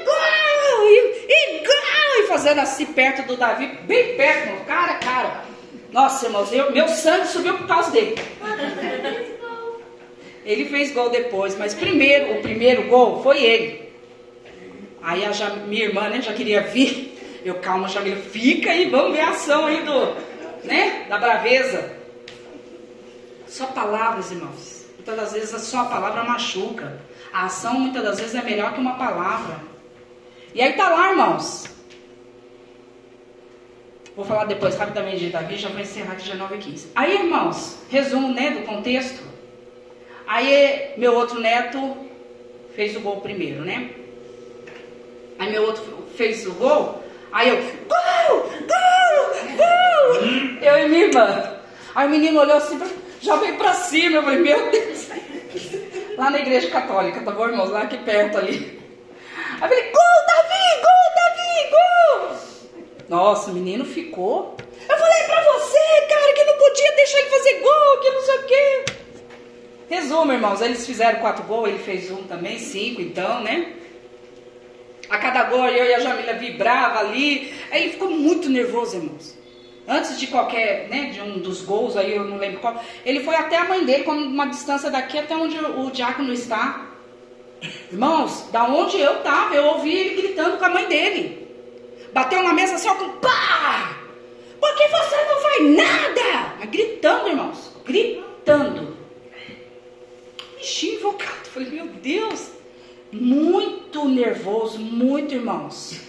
Igual! 0.00 0.86
Igual! 1.28 2.18
E 2.18 2.26
fazendo 2.28 2.60
assim 2.60 2.86
perto 2.86 3.26
do 3.26 3.36
Davi, 3.36 3.66
bem 3.82 4.16
perto, 4.16 4.48
irmão, 4.48 4.64
cara 4.64 4.92
a 4.92 4.98
cara. 4.98 5.44
Nossa, 5.90 6.26
irmãos, 6.26 6.52
eu, 6.52 6.72
meu 6.72 6.88
sangue 6.88 7.26
subiu 7.28 7.54
por 7.54 7.66
causa 7.66 7.90
dele. 7.90 8.14
Ele 10.44 10.66
fez 10.66 10.92
gol 10.92 11.10
depois, 11.10 11.56
mas 11.58 11.74
primeiro, 11.74 12.34
o 12.34 12.42
primeiro 12.42 12.84
gol 12.84 13.22
foi 13.22 13.42
ele. 13.42 13.86
Aí 15.02 15.24
a 15.24 15.50
minha 15.66 15.84
irmã, 15.84 16.08
né, 16.08 16.20
já 16.20 16.32
queria 16.32 16.62
vir. 16.62 17.18
Eu, 17.44 17.54
calma, 17.56 17.88
Jamila, 17.88 18.16
fica 18.16 18.70
aí, 18.70 18.90
vamos 18.90 19.12
ver 19.12 19.20
a 19.20 19.30
ação 19.30 19.66
aí 19.66 19.82
do, 19.82 20.16
né, 20.64 21.06
da 21.08 21.18
braveza. 21.18 21.95
Só 23.46 23.66
palavras, 23.66 24.30
irmãos. 24.30 24.86
Muitas 24.96 25.16
das 25.16 25.32
vezes 25.32 25.60
só 25.62 25.80
a 25.80 25.84
palavra 25.84 26.24
machuca. 26.24 27.00
A 27.32 27.46
ação 27.46 27.74
muitas 27.78 28.02
das 28.02 28.18
vezes 28.18 28.34
é 28.34 28.42
melhor 28.42 28.74
que 28.74 28.80
uma 28.80 28.94
palavra. 28.94 29.60
E 30.54 30.60
aí 30.60 30.72
tá 30.72 30.88
lá, 30.88 31.10
irmãos. 31.10 31.68
Vou 34.16 34.24
falar 34.24 34.46
depois 34.46 34.74
rapidamente 34.74 35.18
de 35.18 35.28
Davi, 35.28 35.56
já 35.56 35.68
vou 35.68 35.78
encerrar 35.78 36.12
aqui 36.12 36.26
já 36.26 36.34
9 36.34 36.54
e 36.54 36.58
15. 36.58 36.92
Aí, 36.94 37.14
irmãos, 37.16 37.78
resumo, 37.90 38.32
né, 38.32 38.50
do 38.52 38.62
contexto. 38.62 39.22
Aí, 40.26 40.94
meu 40.96 41.14
outro 41.14 41.38
neto 41.38 41.96
fez 42.74 42.96
o 42.96 43.00
gol 43.00 43.20
primeiro, 43.20 43.62
né? 43.62 43.90
Aí, 45.38 45.52
meu 45.52 45.64
outro 45.64 45.84
fez 46.16 46.46
o 46.46 46.52
gol. 46.54 47.04
Aí 47.30 47.50
eu, 47.50 47.56
gol, 47.56 48.50
gol, 48.66 49.56
gol. 49.56 50.56
Eu 50.62 50.78
e 50.78 50.88
minha 50.88 51.04
irmã. 51.04 51.60
Aí 51.94 52.06
o 52.06 52.10
menino 52.10 52.40
olhou 52.40 52.56
assim, 52.56 52.78
já 53.20 53.36
veio 53.36 53.56
pra 53.56 53.74
cima. 53.74 54.16
Eu 54.16 54.22
falei, 54.22 54.38
meu 54.38 54.70
Deus. 54.70 55.08
Lá 56.16 56.30
na 56.30 56.38
igreja 56.38 56.70
católica, 56.70 57.20
tá 57.20 57.30
bom, 57.30 57.48
irmãos? 57.48 57.70
Lá 57.70 57.82
aqui 57.82 57.98
perto 57.98 58.38
ali. 58.38 58.80
Aí 59.60 59.62
eu 59.62 59.68
falei, 59.68 59.84
gol, 59.84 60.16
Davi, 60.26 60.82
gol, 60.82 61.14
Davi, 61.14 61.70
gol. 61.70 62.36
Nossa, 63.08 63.50
o 63.50 63.54
menino 63.54 63.84
ficou. 63.84 64.56
Eu 64.88 64.98
falei 64.98 65.24
pra 65.24 65.42
você, 65.42 65.78
cara, 66.08 66.32
que 66.32 66.44
não 66.44 66.58
podia 66.58 66.92
deixar 66.96 67.18
ele 67.18 67.30
fazer 67.30 67.60
gol, 67.60 68.00
que 68.00 68.10
não 68.10 68.22
sei 68.22 68.36
o 68.36 68.42
quê. 68.44 68.84
Resumo, 69.88 70.32
irmãos, 70.32 70.60
eles 70.60 70.86
fizeram 70.86 71.20
quatro 71.20 71.44
gols, 71.44 71.68
ele 71.68 71.78
fez 71.78 72.10
um 72.10 72.22
também, 72.24 72.58
cinco, 72.58 73.00
então, 73.00 73.40
né? 73.42 73.74
A 75.08 75.18
cada 75.18 75.44
gol 75.44 75.68
eu 75.68 75.84
e 75.84 75.94
a 75.94 76.00
Jamila 76.00 76.32
vibrava 76.32 76.98
ali. 77.00 77.54
Aí 77.70 77.82
ele 77.82 77.92
ficou 77.92 78.10
muito 78.10 78.48
nervoso, 78.48 78.96
irmãos. 78.96 79.35
Antes 79.88 80.18
de 80.18 80.26
qualquer, 80.26 80.88
né, 80.88 81.10
de 81.10 81.20
um 81.20 81.38
dos 81.38 81.62
gols 81.62 81.96
aí, 81.96 82.16
eu 82.16 82.24
não 82.24 82.38
lembro 82.38 82.58
qual, 82.60 82.82
ele 83.04 83.20
foi 83.20 83.36
até 83.36 83.56
a 83.56 83.64
mãe 83.64 83.84
dele, 83.84 84.02
como 84.02 84.20
uma 84.20 84.46
distância 84.46 84.90
daqui 84.90 85.16
até 85.16 85.36
onde 85.36 85.56
o, 85.58 85.90
diácono 85.90 86.32
está. 86.32 86.86
Irmãos, 87.90 88.48
da 88.50 88.64
onde 88.64 88.98
eu 88.98 89.18
estava, 89.18 89.54
eu 89.54 89.64
ouvi 89.64 89.92
ele 89.92 90.22
gritando 90.22 90.58
com 90.58 90.64
a 90.64 90.70
mãe 90.70 90.86
dele. 90.86 91.46
Bateu 92.12 92.42
na 92.42 92.52
mesa 92.52 92.74
assim, 92.74 92.88
ó, 92.88 92.94
com 92.94 93.10
pá! 93.18 93.96
Por 94.58 94.74
que 94.74 94.88
você 94.88 95.16
não 95.24 95.40
faz 95.40 95.76
nada? 95.76 96.54
Mas 96.58 96.70
gritando, 96.70 97.28
irmãos, 97.28 97.72
gritando. 97.84 98.96
Ixi, 100.60 100.96
invocado. 100.96 101.48
Falei, 101.48 101.70
meu 101.70 101.86
Deus, 101.86 102.50
muito 103.12 104.08
nervoso, 104.08 104.80
muito, 104.80 105.34
irmãos. 105.34 106.00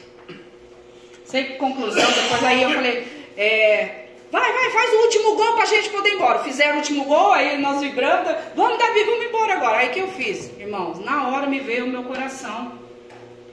Sei 1.23 1.43
que 1.43 1.53
conclusão, 1.57 2.05
depois 2.09 2.43
aí 2.43 2.63
eu 2.63 2.71
falei, 2.71 3.16
é, 3.37 4.07
vai, 4.31 4.51
vai, 4.51 4.71
faz 4.71 4.93
o 4.93 5.03
último 5.03 5.35
gol 5.35 5.53
pra 5.53 5.65
gente 5.65 5.89
poder 5.89 6.09
ir 6.09 6.15
embora. 6.15 6.39
Fizeram 6.39 6.75
o 6.75 6.77
último 6.77 7.05
gol, 7.05 7.33
aí 7.33 7.57
nós 7.59 7.79
vibrando, 7.79 8.35
vamos 8.55 8.79
Davi, 8.79 9.03
vamos 9.03 9.25
embora 9.25 9.53
agora. 9.53 9.77
Aí 9.77 9.89
que 9.89 9.99
eu 9.99 10.07
fiz, 10.07 10.51
irmãos, 10.59 10.99
na 11.05 11.27
hora 11.29 11.45
me 11.47 11.59
veio 11.59 11.85
o 11.85 11.89
meu 11.89 12.03
coração. 12.03 12.73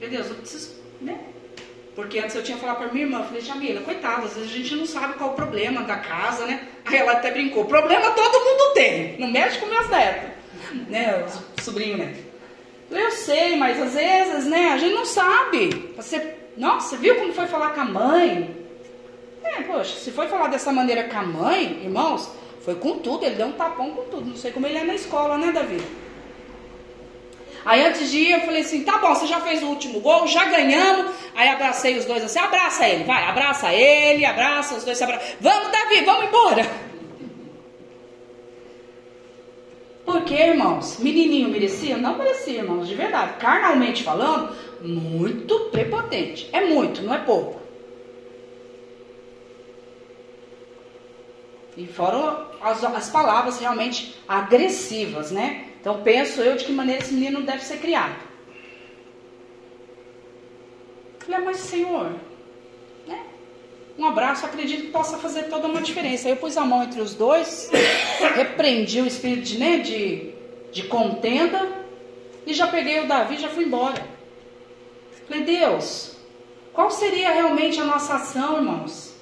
Meu 0.01 0.09
Deus, 0.09 0.27
eu 0.27 0.35
preciso, 0.35 0.75
né? 0.99 1.17
Porque 1.95 2.19
antes 2.19 2.35
eu 2.35 2.43
tinha 2.43 2.57
falado 2.57 2.77
para 2.77 2.87
minha 2.91 3.05
irmã, 3.05 3.19
eu 3.19 3.25
falei, 3.25 3.41
Jamila, 3.41 3.79
coitada, 3.81 4.25
às 4.25 4.33
vezes 4.33 4.51
a 4.51 4.57
gente 4.57 4.75
não 4.75 4.85
sabe 4.85 5.13
qual 5.13 5.29
o 5.29 5.33
problema 5.33 5.81
da 5.83 5.95
casa, 5.95 6.45
né? 6.45 6.67
Aí 6.83 6.97
ela 6.97 7.13
até 7.13 7.31
brincou, 7.31 7.63
problema 7.65 8.11
todo 8.11 8.43
mundo 8.43 8.73
tem, 8.73 9.17
não 9.17 9.29
mexe 9.29 9.59
com 9.59 9.67
meus 9.67 9.87
netos, 9.87 10.29
né? 10.89 11.25
Sobrinho 11.61 11.97
neto. 11.97 12.25
Eu 12.91 13.11
sei, 13.11 13.55
mas 13.55 13.81
às 13.81 13.93
vezes, 13.93 14.45
né, 14.45 14.73
a 14.73 14.77
gente 14.77 14.93
não 14.93 15.05
sabe. 15.05 15.93
Você, 15.95 16.35
nossa, 16.57 16.97
viu 16.97 17.15
como 17.15 17.33
foi 17.33 17.47
falar 17.47 17.69
com 17.69 17.81
a 17.81 17.85
mãe? 17.85 18.64
É, 19.45 19.61
poxa, 19.61 19.99
se 19.99 20.11
foi 20.11 20.27
falar 20.27 20.47
dessa 20.47 20.71
maneira 20.71 21.03
com 21.03 21.17
a 21.17 21.21
mãe, 21.21 21.81
irmãos, 21.83 22.29
foi 22.61 22.75
com 22.75 22.97
tudo, 22.97 23.25
ele 23.25 23.35
deu 23.35 23.47
um 23.47 23.51
tapão 23.51 23.91
com 23.91 24.03
tudo. 24.05 24.25
Não 24.25 24.35
sei 24.35 24.51
como 24.51 24.65
ele 24.65 24.77
é 24.77 24.83
na 24.83 24.95
escola, 24.95 25.37
né, 25.37 25.51
Davi? 25.51 25.81
Aí 27.63 27.83
antes 27.83 28.11
de 28.11 28.17
ir, 28.17 28.31
eu 28.31 28.41
falei 28.41 28.61
assim, 28.61 28.83
tá 28.83 28.97
bom, 28.99 29.13
você 29.13 29.25
já 29.25 29.39
fez 29.41 29.63
o 29.63 29.67
último 29.67 29.99
gol, 29.99 30.27
já 30.27 30.45
ganhamos. 30.45 31.11
Aí 31.35 31.49
abracei 31.49 31.97
os 31.97 32.05
dois 32.05 32.23
assim, 32.23 32.39
abraça 32.39 32.87
ele, 32.87 33.03
vai, 33.03 33.23
abraça 33.23 33.73
ele, 33.73 34.25
abraça, 34.25 34.75
os 34.75 34.83
dois 34.83 34.97
se. 34.97 35.05
Vamos, 35.39 35.71
Davi, 35.71 36.03
vamos 36.03 36.25
embora. 36.25 36.85
Por 40.05 40.17
o 40.17 40.21
que, 40.21 40.35
irmãos? 40.35 40.99
Menininho 40.99 41.49
merecia? 41.49 41.97
Não 41.97 42.17
merecia, 42.17 42.59
irmãos, 42.59 42.87
de 42.87 42.93
verdade. 42.93 43.33
Carnalmente 43.39 44.03
falando, 44.03 44.55
muito 44.81 45.71
prepotente. 45.71 46.47
É 46.53 46.61
muito, 46.61 47.01
não 47.01 47.15
é 47.15 47.17
pouco. 47.17 47.64
E 51.77 51.85
foram 51.87 52.47
as, 52.61 52.83
as 52.83 53.09
palavras 53.09 53.59
realmente 53.59 54.15
agressivas, 54.27 55.31
né? 55.31 55.65
Então 55.79 56.01
penso 56.01 56.41
eu 56.41 56.55
de 56.55 56.65
que 56.65 56.71
maneira 56.71 57.03
esse 57.03 57.13
menino 57.13 57.41
deve 57.41 57.63
ser 57.63 57.77
criado. 57.77 58.15
Falei, 61.19 61.41
ah, 61.41 61.43
mas 61.45 61.57
Senhor, 61.57 62.11
né? 63.07 63.23
Um 63.97 64.05
abraço, 64.05 64.45
acredito 64.45 64.83
que 64.83 64.91
possa 64.91 65.17
fazer 65.17 65.43
toda 65.43 65.67
uma 65.67 65.81
diferença. 65.81 66.27
Aí 66.27 66.33
eu 66.33 66.37
pus 66.37 66.55
a 66.57 66.65
mão 66.65 66.83
entre 66.83 67.01
os 67.01 67.13
dois, 67.13 67.71
repreendi 68.35 69.01
o 69.01 69.07
espírito 69.07 69.43
de, 69.43 69.57
né, 69.57 69.79
de, 69.79 70.33
de 70.71 70.83
contenda 70.83 71.85
e 72.45 72.53
já 72.53 72.67
peguei 72.67 72.99
o 72.99 73.07
Davi 73.07 73.35
e 73.35 73.39
já 73.39 73.49
fui 73.49 73.65
embora. 73.65 74.05
Falei, 75.27 75.43
Deus, 75.43 76.15
qual 76.73 76.91
seria 76.91 77.31
realmente 77.31 77.79
a 77.81 77.85
nossa 77.85 78.15
ação, 78.15 78.57
irmãos? 78.57 79.14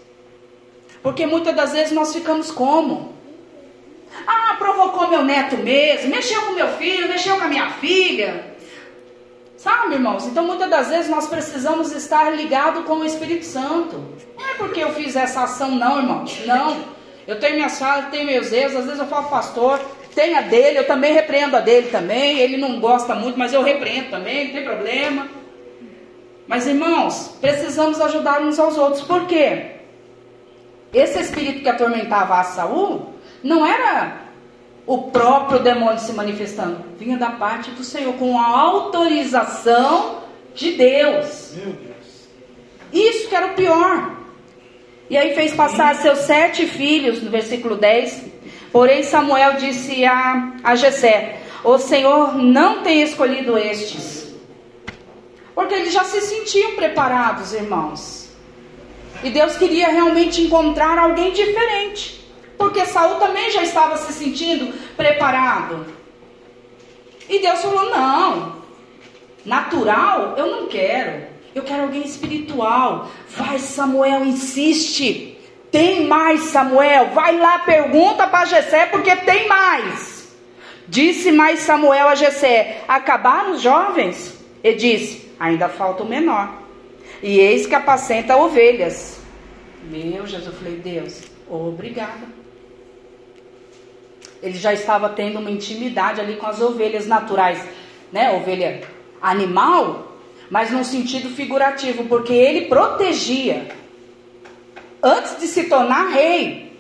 Porque 1.04 1.26
muitas 1.26 1.54
das 1.54 1.74
vezes 1.74 1.92
nós 1.92 2.14
ficamos 2.14 2.50
como? 2.50 3.14
Ah, 4.26 4.56
provocou 4.58 5.10
meu 5.10 5.24
neto 5.24 5.58
mesmo, 5.58 6.10
mexeu 6.10 6.42
com 6.44 6.54
meu 6.54 6.70
filho, 6.78 7.10
mexeu 7.10 7.36
com 7.36 7.44
a 7.44 7.48
minha 7.48 7.70
filha. 7.72 8.54
Sabe, 9.58 9.96
irmãos? 9.96 10.26
Então 10.26 10.46
muitas 10.46 10.70
das 10.70 10.88
vezes 10.88 11.10
nós 11.10 11.28
precisamos 11.28 11.92
estar 11.92 12.30
ligado 12.32 12.84
com 12.84 12.96
o 12.96 13.06
Espírito 13.06 13.46
Santo. 13.46 14.02
Não 14.38 14.50
é 14.50 14.54
porque 14.56 14.82
eu 14.82 14.94
fiz 14.94 15.16
essa 15.16 15.44
ação, 15.44 15.72
não, 15.72 16.00
irmãos. 16.00 16.42
Não. 16.46 16.86
Eu 17.28 17.40
tenho 17.40 17.56
minhas 17.56 17.78
falhas, 17.78 18.10
tenho 18.10 18.26
meus 18.26 18.52
erros, 18.52 18.76
às 18.76 18.86
vezes 18.86 19.00
eu 19.00 19.08
falo, 19.08 19.30
pastor, 19.30 19.80
tem 20.14 20.36
a 20.36 20.42
dele, 20.42 20.80
eu 20.80 20.88
também 20.88 21.14
repreendo 21.14 21.56
a 21.58 21.60
dele 21.60 21.90
também. 21.90 22.40
Ele 22.40 22.58
não 22.58 22.80
gosta 22.80 23.16
muito, 23.16 23.38
mas 23.38 23.54
eu 23.54 23.62
repreendo 23.62 24.10
também, 24.10 24.46
não 24.46 24.54
tem 24.54 24.64
problema. 24.64 25.28
Mas 26.48 26.68
irmãos, 26.68 27.36
precisamos 27.40 28.00
ajudar 28.00 28.42
uns 28.42 28.60
aos 28.60 28.78
outros. 28.78 29.02
Por 29.04 29.28
quê? 29.28 29.83
Esse 30.94 31.20
espírito 31.20 31.62
que 31.62 31.70
atormentava 31.70 32.36
a 32.36 32.44
Saul 32.44 33.14
não 33.44 33.66
era 33.66 34.22
o 34.86 35.04
próprio 35.12 35.60
demônio 35.60 36.00
se 36.00 36.14
manifestando, 36.14 36.84
vinha 37.00 37.18
da 37.18 37.32
parte 37.32 37.72
do 37.72 37.84
Senhor 37.84 38.14
com 38.16 38.38
a 38.38 38.46
autorização 38.46 40.24
de 40.54 40.74
Deus. 40.74 41.54
Isso 42.92 43.28
que 43.28 43.36
era 43.36 43.48
o 43.48 43.56
pior. 43.56 44.18
E 45.10 45.18
aí 45.18 45.34
fez 45.34 45.54
passar 45.54 45.96
seus 45.96 46.20
sete 46.20 46.68
filhos, 46.68 47.22
no 47.22 47.30
versículo 47.30 47.76
10. 47.76 48.26
Porém, 48.72 49.04
Samuel 49.04 49.54
disse 49.54 50.06
a, 50.06 50.54
a 50.64 50.76
Jessé: 50.76 51.40
O 51.64 51.78
Senhor 51.78 52.36
não 52.38 52.84
tem 52.84 53.02
escolhido 53.02 53.58
estes. 53.58 54.34
Porque 55.56 55.74
eles 55.74 55.94
já 55.94 56.04
se 56.04 56.22
sentiam 56.22 56.76
preparados, 56.76 57.54
irmãos. 57.54 58.23
E 59.24 59.30
Deus 59.30 59.56
queria 59.56 59.88
realmente 59.88 60.42
encontrar 60.42 61.00
alguém 61.00 61.32
diferente. 61.32 62.22
Porque 62.58 62.86
Saul 62.86 63.16
também 63.16 63.50
já 63.52 63.64
estava 63.64 63.98
se 63.98 64.12
sentindo 64.14 64.74
preparado. 64.96 65.86
E 67.30 67.40
Deus 67.40 67.62
falou: 67.62 67.90
não, 67.90 68.56
natural 69.46 70.36
eu 70.38 70.48
não 70.48 70.68
quero. 70.68 71.34
Eu 71.56 71.64
quero 71.64 71.84
alguém 71.84 72.04
espiritual. 72.04 73.10
Vai, 73.30 73.60
Samuel, 73.60 74.26
insiste. 74.26 75.38
Tem 75.72 76.06
mais, 76.06 76.42
Samuel. 76.46 77.10
Vai 77.10 77.38
lá, 77.38 77.60
pergunta 77.60 78.28
para 78.28 78.46
Jessé, 78.46 78.88
porque 78.88 79.16
tem 79.18 79.48
mais. 79.48 80.36
Disse 80.88 81.32
mais 81.32 81.60
Samuel 81.62 82.10
a 82.10 82.16
Jessé: 82.16 82.82
Acabaram 82.88 83.52
os 83.52 83.62
jovens? 83.62 84.38
E 84.64 84.74
disse: 84.74 85.32
Ainda 85.40 85.70
falta 85.70 86.04
o 86.04 86.08
menor. 86.08 86.63
E 87.24 87.40
eis 87.40 87.66
que 87.66 87.74
apacenta 87.74 88.36
ovelhas. 88.36 89.22
Meu 89.90 90.28
Jesus, 90.28 90.48
eu 90.48 90.52
falei, 90.52 90.76
Deus, 90.76 91.22
obrigada. 91.50 92.28
Ele 94.42 94.58
já 94.58 94.74
estava 94.74 95.08
tendo 95.08 95.40
uma 95.40 95.50
intimidade 95.50 96.20
ali 96.20 96.36
com 96.36 96.46
as 96.46 96.60
ovelhas 96.60 97.08
naturais, 97.08 97.66
né? 98.12 98.36
Ovelha 98.36 98.82
animal, 99.22 100.18
mas 100.50 100.70
num 100.70 100.84
sentido 100.84 101.30
figurativo, 101.30 102.04
porque 102.06 102.34
ele 102.34 102.66
protegia 102.66 103.70
antes 105.02 105.40
de 105.40 105.48
se 105.48 105.64
tornar 105.70 106.10
rei. 106.10 106.74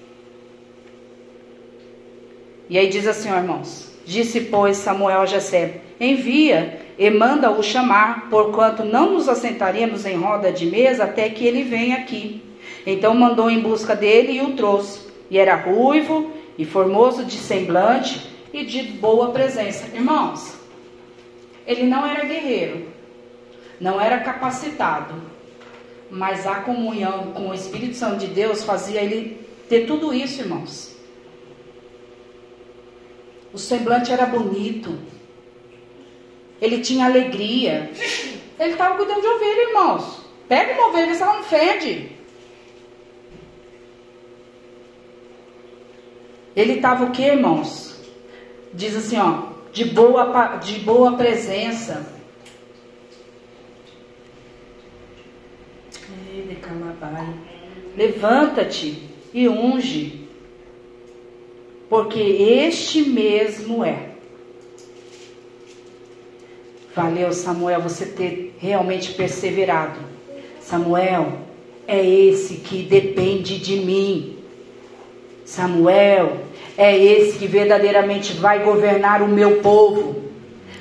E 2.69 2.77
aí 2.77 2.89
diz 2.89 3.07
assim, 3.07 3.31
ó, 3.31 3.37
irmãos: 3.37 3.93
Disse, 4.05 4.41
pois, 4.41 4.75
Samuel 4.75 5.21
a 5.21 5.25
Jessé: 5.25 5.79
Envia 6.01 6.81
e 6.97 7.09
manda-o 7.09 7.63
chamar, 7.63 8.29
porquanto 8.29 8.83
não 8.83 9.11
nos 9.13 9.27
assentaríamos 9.27 10.05
em 10.05 10.15
roda 10.15 10.51
de 10.51 10.65
mesa 10.65 11.05
até 11.05 11.29
que 11.29 11.45
ele 11.45 11.63
venha 11.63 11.97
aqui. 11.97 12.43
Então 12.85 13.15
mandou 13.15 13.49
em 13.49 13.59
busca 13.59 13.95
dele 13.95 14.33
e 14.33 14.41
o 14.41 14.55
trouxe. 14.55 15.01
E 15.29 15.37
era 15.37 15.55
ruivo 15.55 16.31
e 16.57 16.65
formoso 16.65 17.25
de 17.25 17.37
semblante 17.37 18.29
e 18.53 18.63
de 18.63 18.83
boa 18.83 19.31
presença. 19.31 19.87
Irmãos, 19.93 20.55
ele 21.65 21.83
não 21.83 22.05
era 22.05 22.25
guerreiro, 22.25 22.87
não 23.79 23.99
era 23.99 24.19
capacitado, 24.19 25.15
mas 26.11 26.45
a 26.45 26.55
comunhão 26.55 27.31
com 27.33 27.49
o 27.49 27.53
Espírito 27.53 27.95
Santo 27.95 28.17
de 28.17 28.27
Deus 28.27 28.63
fazia 28.63 29.01
ele 29.01 29.41
ter 29.67 29.87
tudo 29.87 30.13
isso, 30.13 30.41
irmãos. 30.41 30.95
O 33.51 33.57
semblante 33.57 34.11
era 34.11 34.25
bonito, 34.25 34.97
ele 36.63 36.79
tinha 36.79 37.05
alegria. 37.05 37.91
Ele 38.57 38.71
estava 38.71 38.95
cuidando 38.95 39.19
de 39.19 39.27
ovelha, 39.27 39.67
irmãos. 39.67 40.21
Pega 40.47 40.73
uma 40.73 40.87
ovelha, 40.87 41.13
se 41.13 41.21
ela 41.21 41.33
não 41.33 41.43
fede. 41.43 42.09
Ele 46.55 46.73
estava 46.73 47.03
o 47.03 47.11
que, 47.11 47.21
irmãos? 47.21 47.99
Diz 48.73 48.95
assim, 48.95 49.17
ó, 49.17 49.51
de 49.73 49.83
boa, 49.83 50.55
de 50.57 50.79
boa 50.79 51.17
presença. 51.17 52.07
Levanta-te 57.97 59.09
e 59.33 59.49
unge, 59.49 60.29
porque 61.89 62.19
este 62.19 63.01
mesmo 63.01 63.83
é. 63.83 64.12
Valeu, 66.95 67.33
Samuel, 67.33 67.81
você 67.81 68.05
ter 68.05 68.55
realmente 68.59 69.13
perseverado. 69.13 69.99
Samuel, 70.61 71.33
é 71.87 72.05
esse 72.05 72.55
que 72.55 72.83
depende 72.83 73.57
de 73.57 73.77
mim. 73.77 74.37
Samuel, 75.43 76.37
é 76.77 76.95
esse 76.95 77.37
que 77.37 77.47
verdadeiramente 77.47 78.33
vai 78.33 78.63
governar 78.63 79.21
o 79.21 79.27
meu 79.27 79.57
povo. 79.61 80.23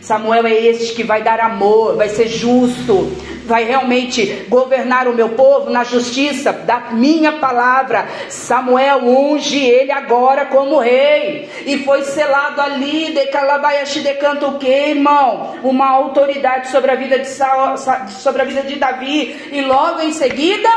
Samuel 0.00 0.46
é 0.46 0.54
este 0.54 0.94
que 0.94 1.02
vai 1.02 1.22
dar 1.22 1.40
amor, 1.40 1.96
vai 1.96 2.08
ser 2.08 2.28
justo, 2.28 3.10
vai 3.44 3.64
realmente 3.64 4.46
governar 4.48 5.08
o 5.08 5.14
meu 5.14 5.30
povo 5.30 5.70
na 5.70 5.84
justiça 5.84 6.52
da 6.52 6.92
minha 6.92 7.32
palavra. 7.32 8.08
Samuel 8.28 9.04
unge 9.04 9.58
ele 9.58 9.92
agora 9.92 10.46
como 10.46 10.78
rei. 10.78 11.48
E 11.66 11.78
foi 11.84 12.04
selado 12.04 12.60
ali 12.60 13.12
de 13.12 13.26
Calabaiaxi 13.26 14.00
de 14.00 14.14
canto 14.14 14.46
o 14.46 14.58
que, 14.58 14.66
irmão? 14.66 15.58
Uma 15.62 15.90
autoridade 15.90 16.68
sobre 16.68 16.90
a 16.90 16.96
vida 16.96 17.18
de 17.18 17.28
Saul, 17.28 17.76
sobre 18.08 18.42
a 18.42 18.44
vida 18.44 18.62
de 18.62 18.76
Davi. 18.76 19.50
E 19.52 19.60
logo 19.62 20.00
em 20.00 20.12
seguida, 20.12 20.68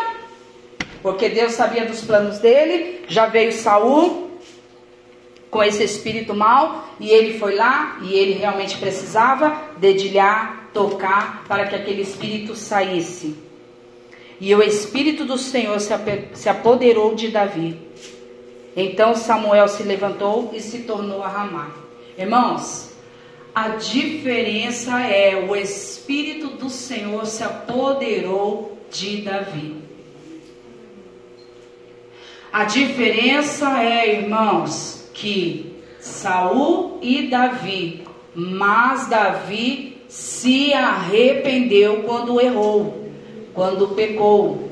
porque 1.02 1.30
Deus 1.30 1.54
sabia 1.54 1.86
dos 1.86 2.02
planos 2.02 2.40
dele, 2.40 3.06
já 3.08 3.28
veio 3.28 3.52
Saul 3.52 4.26
com 5.56 5.64
esse 5.64 5.84
espírito 5.84 6.34
mal 6.34 6.86
e 7.00 7.10
ele 7.10 7.40
foi 7.40 7.56
lá 7.56 7.98
e 8.02 8.14
ele 8.14 8.34
realmente 8.34 8.78
precisava 8.78 9.56
dedilhar, 9.78 10.65
tocar 10.76 11.46
para 11.48 11.66
que 11.66 11.76
aquele 11.76 12.02
espírito 12.02 12.54
saísse. 12.54 13.38
E 14.40 14.54
o 14.54 14.62
espírito 14.62 15.24
do 15.24 15.38
Senhor 15.38 15.80
se 15.80 16.50
apoderou 16.50 17.16
de 17.16 17.30
Davi. 17.30 17.80
Então 18.76 19.16
Samuel 19.16 19.70
se 19.70 19.84
levantou 19.84 20.52
e 20.54 20.60
se 20.60 20.80
tornou 20.80 21.24
a 21.24 21.30
ramar. 21.30 21.74
Irmãos, 22.18 22.92
a 23.56 23.70
diferença 23.70 25.00
é 25.00 25.48
o 25.50 25.56
espírito 25.56 26.58
do 26.58 26.70
Senhor 26.70 27.26
se 27.26 27.42
apoderou 27.42 28.78
de 28.92 29.22
Davi. 29.22 29.82
A 32.52 32.66
diferença 32.66 33.82
é, 33.82 34.22
irmãos, 34.22 35.10
que 35.14 35.74
Saul 36.02 37.00
e 37.02 37.28
Davi, 37.28 38.04
mas 38.34 39.08
Davi 39.08 39.95
se 40.08 40.74
arrependeu 40.74 42.04
quando 42.04 42.40
errou, 42.40 43.10
quando 43.54 43.90
pecou. 43.90 44.70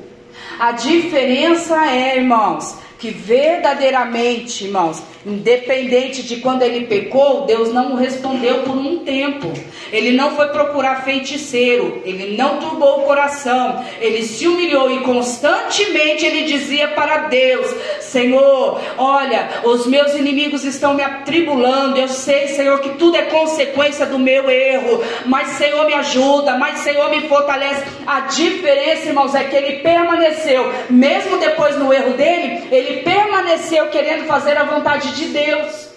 A 0.58 0.72
diferença 0.72 1.86
é, 1.90 2.16
irmãos, 2.16 2.76
que 2.98 3.10
verdadeiramente, 3.10 4.64
irmãos, 4.64 5.02
Independente 5.26 6.22
de 6.22 6.36
quando 6.36 6.62
ele 6.62 6.86
pecou, 6.86 7.46
Deus 7.46 7.72
não 7.72 7.94
respondeu 7.94 8.58
por 8.58 8.76
um 8.76 8.98
tempo. 8.98 9.50
Ele 9.90 10.12
não 10.12 10.36
foi 10.36 10.48
procurar 10.48 11.04
feiticeiro, 11.04 12.02
ele 12.04 12.36
não 12.36 12.58
turbou 12.58 13.00
o 13.00 13.02
coração, 13.04 13.82
ele 14.00 14.22
se 14.22 14.46
humilhou 14.46 14.90
e 14.90 15.00
constantemente 15.00 16.26
ele 16.26 16.42
dizia 16.42 16.88
para 16.88 17.28
Deus: 17.28 17.74
Senhor, 18.00 18.80
olha, 18.98 19.48
os 19.64 19.86
meus 19.86 20.14
inimigos 20.14 20.64
estão 20.64 20.92
me 20.92 21.02
atribulando. 21.02 21.98
Eu 21.98 22.08
sei, 22.08 22.48
Senhor, 22.48 22.78
que 22.80 22.90
tudo 22.90 23.16
é 23.16 23.22
consequência 23.22 24.04
do 24.04 24.18
meu 24.18 24.50
erro, 24.50 25.02
mas 25.24 25.48
Senhor 25.50 25.86
me 25.86 25.94
ajuda, 25.94 26.58
mas 26.58 26.80
Senhor 26.80 27.08
me 27.08 27.28
fortalece. 27.28 27.84
A 28.06 28.20
diferença, 28.20 29.08
irmãos, 29.08 29.34
é 29.34 29.44
que 29.44 29.56
ele 29.56 29.78
permaneceu, 29.78 30.70
mesmo 30.90 31.38
depois 31.38 31.78
no 31.78 31.92
erro 31.92 32.12
dele, 32.14 32.64
ele 32.70 33.02
permaneceu 33.02 33.86
querendo 33.86 34.26
fazer 34.26 34.58
a 34.58 34.64
vontade 34.64 35.12
de 35.12 35.13
Deus. 35.26 35.88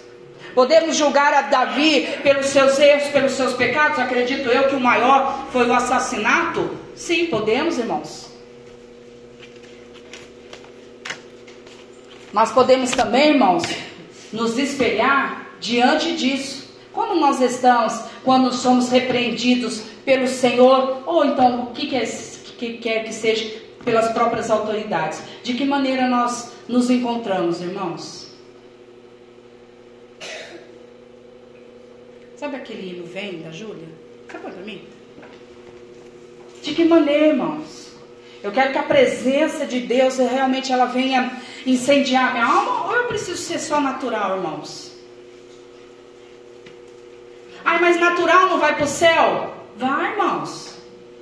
Podemos 0.54 0.96
julgar 0.96 1.32
a 1.34 1.42
Davi 1.42 2.08
pelos 2.22 2.46
seus 2.46 2.78
erros, 2.78 3.08
pelos 3.10 3.32
seus 3.32 3.52
pecados? 3.54 3.98
Acredito 3.98 4.48
eu 4.48 4.68
que 4.68 4.74
o 4.74 4.80
maior 4.80 5.46
foi 5.52 5.68
o 5.68 5.72
assassinato? 5.72 6.70
Sim, 6.96 7.26
podemos, 7.26 7.78
irmãos. 7.78 8.28
Mas 12.32 12.50
podemos 12.50 12.90
também, 12.90 13.30
irmãos, 13.30 13.62
nos 14.32 14.58
espelhar 14.58 15.46
diante 15.60 16.16
disso. 16.16 16.68
Como 16.92 17.14
nós 17.14 17.40
estamos 17.40 18.00
quando 18.24 18.52
somos 18.52 18.90
repreendidos 18.90 19.82
pelo 20.04 20.26
Senhor, 20.26 21.02
ou 21.06 21.24
então 21.24 21.64
o 21.64 21.66
que 21.72 21.86
quer 21.86 22.06
que, 22.58 22.78
quer 22.78 23.04
que 23.04 23.12
seja 23.12 23.60
pelas 23.84 24.12
próprias 24.12 24.50
autoridades? 24.50 25.22
De 25.42 25.54
que 25.54 25.64
maneira 25.64 26.08
nós 26.08 26.52
nos 26.66 26.90
encontramos, 26.90 27.60
irmãos? 27.60 28.27
Sabe 32.38 32.54
aquele 32.54 32.90
hino 32.90 33.04
Vem 33.04 33.42
da 33.42 33.50
Júlia? 33.50 33.88
Acabou 34.28 34.52
para 34.52 34.62
mim? 34.62 34.86
De 36.62 36.72
que 36.72 36.84
maneira, 36.84 37.26
irmãos? 37.26 37.88
Eu 38.44 38.52
quero 38.52 38.70
que 38.70 38.78
a 38.78 38.84
presença 38.84 39.66
de 39.66 39.80
Deus 39.80 40.18
realmente 40.18 40.72
ela 40.72 40.84
venha 40.84 41.42
incendiar 41.66 42.32
minha 42.32 42.46
alma 42.46 42.86
ou 42.86 42.94
eu 42.94 43.04
preciso 43.08 43.36
ser 43.36 43.58
só 43.58 43.80
natural, 43.80 44.36
irmãos? 44.36 44.92
Ai, 47.64 47.80
mas 47.80 47.98
natural 47.98 48.50
não 48.50 48.60
vai 48.60 48.76
para 48.76 48.84
o 48.84 48.88
céu? 48.88 49.52
Vai, 49.76 50.12
irmãos. 50.12 50.78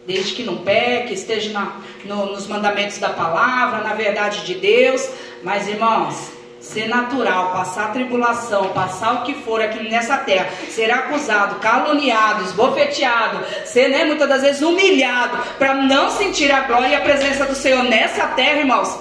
Desde 0.06 0.34
que 0.34 0.42
não 0.42 0.58
peque, 0.58 1.14
esteja 1.14 1.50
na, 1.50 1.80
no, 2.04 2.26
nos 2.26 2.46
mandamentos 2.46 2.98
da 2.98 3.08
palavra, 3.08 3.82
na 3.82 3.94
verdade 3.94 4.44
de 4.44 4.54
Deus. 4.54 5.08
Mas, 5.42 5.66
irmãos, 5.66 6.35
ser 6.72 6.88
natural, 6.88 7.52
passar 7.52 7.92
tribulação, 7.92 8.70
passar 8.70 9.14
o 9.14 9.22
que 9.22 9.34
for 9.34 9.60
aqui 9.62 9.88
nessa 9.88 10.18
terra, 10.18 10.50
ser 10.68 10.90
acusado, 10.90 11.56
caluniado, 11.60 12.44
esbofeteado, 12.44 13.40
ser 13.64 13.88
né, 13.88 14.04
muitas 14.04 14.28
das 14.28 14.42
vezes 14.42 14.62
humilhado, 14.62 15.38
para 15.58 15.74
não 15.74 16.10
sentir 16.10 16.50
a 16.50 16.62
glória 16.62 16.88
e 16.88 16.94
a 16.94 17.00
presença 17.00 17.44
do 17.44 17.54
Senhor 17.54 17.84
nessa 17.84 18.26
terra, 18.28 18.58
irmãos, 18.58 18.98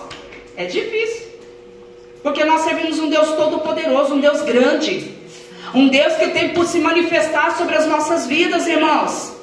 é 0.55 0.65
difícil. 0.65 1.25
Porque 2.21 2.43
nós 2.43 2.61
servimos 2.61 2.99
um 2.99 3.09
Deus 3.09 3.29
todo-poderoso, 3.31 4.15
um 4.15 4.19
Deus 4.19 4.41
grande, 4.41 5.13
um 5.73 5.87
Deus 5.89 6.13
que 6.15 6.27
tem 6.29 6.49
por 6.49 6.65
se 6.65 6.79
manifestar 6.79 7.57
sobre 7.57 7.75
as 7.75 7.87
nossas 7.87 8.25
vidas, 8.25 8.67
irmãos. 8.67 9.34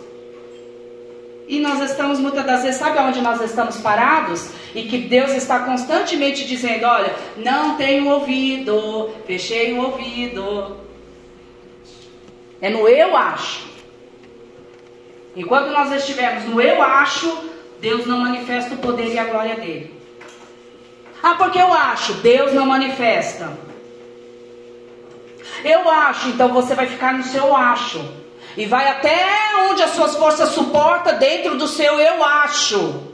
E 1.49 1.61
nós 1.61 1.81
estamos 1.91 2.19
muitas 2.19 2.45
das 2.45 2.63
vezes, 2.63 2.79
sabe 2.79 2.99
aonde 2.99 3.21
nós 3.21 3.41
estamos 3.41 3.77
parados? 3.79 4.51
E 4.75 4.85
que 4.85 4.99
Deus 4.99 5.33
está 5.33 5.61
constantemente 5.61 6.47
dizendo: 6.47 6.87
olha, 6.87 7.15
não 7.37 7.77
tenho 7.77 8.09
ouvido, 8.09 9.11
fechei 9.27 9.73
o 9.73 9.83
ouvido. 9.83 10.79
É 12.61 12.71
no 12.71 12.89
eu 12.89 13.17
acho. 13.17 13.67
Enquanto 15.35 15.71
nós 15.71 15.91
estivermos 15.93 16.45
no 16.45 16.61
eu 16.61 16.81
acho, 16.81 17.51
Deus 17.81 18.07
não 18.07 18.19
manifesta 18.19 18.75
o 18.75 18.79
poder 18.79 19.13
e 19.13 19.19
a 19.19 19.25
glória 19.25 19.57
dele. 19.57 20.01
Ah, 21.23 21.35
porque 21.35 21.59
eu 21.59 21.73
acho, 21.73 22.15
Deus 22.15 22.53
não 22.53 22.67
manifesta. 22.67 23.51
Eu 25.65 25.89
acho, 25.89 26.29
então 26.29 26.49
você 26.49 26.75
vai 26.75 26.87
ficar 26.87 27.15
no 27.15 27.23
seu 27.23 27.55
acho. 27.55 28.22
E 28.57 28.67
vai 28.67 28.89
até 28.89 29.27
onde 29.71 29.83
as 29.83 29.91
suas 29.91 30.17
forças 30.17 30.51
suportam 30.51 31.19
dentro 31.19 31.57
do 31.57 31.67
seu 31.67 31.99
eu 31.99 32.23
acho. 32.23 33.13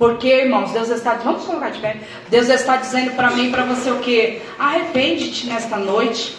Porque, 0.00 0.28
irmãos, 0.28 0.72
Deus 0.72 0.88
está, 0.88 1.12
vamos 1.14 1.44
colocar 1.44 1.70
de 1.70 1.78
pé. 1.78 1.98
Deus 2.28 2.48
está 2.48 2.76
dizendo 2.76 3.14
para 3.14 3.32
mim 3.32 3.50
para 3.50 3.64
você 3.64 3.90
o 3.90 3.98
que? 3.98 4.40
Arrepende-te 4.58 5.46
nesta 5.46 5.76
noite. 5.76 6.36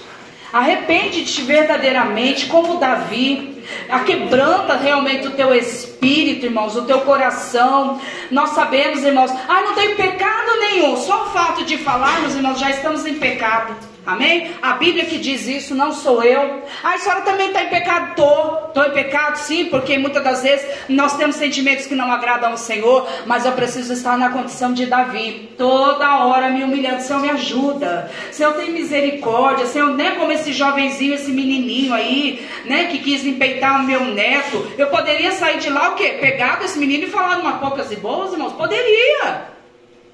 Arrepende-te 0.52 1.44
verdadeiramente, 1.44 2.48
como 2.48 2.80
Davi. 2.80 3.64
Quebranta 4.06 4.76
realmente 4.76 5.28
o 5.28 5.32
teu 5.32 5.54
espírito, 5.54 6.48
irmãos, 6.48 6.76
o 6.76 6.86
teu 6.86 7.02
coração. 7.02 8.02
Nós 8.32 8.50
sabemos, 8.50 9.04
irmãos, 9.04 9.32
ah, 9.32 9.62
não 9.62 9.76
tem 9.76 9.96
pecado 9.96 10.60
nenhum. 10.60 10.98
Só 10.98 11.26
o 11.28 11.30
fato 11.30 11.64
de 11.64 11.78
falarmos, 11.78 12.36
irmãos, 12.36 12.60
já 12.60 12.72
estamos 12.72 13.06
em 13.06 13.14
pecado. 13.14 13.76
Amém? 14.04 14.52
A 14.64 14.74
Bíblia 14.74 15.06
que 15.06 15.20
diz 15.20 15.46
isso, 15.48 15.76
não 15.76 15.94
sou 15.94 16.24
eu. 16.24 16.64
Ah, 16.84 16.96
a 16.96 16.98
senhora 16.98 17.22
também 17.22 17.48
está 17.48 17.64
em 17.64 17.70
pecado? 17.70 18.10
Estou. 18.10 18.66
Estou 18.68 18.86
em 18.86 18.92
pecado, 18.92 19.36
sim, 19.36 19.66
porque 19.66 19.98
muitas 20.00 20.24
das 20.24 20.42
vezes 20.42 20.66
nós 20.90 21.16
temos 21.18 21.36
sentimentos 21.36 21.86
que 21.86 21.94
não 21.94 22.12
agradam 22.12 22.52
ao 22.52 22.58
Senhor, 22.58 23.08
mas 23.28 23.46
eu 23.46 23.52
preciso 23.52 23.94
estar 23.94 24.18
na 24.18 24.30
condição 24.30 24.74
de 24.74 24.88
Davi. 24.88 25.52
Toda 25.56 26.26
hora 26.26 26.50
me 26.50 26.64
humilhando. 26.64 27.04
Senhor, 27.04 27.22
me 27.22 27.30
ajuda. 27.30 28.10
Senhor, 28.32 28.54
tem 28.54 28.72
misericórdia. 28.72 29.68
Senhor, 29.68 29.96
nem 29.96 30.16
como 30.16 30.32
esse 30.32 30.52
jovenzinho, 30.52 31.14
esse 31.14 31.32
menininho 31.32 31.94
aí, 31.94 32.48
né, 32.66 32.86
que 32.86 32.98
quis 32.98 33.24
empeitar 33.24 33.82
o 33.82 33.84
meu 33.84 34.04
neto. 34.06 34.66
Eu 34.80 34.88
poderia 34.88 35.32
sair 35.32 35.60
de 35.60 35.70
lá 35.70 35.90
o 35.90 35.96
quê? 35.96 36.18
Pegar 36.20 36.58
desse 36.58 36.80
menino 36.80 37.04
e 37.04 37.12
falar 37.12 37.38
uma 37.38 37.60
poucas 37.60 37.92
e 37.92 37.98
boas, 37.98 38.32
irmãos? 38.34 38.54
Poderia. 38.54 39.52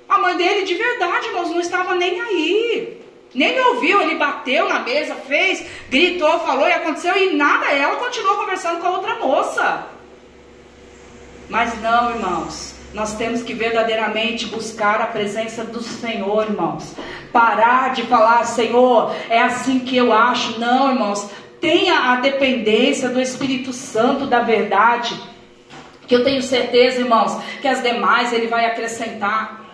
A 0.10 0.18
mãe 0.18 0.36
dele, 0.36 0.66
de 0.66 0.74
verdade, 0.74 1.28
irmãos, 1.28 1.52
não 1.52 1.62
estava 1.62 1.96
nem 1.96 2.20
aí. 2.20 3.07
Nem 3.34 3.54
me 3.54 3.62
ouviu, 3.62 4.02
ele 4.02 4.16
bateu 4.16 4.68
na 4.68 4.80
mesa, 4.80 5.16
fez, 5.16 5.66
gritou, 5.90 6.40
falou 6.40 6.68
e 6.68 6.72
aconteceu 6.72 7.16
e 7.18 7.36
nada, 7.36 7.66
ela 7.68 7.98
continuou 7.98 8.38
conversando 8.38 8.80
com 8.80 8.88
a 8.88 8.92
outra 8.92 9.16
moça. 9.16 9.88
Mas 11.50 11.80
não, 11.82 12.12
irmãos, 12.12 12.76
nós 12.94 13.16
temos 13.16 13.44
que 13.44 13.54
verdadeiramente 13.54 14.48
buscar 14.48 15.02
a 15.02 15.08
presença 15.08 15.64
do 15.64 15.82
Senhor, 15.82 16.46
irmãos. 16.46 16.96
Parar 17.32 17.94
de 17.94 18.04
falar, 18.04 18.44
Senhor, 18.46 19.14
é 19.30 19.40
assim 19.42 19.80
que 19.80 19.96
eu 19.96 20.12
acho. 20.12 20.60
Não, 20.60 20.90
irmãos, 20.90 21.30
tenha 21.62 22.12
a 22.12 22.16
dependência 22.18 23.10
do 23.10 23.22
Espírito 23.22 23.72
Santo 23.72 24.26
da 24.26 24.40
verdade. 24.40 25.16
Que 26.08 26.16
eu 26.16 26.24
tenho 26.24 26.42
certeza, 26.42 27.02
irmãos, 27.02 27.38
que 27.62 27.68
as 27.68 27.84
demais 27.84 28.32
ele 28.34 28.48
vai 28.48 28.66
acrescentar. 28.66 29.67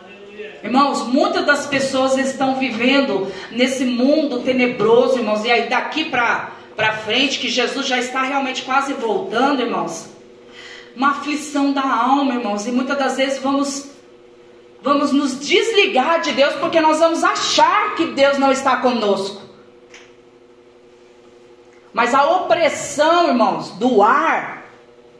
Irmãos, 0.64 1.08
muitas 1.08 1.46
das 1.46 1.66
pessoas 1.68 2.18
estão 2.18 2.56
vivendo 2.56 3.32
nesse 3.52 3.86
mundo 3.86 4.42
tenebroso, 4.42 5.20
irmãos, 5.20 5.44
e 5.46 5.52
aí 5.52 5.70
daqui 5.70 6.06
para 6.06 6.94
frente, 7.04 7.38
que 7.40 7.50
Jesus 7.50 7.86
já 7.86 8.00
está 8.00 8.24
realmente 8.24 8.64
quase 8.64 8.94
voltando, 8.94 9.62
irmãos. 9.62 10.10
Uma 10.96 11.12
aflição 11.12 11.74
da 11.74 11.84
alma, 11.84 12.36
irmãos, 12.36 12.66
e 12.66 12.72
muitas 12.72 12.98
das 12.98 13.18
vezes 13.18 13.40
vamos 13.40 13.92
vamos 14.82 15.14
nos 15.14 15.40
desligar 15.40 16.20
de 16.20 16.34
Deus 16.34 16.56
porque 16.56 16.82
nós 16.82 17.00
vamos 17.00 17.24
achar 17.24 17.96
que 17.96 18.08
Deus 18.08 18.38
não 18.38 18.52
está 18.52 18.78
conosco. 18.78 19.42
Mas 21.94 22.14
a 22.14 22.26
opressão, 22.26 23.30
irmãos, 23.30 23.70
do 23.72 24.02
ar 24.02 24.63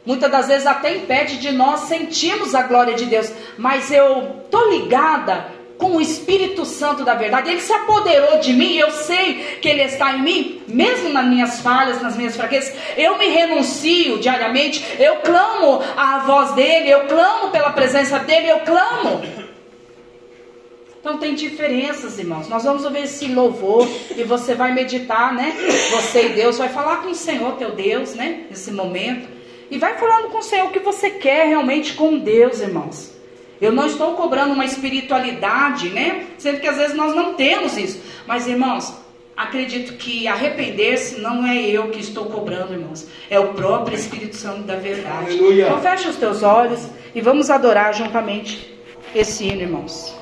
Muitas 0.06 0.30
das 0.30 0.48
vezes 0.48 0.66
até 0.66 0.94
impede 0.96 1.38
de 1.38 1.50
nós 1.50 1.80
sentirmos 1.80 2.54
a 2.54 2.62
glória 2.62 2.94
de 2.94 3.06
Deus. 3.06 3.32
Mas 3.56 3.90
eu 3.90 4.44
tô 4.50 4.70
ligada 4.70 5.46
com 5.78 5.96
o 5.96 6.00
Espírito 6.00 6.64
Santo 6.64 7.04
da 7.04 7.14
verdade. 7.14 7.50
Ele 7.50 7.60
se 7.60 7.72
apoderou 7.72 8.38
de 8.38 8.52
mim, 8.52 8.76
eu 8.76 8.90
sei 8.90 9.58
que 9.60 9.68
Ele 9.68 9.82
está 9.82 10.12
em 10.12 10.22
mim, 10.22 10.62
mesmo 10.68 11.08
nas 11.08 11.26
minhas 11.26 11.60
falhas, 11.60 12.00
nas 12.00 12.16
minhas 12.16 12.36
fraquezas. 12.36 12.74
Eu 12.96 13.18
me 13.18 13.28
renuncio 13.28 14.18
diariamente, 14.18 14.84
eu 14.98 15.16
clamo 15.16 15.82
a 15.96 16.18
voz 16.20 16.52
dEle, 16.52 16.90
eu 16.90 17.06
clamo 17.06 17.50
pela 17.50 17.70
presença 17.70 18.18
dEle, 18.18 18.48
eu 18.48 18.60
clamo. 18.60 19.22
Então 21.00 21.18
tem 21.18 21.34
diferenças, 21.34 22.18
irmãos. 22.18 22.48
Nós 22.48 22.64
vamos 22.64 22.84
ouvir 22.84 23.04
esse 23.04 23.26
louvor 23.26 23.86
e 24.16 24.22
você 24.22 24.54
vai 24.54 24.72
meditar, 24.72 25.34
né? 25.34 25.54
Você 25.90 26.26
e 26.26 26.28
Deus 26.30 26.56
vai 26.56 26.70
falar 26.70 27.02
com 27.02 27.10
o 27.10 27.14
Senhor, 27.14 27.56
teu 27.56 27.72
Deus, 27.72 28.14
né? 28.14 28.44
Nesse 28.48 28.70
momento. 28.72 29.43
E 29.74 29.78
vai 29.78 29.98
falando 29.98 30.28
com 30.28 30.38
o 30.38 30.42
Senhor 30.42 30.68
o 30.68 30.70
que 30.70 30.78
você 30.78 31.10
quer 31.10 31.48
realmente 31.48 31.94
com 31.94 32.16
Deus, 32.16 32.60
irmãos. 32.60 33.12
Eu 33.60 33.72
não 33.72 33.86
estou 33.88 34.14
cobrando 34.14 34.54
uma 34.54 34.64
espiritualidade, 34.64 35.88
né? 35.88 36.26
Sendo 36.38 36.60
que 36.60 36.68
às 36.68 36.76
vezes 36.76 36.94
nós 36.94 37.12
não 37.12 37.34
temos 37.34 37.76
isso. 37.76 38.00
Mas, 38.24 38.46
irmãos, 38.46 38.94
acredito 39.36 39.94
que 39.94 40.28
arrepender-se 40.28 41.20
não 41.20 41.44
é 41.44 41.60
eu 41.60 41.88
que 41.90 41.98
estou 41.98 42.26
cobrando, 42.26 42.72
irmãos. 42.72 43.08
É 43.28 43.40
o 43.40 43.48
próprio 43.48 43.96
Espírito 43.96 44.36
Santo 44.36 44.62
da 44.62 44.76
verdade. 44.76 45.32
Aleluia. 45.32 45.64
Então 45.64 45.80
feche 45.80 46.08
os 46.08 46.14
teus 46.14 46.44
olhos 46.44 46.86
e 47.12 47.20
vamos 47.20 47.50
adorar 47.50 47.92
juntamente 47.92 48.78
esse 49.12 49.44
hino, 49.44 49.62
irmãos. 49.62 50.14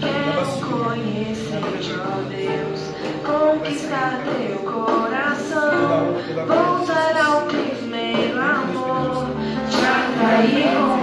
Quero 0.00 0.44
conhecer 0.60 1.60
teu 1.82 2.22
Deus, 2.28 2.80
conquistar 3.24 4.22
teu 4.24 4.58
coração, 4.58 6.14
voltar 6.46 7.16
ao 7.16 7.42
primeiro 7.46 8.40
amor, 8.40 9.26
te 9.70 9.84
atrair. 9.84 10.74
com 10.76 10.93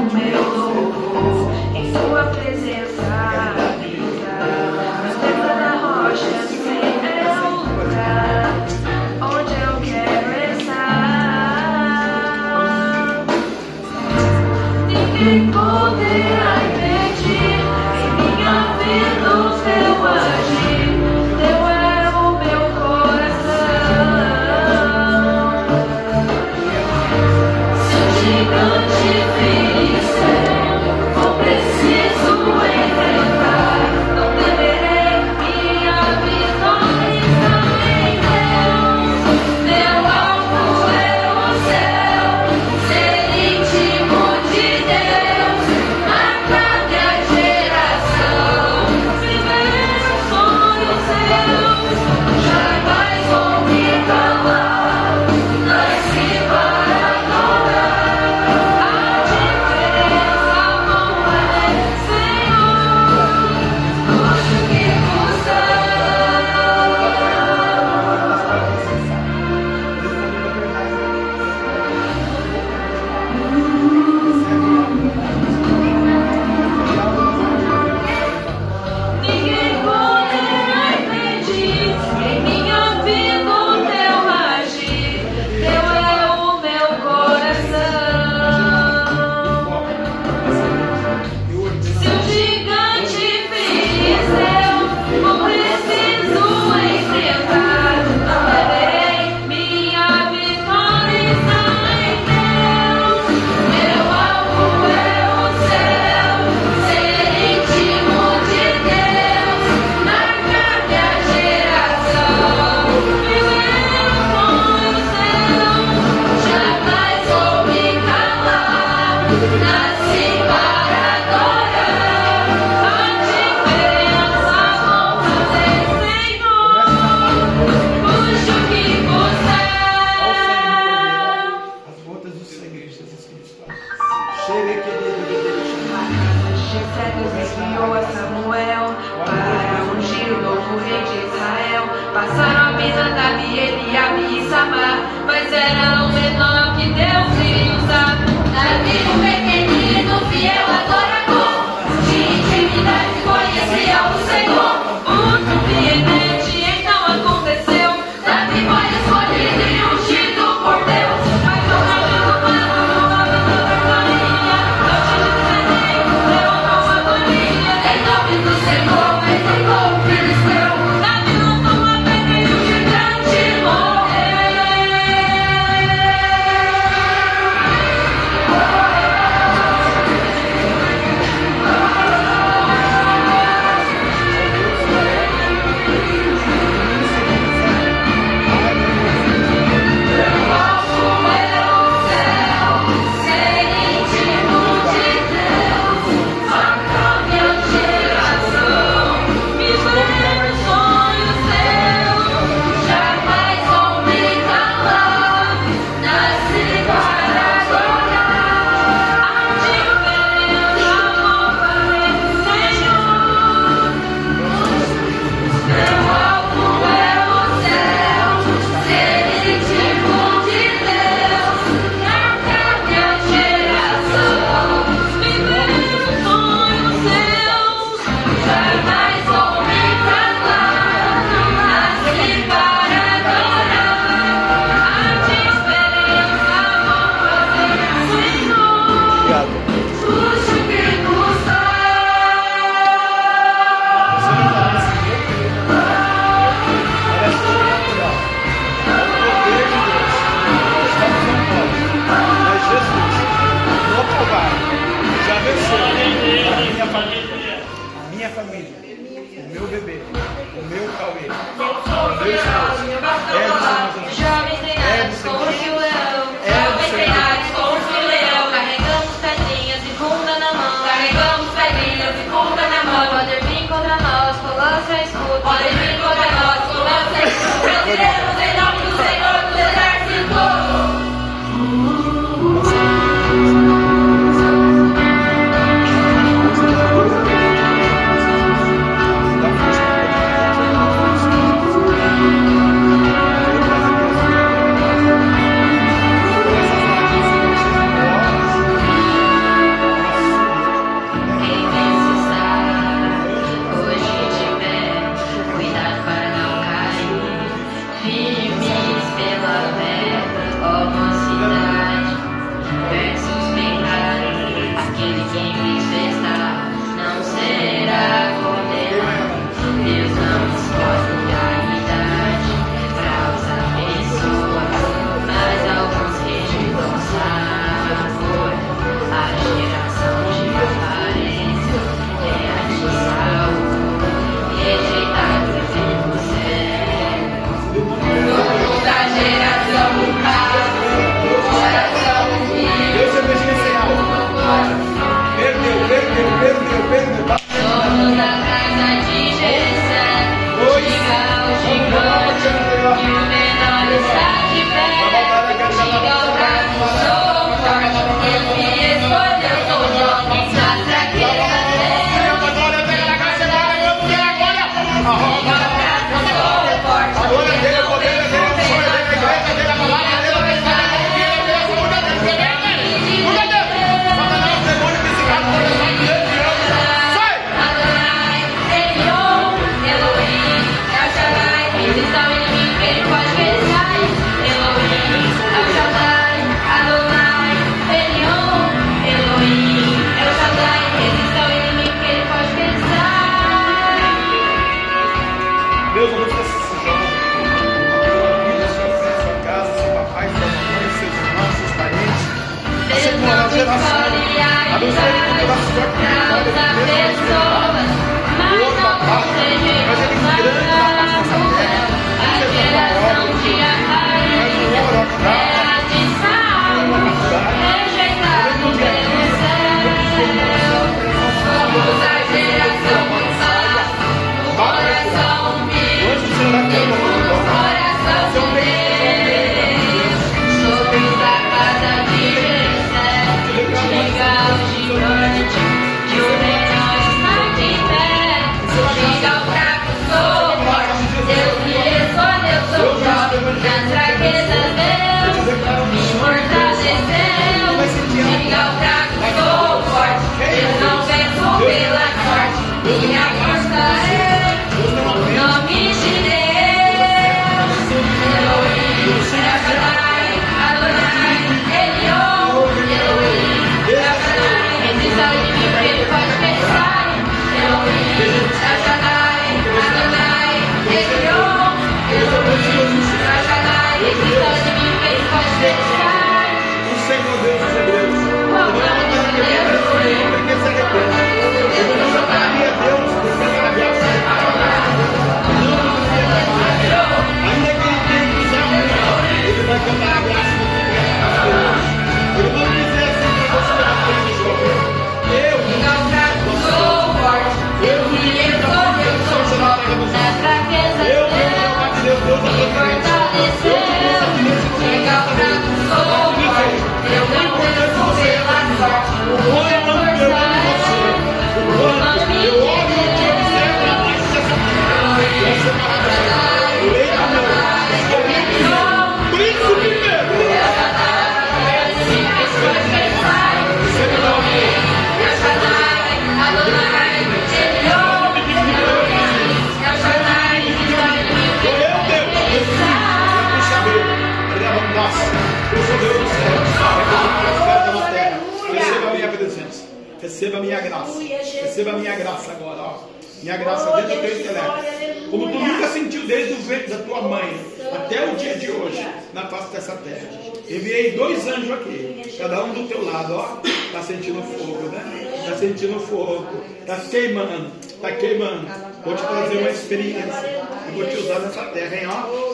experiência. 559.81 560.61
Eu 560.87 560.93
vou 560.93 561.05
te 561.05 561.17
usar 561.17 561.39
nessa 561.39 561.63
terra, 561.65 561.95
hein? 561.95 562.07
Ó. 562.07 562.53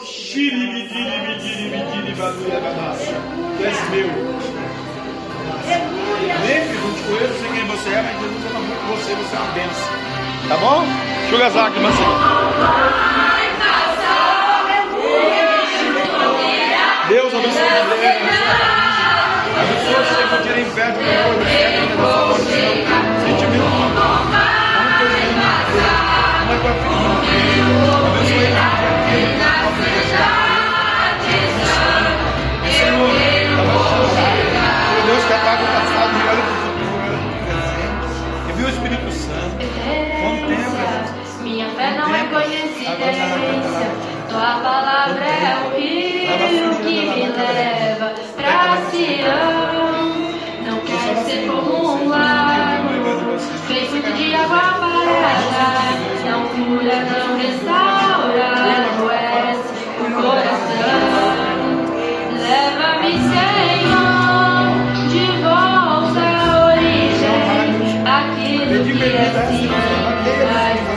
Tu 3.58 3.66
és 3.66 3.90
meu. 3.90 4.08
Nem 6.46 6.62
pergunte 6.68 7.02
com 7.04 7.12
eu, 7.14 7.30
sei 7.40 7.50
quem 7.52 7.66
você 7.68 7.90
é, 7.90 8.02
mas 8.02 8.22
Jesus 8.22 8.46
é 8.46 8.50
ama 8.50 8.60
muito 8.60 8.84
você, 8.88 9.16
você 9.16 9.36
é 9.36 9.40
uma 9.40 9.52
bênção. 9.52 9.90
Tá 10.48 10.58
bom? 10.58 10.86
Enxuga 11.26 11.48
as 11.48 11.56
lágrimas, 11.56 11.96
Senhor. 11.96 12.18
Deus 17.10 17.34
abençoe 17.34 17.62
a 17.62 17.84
Deus. 17.84 17.98
Que 20.18 20.38
poderem 20.38 20.66
sentimento. 23.26 23.68
Como 26.40 26.52
é 26.52 26.58
que 26.58 26.64
vai 26.64 26.74
ficar? 26.74 27.17
fé 41.78 41.96
não 41.96 42.14
é 42.14 42.24
conhecida 42.24 43.06
é 43.06 43.22
Tua 44.30 44.60
palavra 44.62 45.24
é 45.24 45.56
o 45.64 45.70
rio 45.78 46.76
que 46.84 47.06
me 47.06 47.28
leva 47.30 48.14
pra 48.36 48.78
Sião. 48.90 50.08
Não 50.66 50.78
quero 50.80 51.20
ser 51.24 51.48
como 51.48 51.94
um 51.94 52.10
lago 52.10 53.38
feito 53.68 54.12
de 54.14 54.34
água 54.34 54.66
parada. 54.80 55.88
Não 56.26 56.42
cura, 56.50 56.98
não 57.06 57.38
restaura, 57.38 58.50
não 58.98 59.12
é 59.12 59.56
o 60.02 60.04
coração. 60.16 61.08
Leva-me, 62.42 63.14
Senhor, 63.32 64.66
de 65.10 65.26
volta 65.44 66.26
à 66.26 66.66
origem, 66.74 68.02
aquilo 68.04 68.78
que 68.84 69.04
é 69.04 69.16
assim. 69.28 70.97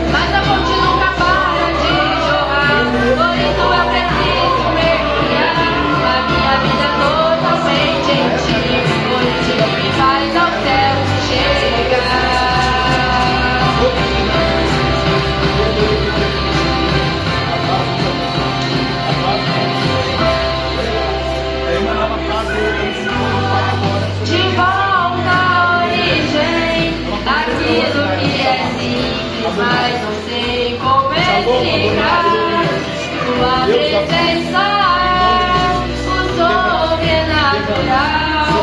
sobrenatural, 36.37 38.53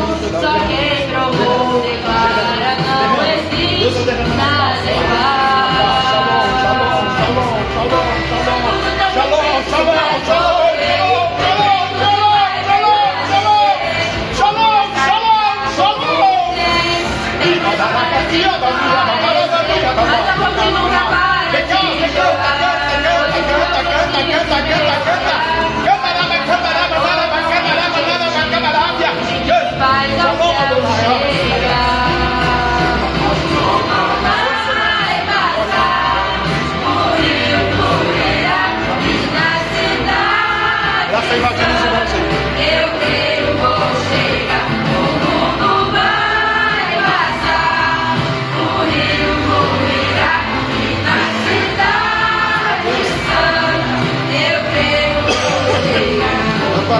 só 0.41 0.53
quem 0.67 1.07
provou. 1.09 1.58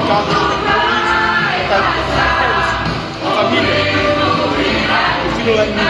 Estado, 0.10 0.26
da 3.22 3.31
família, 3.36 3.76
o 5.23 5.36
filho 5.36 5.56
lá 5.56 5.65
em 5.68 5.89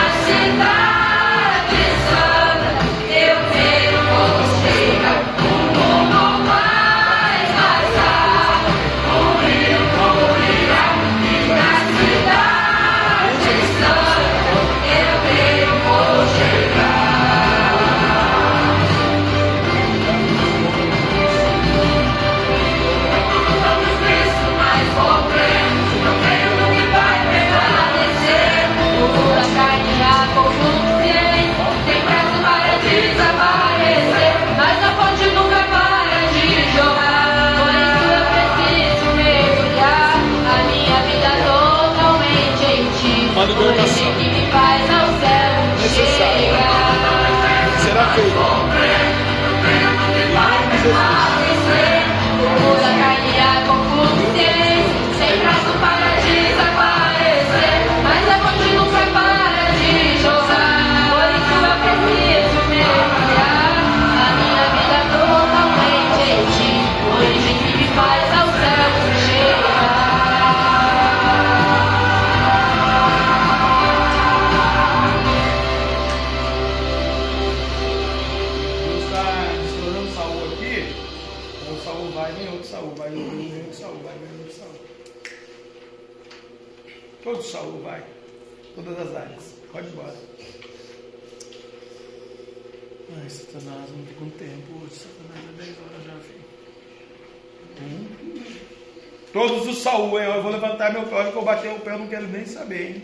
eu 101.89 101.99
não 101.99 102.07
quero 102.07 102.27
nem 102.27 102.45
saber, 102.45 102.81
hein? 102.81 103.03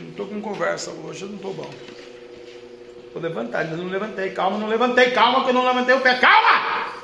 Não 0.00 0.10
estou 0.10 0.26
com 0.26 0.40
conversa 0.40 0.90
hoje, 0.90 1.22
eu 1.22 1.28
não 1.28 1.36
estou 1.36 1.54
bom. 1.54 1.70
Vou 3.12 3.22
levantar, 3.22 3.64
não 3.64 3.88
levantei. 3.88 4.30
Calma, 4.30 4.58
não 4.58 4.68
levantei. 4.68 5.10
Calma 5.10 5.42
que 5.44 5.50
eu 5.50 5.54
não 5.54 5.66
levantei 5.66 5.94
o 5.94 6.00
pé. 6.00 6.18
Calma! 6.18 6.94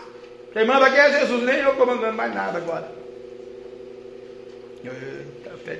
Quem 0.52 0.64
manda 0.64 0.86
aqui 0.86 0.96
é 0.96 1.20
Jesus, 1.20 1.42
nem 1.42 1.58
eu 1.58 1.72
estou 1.72 1.86
mandando 1.86 2.16
mais 2.16 2.34
nada 2.34 2.58
agora. 2.58 2.90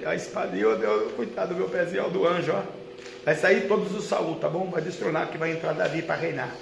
A 0.04 0.14
espada, 0.14 0.56
eu, 0.56 0.72
eu, 0.82 1.10
coitado 1.10 1.54
do 1.54 1.60
meu 1.60 1.68
pezinho, 1.68 2.04
ó, 2.04 2.08
do 2.08 2.26
anjo, 2.26 2.52
ó. 2.52 2.62
Vai 3.24 3.34
sair 3.36 3.68
todos 3.68 3.94
os 3.94 4.04
Saul, 4.04 4.36
tá 4.36 4.48
bom? 4.48 4.68
Vai 4.70 4.82
destronar 4.82 5.28
que 5.30 5.38
vai 5.38 5.52
entrar 5.52 5.72
Davi 5.72 6.02
para 6.02 6.16
reinar. 6.16 6.54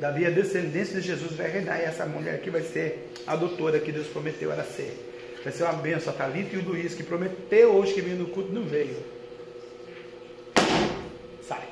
Davi, 0.00 0.26
a 0.26 0.30
descendência 0.30 1.00
de 1.00 1.06
Jesus, 1.06 1.32
vai 1.32 1.48
reinar. 1.48 1.80
E 1.80 1.84
essa 1.84 2.04
mulher 2.04 2.34
aqui 2.34 2.50
vai 2.50 2.62
ser 2.62 3.12
a 3.26 3.36
doutora 3.36 3.78
que 3.78 3.92
Deus 3.92 4.08
prometeu 4.08 4.50
ela 4.50 4.64
ser. 4.64 5.11
Vai 5.42 5.52
ser 5.52 5.64
uma 5.64 5.72
benção. 5.74 6.12
A 6.12 6.16
Thalita 6.16 6.56
e 6.56 6.58
o 6.58 6.64
Luiz, 6.64 6.94
que 6.94 7.02
prometeu 7.02 7.72
hoje 7.74 7.94
que 7.94 8.00
vinha 8.00 8.16
no 8.16 8.26
culto, 8.26 8.52
não 8.52 8.62
veio. 8.62 8.96
Sai. 11.46 11.66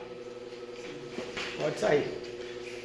Pode 1.58 1.78
sair. 1.78 2.19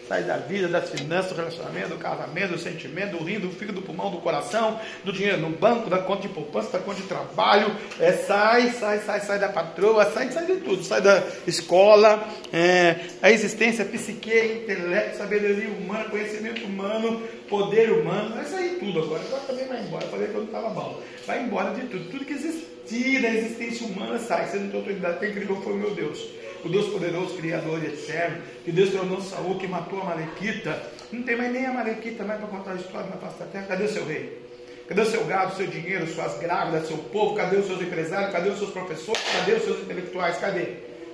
Sai 0.07 0.23
da 0.23 0.37
vida, 0.37 0.67
das 0.67 0.89
finanças, 0.89 1.31
do 1.31 1.37
relacionamento, 1.37 1.89
do 1.89 1.97
casamento, 1.97 2.51
do 2.51 2.59
sentimento, 2.59 3.17
do 3.17 3.23
rim, 3.23 3.39
do 3.39 3.49
fígado, 3.49 3.79
do 3.79 3.81
pulmão, 3.81 4.11
do 4.11 4.17
coração, 4.17 4.79
do 5.03 5.11
dinheiro 5.11 5.39
no 5.39 5.49
banco, 5.49 5.89
da 5.89 5.97
conta 5.97 6.23
de 6.23 6.29
poupança, 6.29 6.77
da 6.77 6.79
conta 6.79 7.01
de 7.01 7.07
trabalho. 7.07 7.75
É, 7.99 8.11
sai, 8.11 8.69
sai, 8.69 8.99
sai, 8.99 9.21
sai 9.21 9.39
da 9.39 9.49
patroa, 9.49 10.05
sai, 10.11 10.31
sai 10.31 10.45
de 10.45 10.57
tudo. 10.57 10.83
Sai 10.83 11.01
da 11.01 11.23
escola, 11.47 12.23
é, 12.53 12.97
a 13.19 13.31
existência, 13.31 13.83
psique, 13.83 14.29
intelecto, 14.29 15.17
sabedoria 15.17 15.69
humana, 15.69 16.05
conhecimento 16.05 16.63
humano, 16.65 17.23
poder 17.49 17.91
humano. 17.91 18.35
Vai 18.35 18.45
sair 18.45 18.77
tudo 18.79 18.99
agora. 18.99 19.23
Agora 19.23 19.41
também 19.47 19.67
vai 19.67 19.81
embora. 19.81 20.05
Falei 20.05 20.27
que 20.27 20.33
eu 20.35 20.41
não 20.41 20.45
estava 20.45 20.69
bom. 20.69 21.01
Vai 21.25 21.41
embora 21.41 21.73
de 21.73 21.81
tudo. 21.87 22.11
Tudo 22.11 22.25
que 22.25 22.33
existia 22.33 23.21
da 23.21 23.29
existência 23.29 23.87
humana 23.87 24.19
sai. 24.19 24.45
Você 24.47 24.57
não 24.57 24.69
tem 24.69 24.79
autoridade. 24.79 25.19
Quem 25.19 25.33
criou 25.33 25.59
foi 25.63 25.73
meu 25.73 25.95
Deus 25.95 26.44
o 26.65 26.69
Deus 26.69 26.87
poderoso, 26.87 27.35
Criador 27.35 27.83
e 27.83 27.87
eterno, 27.87 28.41
que 28.63 28.71
Deus 28.71 28.89
tornou 28.89 29.21
Saul, 29.21 29.59
que 29.59 29.67
matou 29.67 30.01
a 30.01 30.05
Malequita. 30.05 30.81
Não 31.11 31.21
tem 31.21 31.35
mais 31.35 31.53
nem 31.53 31.65
a 31.65 31.71
Malequita 31.71 32.23
mais 32.23 32.39
para 32.39 32.49
contar 32.49 32.71
a 32.71 32.75
história 32.75 33.07
na 33.07 33.17
face 33.17 33.37
da 33.37 33.45
terra. 33.45 33.67
Cadê 33.67 33.83
o 33.83 33.87
seu 33.89 34.05
rei? 34.05 34.41
Cadê 34.87 35.01
o 35.01 35.05
seu 35.05 35.23
gado, 35.25 35.55
seu 35.55 35.67
dinheiro, 35.67 36.07
suas 36.07 36.39
grávidas, 36.39 36.87
seu 36.87 36.97
povo? 36.97 37.35
Cadê 37.35 37.57
os 37.57 37.67
seus 37.67 37.79
empresários? 37.81 38.31
Cadê 38.31 38.49
os 38.49 38.57
seus 38.57 38.71
professores? 38.71 39.21
Cadê 39.31 39.53
os 39.53 39.63
seus 39.63 39.79
intelectuais? 39.81 40.37
Cadê? 40.37 40.65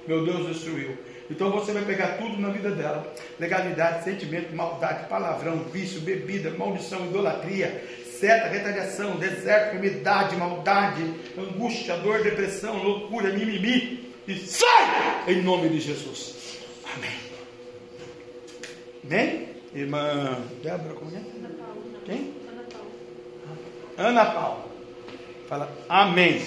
Meu 0.08 0.24
Deus 0.24 0.48
destruiu. 0.48 0.98
Então 1.30 1.52
você 1.52 1.74
vai 1.74 1.84
pegar 1.84 2.18
tudo 2.18 2.40
na 2.40 2.50
vida 2.50 2.72
dela: 2.72 3.14
legalidade, 3.38 4.06
sentimento, 4.06 4.56
maldade, 4.56 5.08
palavrão, 5.08 5.66
vício, 5.66 6.00
bebida, 6.00 6.52
maldição, 6.52 7.06
idolatria, 7.08 7.84
seta, 8.06 8.48
retaliação, 8.48 9.18
deserto, 9.18 9.76
enfermidade, 9.76 10.36
maldade, 10.38 11.04
angústia, 11.38 11.98
dor, 11.98 12.24
depressão, 12.24 12.82
loucura, 12.82 13.34
mimimi 13.34 14.11
e 14.28 14.36
sai 14.36 15.24
em 15.28 15.42
nome 15.42 15.70
de 15.70 15.80
Jesus. 15.80 16.58
Amém. 16.96 17.12
Amém? 19.04 19.50
Irmã 19.74 20.38
Débora, 20.64 20.94
como 20.96 21.16
é? 21.16 21.22
Quem? 22.06 22.34
Ana 23.98 24.26
Paula. 24.26 24.66
Fala 25.48 25.72
amém. 25.90 26.42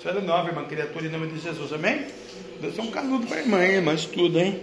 Senhora 0.00 0.20
nova, 0.20 0.48
irmã 0.48 0.64
criatura, 0.64 1.06
em 1.06 1.10
nome 1.10 1.28
de 1.28 1.40
Jesus. 1.40 1.72
Amém? 1.72 2.06
Deus 2.60 2.78
é 2.78 2.82
um 2.82 2.90
canudo 2.90 3.26
para 3.26 3.38
a 3.38 3.40
irmã, 3.40 3.64
hein, 3.64 3.74
irmã? 3.74 3.94
Estuda, 3.94 4.40
hein? 4.40 4.60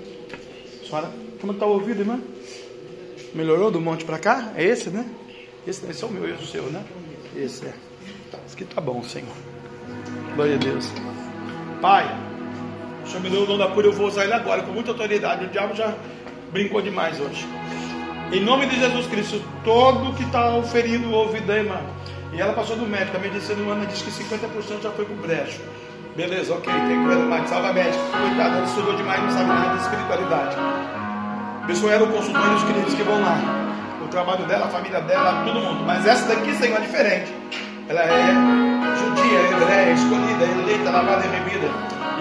Senhora, 0.86 1.12
como 1.42 1.54
está 1.54 1.66
o 1.66 1.72
ouvido, 1.72 2.02
irmã? 2.02 2.22
Melhorou 3.34 3.70
do 3.70 3.82
monte 3.82 4.06
para 4.06 4.18
cá? 4.18 4.54
É 4.56 4.64
esse, 4.64 4.90
né? 4.90 5.06
Esse, 5.68 5.86
esse 5.90 6.04
é 6.04 6.08
o 6.08 6.12
meu 6.12 6.28
e 6.28 6.34
o 6.34 6.46
seu, 6.46 6.64
né? 6.64 6.84
Esse 7.36 7.66
é. 7.66 7.74
Esse 8.46 8.56
aqui 8.56 8.66
tá 8.66 8.80
bom, 8.80 9.04
Senhor. 9.04 9.36
Glória 10.36 10.56
a 10.56 10.58
Deus. 10.58 10.92
Pai, 11.86 12.10
o 13.04 13.08
Senhor 13.08 13.22
me 13.22 13.30
deu 13.30 13.44
o 13.44 13.46
dom 13.46 13.60
da 13.60 13.68
cura, 13.68 13.86
eu 13.86 13.94
vou 13.94 14.08
usar 14.08 14.24
ele 14.24 14.34
agora 14.34 14.64
com 14.64 14.72
muita 14.72 14.90
autoridade. 14.90 15.46
O 15.46 15.50
diabo 15.50 15.76
já 15.76 15.94
brincou 16.52 16.82
demais 16.82 17.20
hoje. 17.20 17.48
Em 18.34 18.40
nome 18.40 18.66
de 18.66 18.80
Jesus 18.80 19.06
Cristo, 19.06 19.40
todo 19.64 20.12
que 20.16 20.24
está 20.24 20.60
ferido 20.64 21.08
o 21.08 21.12
ouvido 21.12 21.46
da 21.46 21.58
irmã. 21.60 21.80
E 22.34 22.42
ela 22.42 22.54
passou 22.54 22.76
do 22.76 22.88
médico, 22.88 23.16
a 23.18 23.20
medicina 23.20 23.62
humana 23.62 23.86
diz 23.86 24.02
que 24.02 24.10
50% 24.10 24.82
já 24.82 24.90
foi 24.90 25.06
o 25.06 25.10
brejo. 25.10 25.62
Beleza, 26.16 26.56
ok, 26.56 26.74
tem 26.74 27.08
que 27.08 27.16
mais. 27.28 27.48
Salva 27.52 27.72
médico. 27.72 28.04
Coitado, 28.04 28.56
ela 28.56 28.66
estudou 28.66 28.96
demais, 28.96 29.22
não 29.22 29.30
sabe 29.30 29.50
nada 29.50 29.76
de 29.76 29.84
espiritualidade. 29.84 30.56
Abençoe 31.66 31.96
o 31.98 32.08
consultor 32.08 32.52
e 32.52 32.56
os 32.56 32.64
clientes 32.64 32.94
que 32.96 33.04
vão 33.04 33.22
lá. 33.22 33.38
O 34.04 34.08
trabalho 34.08 34.44
dela, 34.48 34.66
a 34.66 34.70
família 34.70 35.02
dela, 35.02 35.44
todo 35.46 35.60
mundo. 35.60 35.84
Mas 35.86 36.04
essa 36.08 36.28
daqui, 36.34 36.52
Senhor, 36.56 36.80
é 36.80 36.82
diferente. 36.82 37.32
Ela 37.88 38.02
é 38.02 38.65
judia, 39.26 39.40
é 39.74 39.94
escolhida, 39.94 40.46
é 40.46 40.52
eleita, 40.52 40.92
lavada 40.92 41.26
e 41.26 41.30
remida. 41.30 41.70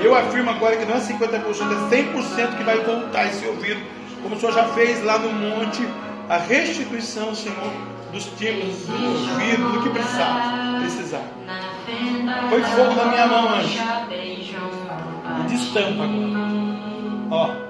E 0.01 0.05
eu 0.05 0.15
afirmo 0.15 0.51
agora 0.51 0.77
que 0.77 0.85
não 0.85 0.97
é 0.97 1.01
50%, 1.01 1.21
é 1.21 2.03
100% 2.03 2.57
que 2.57 2.65
vai 2.65 2.79
voltar 2.79 3.27
esse 3.27 3.47
ouvido, 3.47 3.81
como 4.23 4.35
o 4.35 4.41
Senhor 4.41 4.53
já 4.53 4.65
fez 4.69 5.05
lá 5.05 5.19
no 5.19 5.33
monte, 5.33 5.87
a 6.29 6.37
restituição, 6.39 7.35
Senhor, 7.35 7.73
dos 8.13 8.25
tímpanos, 8.37 8.87
do 8.87 9.33
ouvido, 9.33 9.73
do 9.73 9.83
que 9.83 9.91
precisar. 9.91 10.79
precisar. 10.81 11.23
Foi 12.49 12.63
fogo 12.63 12.95
na 12.95 13.05
minha 13.07 13.27
mão, 13.27 13.55
anjo. 13.55 13.79
E 15.41 15.43
destampa 15.49 16.05
agora. 16.05 16.55
Ó. 17.31 17.65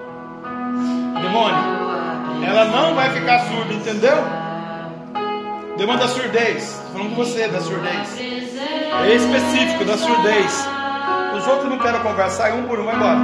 Demônio, 1.21 2.45
ela 2.47 2.65
não 2.67 2.95
vai 2.95 3.11
ficar 3.11 3.41
surda, 3.41 3.73
entendeu? 3.73 4.44
Demanda 5.77 6.07
da 6.07 6.09
surdez. 6.09 6.63
Estou 6.63 6.93
falando 6.93 7.11
com 7.11 7.17
você 7.17 7.49
da 7.49 7.61
surdez. 7.61 8.19
É 8.19 9.15
específico 9.15 9.85
da 9.85 9.99
surdez. 9.99 10.69
Os 11.37 11.47
outros 11.49 11.69
não 11.69 11.79
querem 11.79 12.01
conversar, 12.01 12.53
um 12.53 12.65
por 12.65 12.79
um, 12.79 12.85
vai 12.85 12.95
embora. 12.95 13.19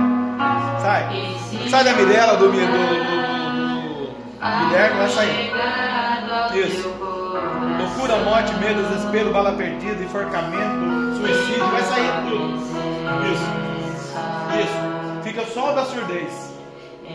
Sai. 0.81 1.37
Sai 1.69 1.85
da 1.85 1.93
Mirella, 1.95 2.37
do, 2.37 2.51
do, 2.51 2.53
do, 2.53 2.61
do 2.61 4.11
Guilherme, 4.41 4.99
vai 4.99 5.09
sair. 5.11 5.53
Isso. 6.55 6.89
Loucura, 7.79 8.17
morte, 8.25 8.53
medo, 8.55 8.83
desespero, 8.83 9.31
bala 9.33 9.53
perdida, 9.53 10.03
enforcamento, 10.03 11.17
suicídio, 11.17 11.67
vai 11.67 11.83
sair 11.83 12.11
tudo. 12.29 12.57
Isso. 13.33 13.51
Isso. 14.61 15.23
Fica 15.23 15.47
só 15.47 15.73
da 15.73 15.85
surdez. 15.85 16.50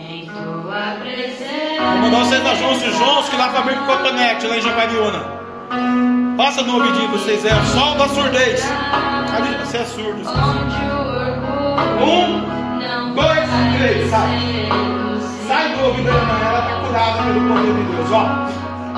Vou 0.06 1.98
mandar 2.02 2.26
vocês 2.26 2.44
na 2.44 2.53
João 2.56 2.73
e 2.73 3.30
que 3.30 3.36
lá 3.36 3.45
abrir 3.45 3.76
com 3.76 3.86
cotonete, 3.86 4.45
lá 4.45 4.57
em 4.57 4.61
Jaguariúna. 4.61 5.36
Passa 6.38 6.61
no 6.61 6.76
ouvidinho 6.76 7.10
que 7.10 7.18
vocês 7.18 7.44
é, 7.44 7.56
só 7.73 7.95
da 7.95 8.07
surdez. 8.10 8.61
Cadê? 9.32 9.57
Você 9.65 9.77
é 9.77 9.86
surdo. 9.86 10.22
Um, 12.02 13.15
dois, 13.15 13.49
três, 13.77 14.10
sai. 14.11 14.69
Sai 15.48 15.69
do 15.76 15.86
ouvido 15.86 16.06
da 16.06 16.14
irmã, 16.14 16.40
ela 16.45 16.60
está 16.60 16.76
curada 16.88 17.23
pelo 17.23 17.48
poder 17.48 17.73
de 17.73 17.84
Deus. 17.84 18.11
Ó, 18.11 18.23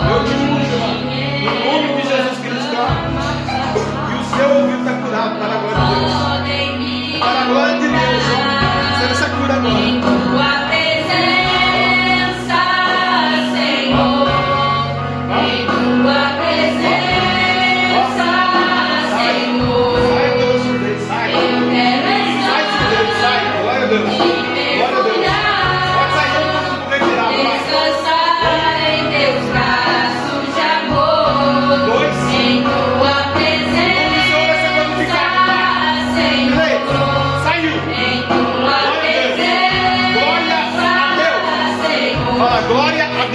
eu 0.04 0.24
te 0.26 0.34
uso, 0.34 0.78
no 1.46 1.52
nome 1.66 2.02
de 2.02 2.08
Jesus 2.08 2.38
Cristo. 2.40 2.78
E 4.10 4.14
o 4.16 4.24
seu 4.36 4.50
ouvido 4.58 4.80
está 4.80 4.94
curado 5.02 5.40
para 5.40 5.54
a 5.54 5.66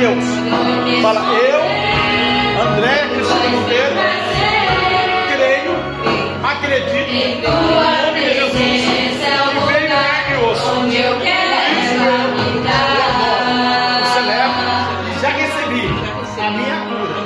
Deus. 0.02 0.24
Fala, 1.00 1.20
eu, 1.30 1.62
André 2.60 3.06
Cristiano 3.14 3.50
Monteiro, 3.50 3.94
creio, 5.32 5.74
acredito 6.42 7.48
no 7.48 7.54
nome 8.04 8.20
de 8.20 8.34
Jesus. 8.34 8.50
Que 8.50 8.66
veio 9.72 9.82
miraculoso. 9.82 10.62
Onde 10.80 10.96
eu 10.96 11.14
quero 11.20 11.54
habitar. 12.16 12.82
É 14.00 14.06
Celebro, 14.12 14.66
é 15.06 15.20
já 15.20 15.28
recebi 15.28 15.86
a 16.40 16.50
minha 16.50 16.78
cura. 16.88 17.18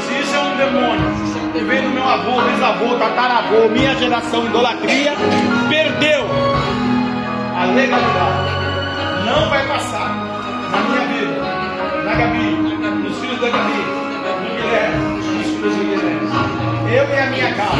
Se 0.00 0.12
isso 0.20 0.34
é 0.34 0.40
um 0.40 0.56
demônio 0.56 1.08
que 1.52 1.60
veio 1.60 1.82
do 1.82 1.90
meu 1.90 2.08
avô, 2.08 2.42
bisavô, 2.42 2.96
tataravô, 2.96 3.68
minha 3.68 3.94
geração, 3.94 4.44
idolatria, 4.44 5.14
perdeu 5.68 6.26
a 7.56 7.64
legalidade. 7.66 8.64
Não 9.24 9.48
vai 9.48 9.64
passar 9.68 10.08
na 10.72 10.80
minha 10.80 11.00
vida 11.06 11.13
Gabi, 12.14 12.44
nos 13.02 13.18
filhos 13.18 13.40
da 13.40 13.48
Gabi, 13.48 13.72
do 13.72 14.56
Guilherme, 14.56 15.16
nos 15.16 15.46
filhos 15.46 15.74
do 15.74 15.84
Guilherme. 15.84 16.28
Eu 16.94 17.08
e 17.08 17.18
a 17.18 17.26
minha 17.26 17.54
casa 17.54 17.76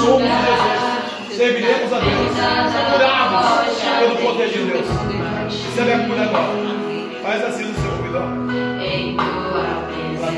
somos 0.00 0.28
Jesus, 0.28 1.36
serviremos 1.36 1.92
a 1.92 1.98
Deus, 1.98 2.36
curados 2.92 3.78
pelo 3.98 4.16
poder 4.16 4.48
de 4.48 4.58
Deus. 4.58 4.86
Recebe 5.66 5.90
é 5.90 5.94
a 5.94 5.98
cura 6.06 6.22
agora. 6.22 6.48
Faz 7.22 7.44
assim 7.44 7.64
no 7.64 7.74
seu 7.74 7.90
ouvido. 7.90 8.18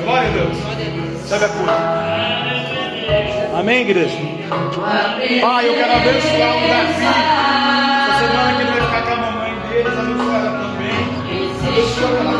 Glória 0.04 0.28
a 0.28 0.32
Deus. 0.32 0.56
Recebe 1.22 1.44
é 1.44 1.46
a 1.46 1.50
cura. 1.50 1.72
Amém, 3.58 3.80
igreja? 3.82 4.16
Pai, 5.42 5.68
eu 5.68 5.74
quero 5.74 5.92
abençoar 5.92 6.56
o 6.56 6.60
Brasil. 6.60 7.08
Essa 8.08 8.18
semana 8.18 8.56
que 8.56 8.62
ele 8.62 8.70
vai 8.70 8.80
ficar 8.80 9.02
com 9.02 9.12
a 9.12 9.16
mamãe 9.16 9.52
dele, 9.68 9.88
abençoar 9.88 10.40
ela 10.40 10.52
também. 10.58 10.94
Abençoa 11.68 12.08
é 12.08 12.20
ela 12.20 12.39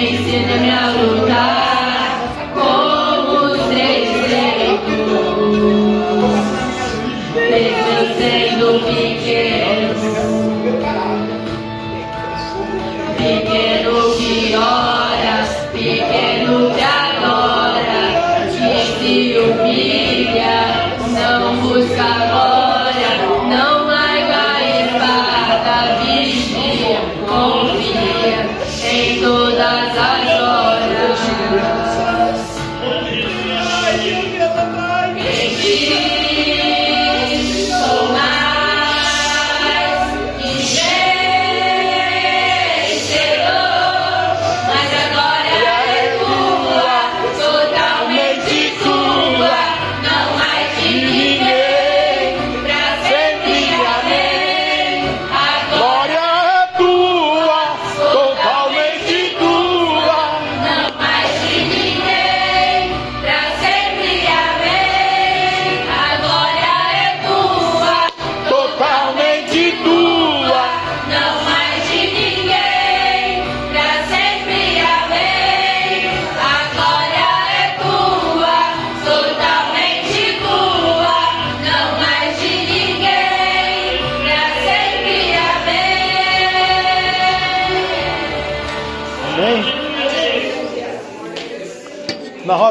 Nejsi 0.00 0.46
neměl 0.46 1.10
rukáv. 1.10 1.59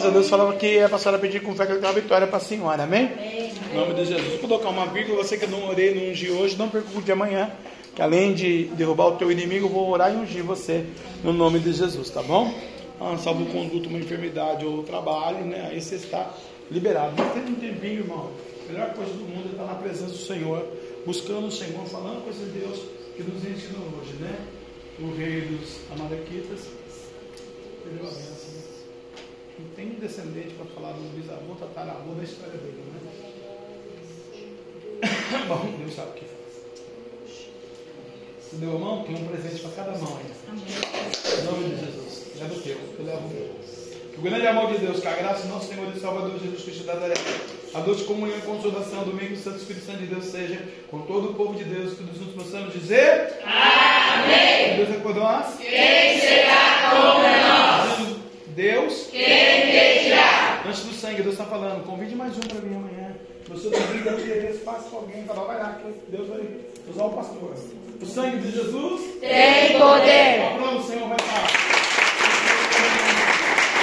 Rosa, 0.09 0.11
Deus 0.11 0.29
falava 0.29 0.55
que 0.55 0.79
a 0.79 0.97
senhora 0.97 1.19
pedir 1.19 1.41
com 1.41 1.53
fé 1.55 1.65
que 1.65 1.73
ele 1.73 1.81
dá 1.81 1.91
vitória 1.91 2.25
para 2.25 2.37
a 2.37 2.41
senhora, 2.41 2.83
amém? 2.83 3.11
Em 3.71 3.75
nome 3.75 3.93
de 3.93 4.05
Jesus. 4.05 4.39
Vou 4.39 4.49
colocar 4.49 4.69
uma 4.69 4.87
vírgula, 4.87 5.23
você 5.23 5.37
que 5.37 5.45
não 5.45 5.67
orei, 5.67 5.93
não 5.93 6.11
ungi 6.11 6.31
hoje, 6.31 6.57
não 6.57 6.69
perca 6.69 6.97
o 6.97 7.01
de 7.01 7.11
amanhã, 7.11 7.51
que 7.95 8.01
além 8.01 8.33
de 8.33 8.65
derrubar 8.75 9.07
o 9.07 9.15
teu 9.17 9.31
inimigo, 9.31 9.67
eu 9.67 9.69
vou 9.69 9.89
orar 9.89 10.11
e 10.11 10.17
ungir 10.17 10.43
você 10.43 10.85
no 11.23 11.31
nome 11.31 11.59
de 11.59 11.71
Jesus, 11.73 12.09
tá 12.09 12.23
bom? 12.23 12.53
Ah, 12.99 13.17
salvo 13.17 13.45
conduto, 13.45 13.87
uma 13.87 13.99
enfermidade 13.99 14.65
ou 14.65 14.83
trabalho, 14.83 15.45
né? 15.45 15.69
Aí 15.71 15.79
você 15.79 15.95
está 15.95 16.33
liberado. 16.71 17.13
Mas 17.17 17.33
tem 17.33 17.43
um 17.43 17.55
tempinho, 17.55 17.99
irmão. 17.99 18.31
A 18.67 18.71
melhor 18.71 18.93
coisa 18.93 19.13
do 19.13 19.23
mundo 19.23 19.49
é 19.49 19.51
estar 19.51 19.65
na 19.65 19.75
presença 19.75 20.11
do 20.11 20.17
Senhor, 20.17 20.65
buscando 21.05 21.47
o 21.47 21.51
Senhor, 21.51 21.85
falando 21.85 22.23
coisas 22.23 22.51
de 22.51 22.59
Deus 22.59 22.79
que 23.15 23.23
nos 23.23 23.43
ensinou 23.45 23.87
hoje, 23.99 24.13
né? 24.19 24.35
O 24.99 25.15
rei 25.15 25.41
dos 25.41 25.79
Amalequitas 25.91 26.67
perdeu 27.83 28.07
a 28.07 28.11
benção. 28.11 28.48
Não 29.59 29.69
tem 29.75 29.87
um 29.87 29.99
descendente 29.99 30.53
para 30.53 30.65
falar 30.67 30.93
do 30.93 31.01
bisavô, 31.17 31.53
tataravô 31.55 32.13
da 32.13 32.23
história 32.23 32.57
dele, 32.57 32.81
né? 32.93 32.99
Bom, 35.49 35.75
Deus 35.77 35.95
sabe 35.95 36.11
o 36.11 36.13
que 36.13 36.25
faz. 36.25 36.39
Você 38.41 38.55
deu 38.55 38.77
a 38.77 38.79
mão? 38.79 39.03
Tem 39.03 39.15
um 39.15 39.27
presente 39.27 39.61
para 39.61 39.71
cada 39.71 39.97
mão 39.97 40.17
aí. 40.17 40.31
Em 41.39 41.43
nome 41.43 41.69
de 41.69 41.85
Jesus. 41.85 42.25
Leva 42.39 42.53
o 42.53 42.61
teu, 42.61 42.77
eu 42.99 43.05
levo 43.05 43.27
o 43.27 43.29
meu. 43.29 43.59
O 44.17 44.21
grande 44.21 44.47
amor 44.47 44.71
de 44.71 44.77
Deus, 44.79 44.99
que 45.01 45.07
a 45.07 45.13
graça 45.13 45.43
do 45.43 45.49
nosso 45.49 45.67
Senhor 45.67 45.93
e 45.93 45.99
Salvador 45.99 46.39
Jesus 46.39 46.63
Cristo 46.63 46.83
da 46.83 46.95
Nazaré, 46.95 47.15
a 47.73 47.79
doce 47.81 48.03
comunhão 48.05 48.37
e 48.37 48.41
consolação 48.41 49.03
do 49.03 49.13
meio 49.13 49.31
do 49.31 49.37
Santo 49.37 49.57
Espírito 49.57 49.85
Santo 49.85 49.99
de 49.99 50.07
Deus 50.07 50.25
seja 50.25 50.61
com 50.89 51.01
todo 51.01 51.31
o 51.31 51.33
povo 51.35 51.53
de 51.55 51.65
Deus, 51.65 51.95
que 51.95 52.03
nos 52.03 52.33
possamos 52.33 52.73
dizer. 52.73 53.39
Amém. 53.43 54.77
Deus 54.77 54.89
é 54.89 54.99
por 55.01 55.15
nós. 55.15 55.57
Quem 55.57 56.19
será 56.19 56.91
contra 56.91 58.07
nós? 58.07 58.18
Deus. 58.59 59.07
Quem 59.09 59.23
pedirá? 59.23 60.63
Antes 60.67 60.83
do 60.83 60.93
sangue, 60.93 61.21
Deus 61.21 61.35
está 61.35 61.45
falando. 61.45 61.85
Convide 61.85 62.13
mais 62.13 62.37
um 62.37 62.41
para 62.41 62.59
mim 62.59 62.75
amanhã. 62.75 63.15
Você 63.47 63.69
duvida 63.69 64.11
que 64.11 64.29
esse 64.29 64.59
passe 64.65 64.89
com 64.89 64.97
alguém, 64.97 65.23
fala, 65.23 65.47
vai 65.47 65.59
lá, 65.59 65.79
que 65.81 66.11
Deus 66.11 66.27
vai 66.27 66.41
usar 66.89 67.05
o 67.05 67.09
pastor. 67.11 67.55
O 68.01 68.05
sangue 68.05 68.37
de 68.39 68.51
Jesus. 68.51 69.01
Tem 69.21 69.79
poder. 69.79 70.43
Aplauda 70.53 70.77
o 70.77 70.83
Senhor, 70.83 71.07
vai 71.07 71.17
lá. 71.17 71.88